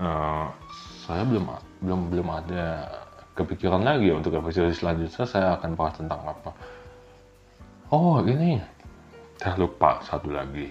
Uh, 0.00 0.48
saya 1.04 1.22
belum 1.28 1.46
belum 1.84 2.00
belum 2.10 2.28
ada 2.32 2.88
kepikiran 3.36 3.84
lagi 3.84 4.10
untuk 4.10 4.34
episode 4.34 4.72
selanjutnya 4.72 5.24
saya 5.28 5.60
akan 5.60 5.76
bahas 5.76 5.94
tentang 6.00 6.20
apa. 6.24 6.50
Oh 7.92 8.24
ini 8.24 8.56
saya 9.42 9.58
lupa 9.58 9.98
satu 10.06 10.30
lagi. 10.30 10.70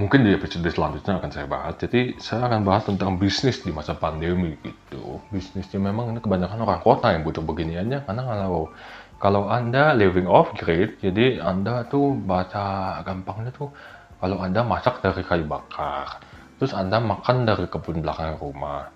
Mungkin 0.00 0.24
di 0.24 0.32
episode 0.32 0.64
selanjutnya 0.64 1.20
akan 1.20 1.28
saya 1.28 1.44
bahas. 1.44 1.76
Jadi 1.76 2.16
saya 2.16 2.48
akan 2.48 2.64
bahas 2.64 2.88
tentang 2.88 3.20
bisnis 3.20 3.60
di 3.60 3.68
masa 3.68 3.92
pandemi 3.92 4.56
gitu. 4.64 5.20
Bisnisnya 5.28 5.76
memang 5.76 6.16
ini 6.16 6.20
kebanyakan 6.24 6.64
orang 6.64 6.80
kota 6.80 7.12
yang 7.12 7.20
butuh 7.20 7.44
beginiannya. 7.44 8.04
Karena 8.08 8.22
kalau 8.24 8.72
kalau 9.20 9.48
anda 9.48 9.92
living 9.92 10.24
off 10.24 10.56
grid, 10.56 10.96
jadi 11.00 11.40
anda 11.44 11.84
tuh 11.88 12.16
baca 12.16 13.00
gampangnya 13.04 13.52
tuh 13.52 13.72
kalau 14.16 14.40
anda 14.40 14.64
masak 14.64 15.00
dari 15.04 15.20
kayu 15.24 15.44
bakar, 15.44 16.20
terus 16.56 16.72
anda 16.72 17.00
makan 17.00 17.48
dari 17.48 17.64
kebun 17.68 18.04
belakang 18.04 18.36
rumah, 18.36 18.88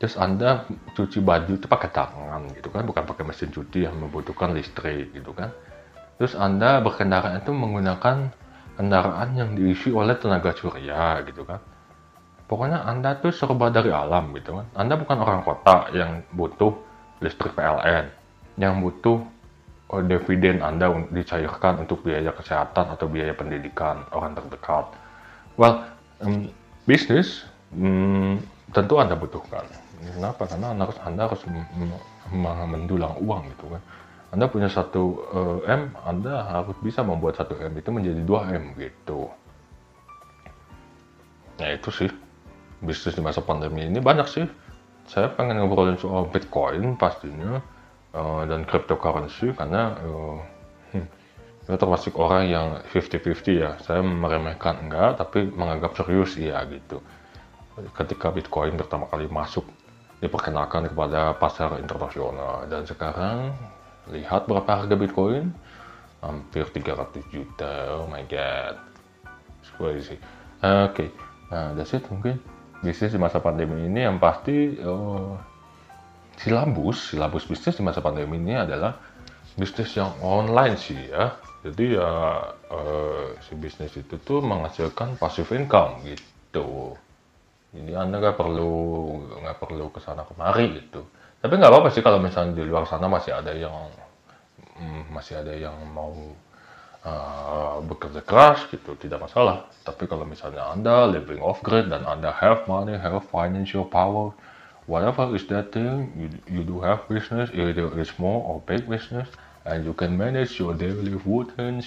terus 0.00 0.16
anda 0.16 0.64
cuci 0.96 1.20
baju 1.20 1.56
itu 1.56 1.68
pakai 1.68 1.92
tangan 1.92 2.48
gitu 2.56 2.68
kan, 2.72 2.84
bukan 2.88 3.04
pakai 3.04 3.24
mesin 3.24 3.52
cuci 3.52 3.88
yang 3.88 3.96
membutuhkan 3.96 4.52
listrik 4.56 5.12
gitu 5.12 5.32
kan 5.36 5.52
terus 6.20 6.36
Anda 6.36 6.84
berkendaraan 6.84 7.40
itu 7.40 7.48
menggunakan 7.48 8.28
kendaraan 8.76 9.28
yang 9.40 9.56
diisi 9.56 9.88
oleh 9.88 10.20
tenaga 10.20 10.52
surya 10.52 11.24
gitu 11.24 11.48
kan. 11.48 11.64
Pokoknya 12.44 12.84
Anda 12.84 13.16
tuh 13.16 13.32
serba 13.32 13.72
dari 13.72 13.88
alam 13.88 14.36
gitu 14.36 14.60
kan. 14.60 14.68
Anda 14.76 15.00
bukan 15.00 15.16
orang 15.16 15.40
kota 15.48 15.88
yang 15.96 16.20
butuh 16.36 16.76
listrik 17.24 17.56
PLN, 17.56 18.12
yang 18.60 18.84
butuh 18.84 19.24
oh, 19.88 20.02
dividen 20.04 20.60
Anda 20.60 20.92
dicairkan 21.08 21.88
untuk 21.88 22.04
biaya 22.04 22.36
kesehatan 22.36 22.92
atau 22.92 23.08
biaya 23.08 23.32
pendidikan 23.32 24.04
orang 24.12 24.36
terdekat. 24.36 24.92
Well, 25.56 25.88
um, 26.20 26.52
bisnis 26.84 27.48
um, 27.72 28.44
tentu 28.76 29.00
Anda 29.00 29.16
butuhkan. 29.16 29.64
Kenapa? 30.04 30.44
Karena 30.44 30.76
Anda 30.76 30.84
harus, 30.84 30.98
anda 31.00 31.22
harus 31.28 31.42
mendulang 32.28 33.16
uang 33.24 33.48
gitu 33.56 33.72
kan. 33.72 33.82
Anda 34.30 34.46
punya 34.46 34.70
satu 34.70 35.26
uh, 35.34 35.58
M, 35.66 35.90
Anda 36.06 36.46
harus 36.46 36.78
bisa 36.78 37.02
membuat 37.02 37.34
satu 37.34 37.58
M 37.58 37.74
itu 37.74 37.90
menjadi 37.90 38.22
2 38.22 38.54
M 38.54 38.64
gitu. 38.78 39.26
Nah 41.58 41.68
itu 41.74 41.90
sih 41.90 42.10
bisnis 42.80 43.18
di 43.18 43.22
masa 43.22 43.42
pandemi 43.42 43.90
ini 43.90 43.98
banyak 43.98 44.26
sih. 44.30 44.46
Saya 45.10 45.34
pengen 45.34 45.58
ngobrolin 45.58 45.98
soal 45.98 46.30
Bitcoin 46.30 46.94
pastinya 46.94 47.58
uh, 48.14 48.46
dan 48.46 48.62
cryptocurrency 48.62 49.50
karena 49.50 49.98
uh, 49.98 50.38
hmm, 50.94 51.06
saya 51.66 51.76
termasuk 51.76 52.14
orang 52.14 52.46
yang 52.46 52.66
50-50 52.94 53.50
ya. 53.50 53.74
Saya 53.82 53.98
meremehkan 54.00 54.86
enggak, 54.86 55.18
tapi 55.18 55.50
menganggap 55.50 55.98
serius 55.98 56.38
iya 56.38 56.62
gitu. 56.70 57.02
Ketika 57.98 58.30
Bitcoin 58.30 58.78
pertama 58.78 59.10
kali 59.10 59.26
masuk 59.26 59.66
diperkenalkan 60.22 60.86
kepada 60.86 61.34
pasar 61.34 61.80
internasional 61.80 62.68
dan 62.68 62.84
sekarang 62.84 63.56
lihat 64.08 64.48
berapa 64.48 64.68
harga 64.68 64.96
Bitcoin? 64.96 65.52
Hampir 66.24 66.64
300 66.72 67.20
juta. 67.28 68.00
Oh 68.00 68.08
my 68.08 68.24
god. 68.24 68.80
It's 69.60 69.68
crazy 69.76 70.16
oke. 70.60 70.94
Okay. 70.94 71.08
nah 71.48 71.72
that's 71.74 71.92
it 71.96 72.04
mungkin. 72.08 72.38
Bisnis 72.80 73.12
di 73.12 73.20
masa 73.20 73.44
pandemi 73.44 73.84
ini 73.84 74.08
yang 74.08 74.16
pasti 74.16 74.80
oh, 74.80 75.36
silabus 76.40 77.12
silabus 77.12 77.44
bisnis 77.44 77.76
di 77.76 77.84
masa 77.84 78.00
pandemi 78.00 78.40
ini 78.40 78.56
adalah 78.56 78.96
bisnis 79.56 79.92
yang 79.96 80.12
online 80.24 80.76
sih 80.80 80.96
ya. 80.96 81.36
Jadi 81.60 81.92
ya 81.92 82.08
uh, 82.72 83.36
si 83.44 83.52
bisnis 83.52 83.92
itu 83.92 84.16
tuh 84.16 84.40
menghasilkan 84.40 85.20
passive 85.20 85.52
income 85.52 86.00
gitu. 86.08 86.96
Jadi 87.76 87.92
anda 87.92 88.16
nggak 88.16 88.40
perlu 88.40 88.72
nggak 89.44 89.58
perlu 89.60 89.92
ke 89.92 90.00
sana 90.00 90.24
kemari 90.24 90.80
gitu 90.80 91.04
tapi 91.40 91.52
nggak 91.56 91.72
apa-apa 91.72 91.88
sih 91.92 92.04
kalau 92.04 92.20
misalnya 92.20 92.56
di 92.60 92.64
luar 92.68 92.84
sana 92.84 93.08
masih 93.08 93.32
ada 93.32 93.52
yang 93.56 93.88
hmm, 94.76 95.12
masih 95.12 95.40
ada 95.40 95.56
yang 95.56 95.76
mau 95.88 96.12
uh, 97.04 97.80
bekerja 97.84 98.20
keras 98.24 98.68
gitu 98.68 98.96
tidak 99.00 99.24
masalah. 99.24 99.68
Tapi 99.80 100.04
kalau 100.04 100.28
misalnya 100.28 100.68
anda 100.68 101.08
living 101.08 101.40
off 101.40 101.64
grid 101.64 101.88
dan 101.88 102.04
anda 102.04 102.30
have 102.30 102.68
money 102.68 102.96
have 103.00 103.24
financial 103.32 103.88
power 103.88 104.32
whatever 104.90 105.30
is 105.36 105.46
that 105.46 105.70
thing 105.70 106.10
you, 106.18 106.28
you 106.50 106.62
do 106.66 106.82
have 106.82 107.06
business 107.06 107.46
either 107.54 107.86
it's 107.94 108.10
small 108.10 108.42
or 108.42 108.58
big 108.66 108.88
business 108.90 109.28
and 109.62 109.86
you 109.86 109.94
can 109.94 110.18
manage 110.18 110.58
your 110.58 110.74
daily 110.74 111.14
routines 111.22 111.86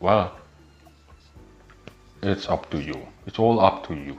well 0.00 0.32
it's 2.22 2.48
up 2.48 2.70
to 2.70 2.78
you. 2.82 2.98
It's 3.26 3.38
all 3.38 3.60
up 3.60 3.86
to 3.88 3.94
you. 3.94 4.18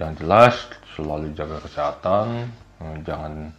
Yang 0.00 0.24
jelas 0.24 0.54
selalu 0.98 1.36
jaga 1.38 1.62
kesehatan 1.62 2.50
jangan 3.02 3.52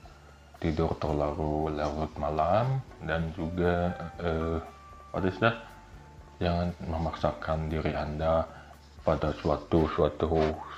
tidur 0.64 0.96
terlalu 1.00 1.76
larut 1.76 2.12
malam 2.16 2.80
dan 3.04 3.36
juga 3.36 3.92
uh, 4.24 4.58
what 5.12 5.28
is 5.28 5.36
that? 5.44 5.60
jangan 6.42 6.76
memaksakan 6.84 7.72
diri 7.72 7.96
anda 7.96 8.44
pada 9.04 9.36
suatu 9.36 9.88
suatu 9.92 10.28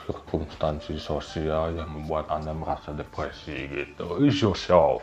circumstansi 0.06 0.98
sosial 0.98 1.74
yang 1.78 1.90
membuat 1.90 2.30
anda 2.30 2.54
merasa 2.54 2.94
depresi 2.94 3.70
gitu. 3.70 4.22
Is 4.22 4.38
yourself, 4.42 5.02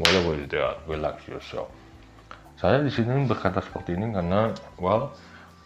whatever 0.00 0.36
is 0.36 0.48
that, 0.52 0.80
relax 0.88 1.24
yourself. 1.28 1.68
Saya 2.60 2.84
di 2.84 2.92
sini 2.92 3.24
berkata 3.24 3.64
seperti 3.64 3.96
ini 3.96 4.12
karena, 4.12 4.52
well, 4.76 5.16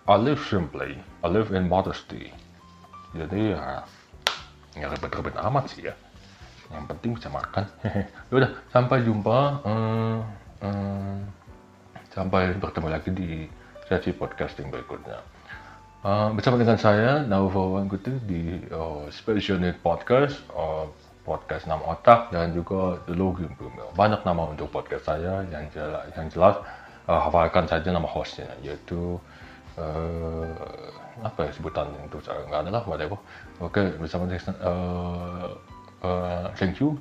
I 0.07 0.15
live 0.19 0.43
simply, 0.47 0.99
I 1.23 1.29
live 1.31 1.51
in 1.51 1.67
modesty. 1.67 2.31
Jadi 3.15 3.55
ya 3.55 3.83
nggak 4.75 4.99
ribet-ribet 4.99 5.39
amat 5.39 5.71
sih 5.71 5.87
ya 5.87 5.95
yang 6.75 6.87
penting 6.91 7.15
bisa 7.15 7.31
makan. 7.31 7.65
Ya 8.29 8.35
udah 8.35 8.51
sampai 8.75 9.07
jumpa 9.07 9.39
hmm, 9.63 10.17
hmm, 10.61 11.15
sampai 12.11 12.55
bertemu 12.59 12.89
lagi 12.91 13.11
di 13.15 13.31
sesi 13.87 14.11
podcasting 14.11 14.69
berikutnya. 14.75 15.23
Uh, 16.05 16.29
bersama 16.37 16.61
dengan 16.61 16.77
saya 16.77 17.25
Naufal 17.25 17.89
Kuti 17.89 18.13
di 18.29 18.61
uh, 18.69 19.09
Special 19.09 19.57
Need 19.57 19.81
Podcast 19.81 20.45
uh, 20.53 20.85
podcast 21.25 21.65
nama 21.65 21.81
otak 21.97 22.29
dan 22.29 22.53
juga 22.53 23.01
The 23.09 23.17
Login 23.17 23.49
banyak 23.97 24.21
nama 24.29 24.53
untuk 24.53 24.69
podcast 24.69 25.09
saya 25.09 25.41
yang 25.49 25.65
jelas 25.73 26.05
yang 26.13 26.29
jelas 26.29 26.61
uh, 27.09 27.21
hafalkan 27.25 27.65
saja 27.65 27.89
nama 27.89 28.05
hostnya 28.05 28.53
yaitu 28.61 29.17
uh, 29.81 30.53
apa 31.25 31.49
ya 31.49 31.51
sebutan 31.57 31.89
itu? 32.05 32.21
Saya 32.21 32.45
nggak 32.53 32.61
ada 32.69 32.71
lah 32.71 32.85
whatever. 32.85 33.19
Oke 33.65 33.97
bersama 33.97 34.29
uh, 34.29 34.37
uh, 34.61 35.49
Uh, 36.05 36.53
thank 36.57 36.81
you 36.81 37.01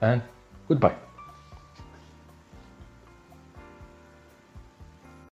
and 0.00 0.20
goodbye 0.68 1.09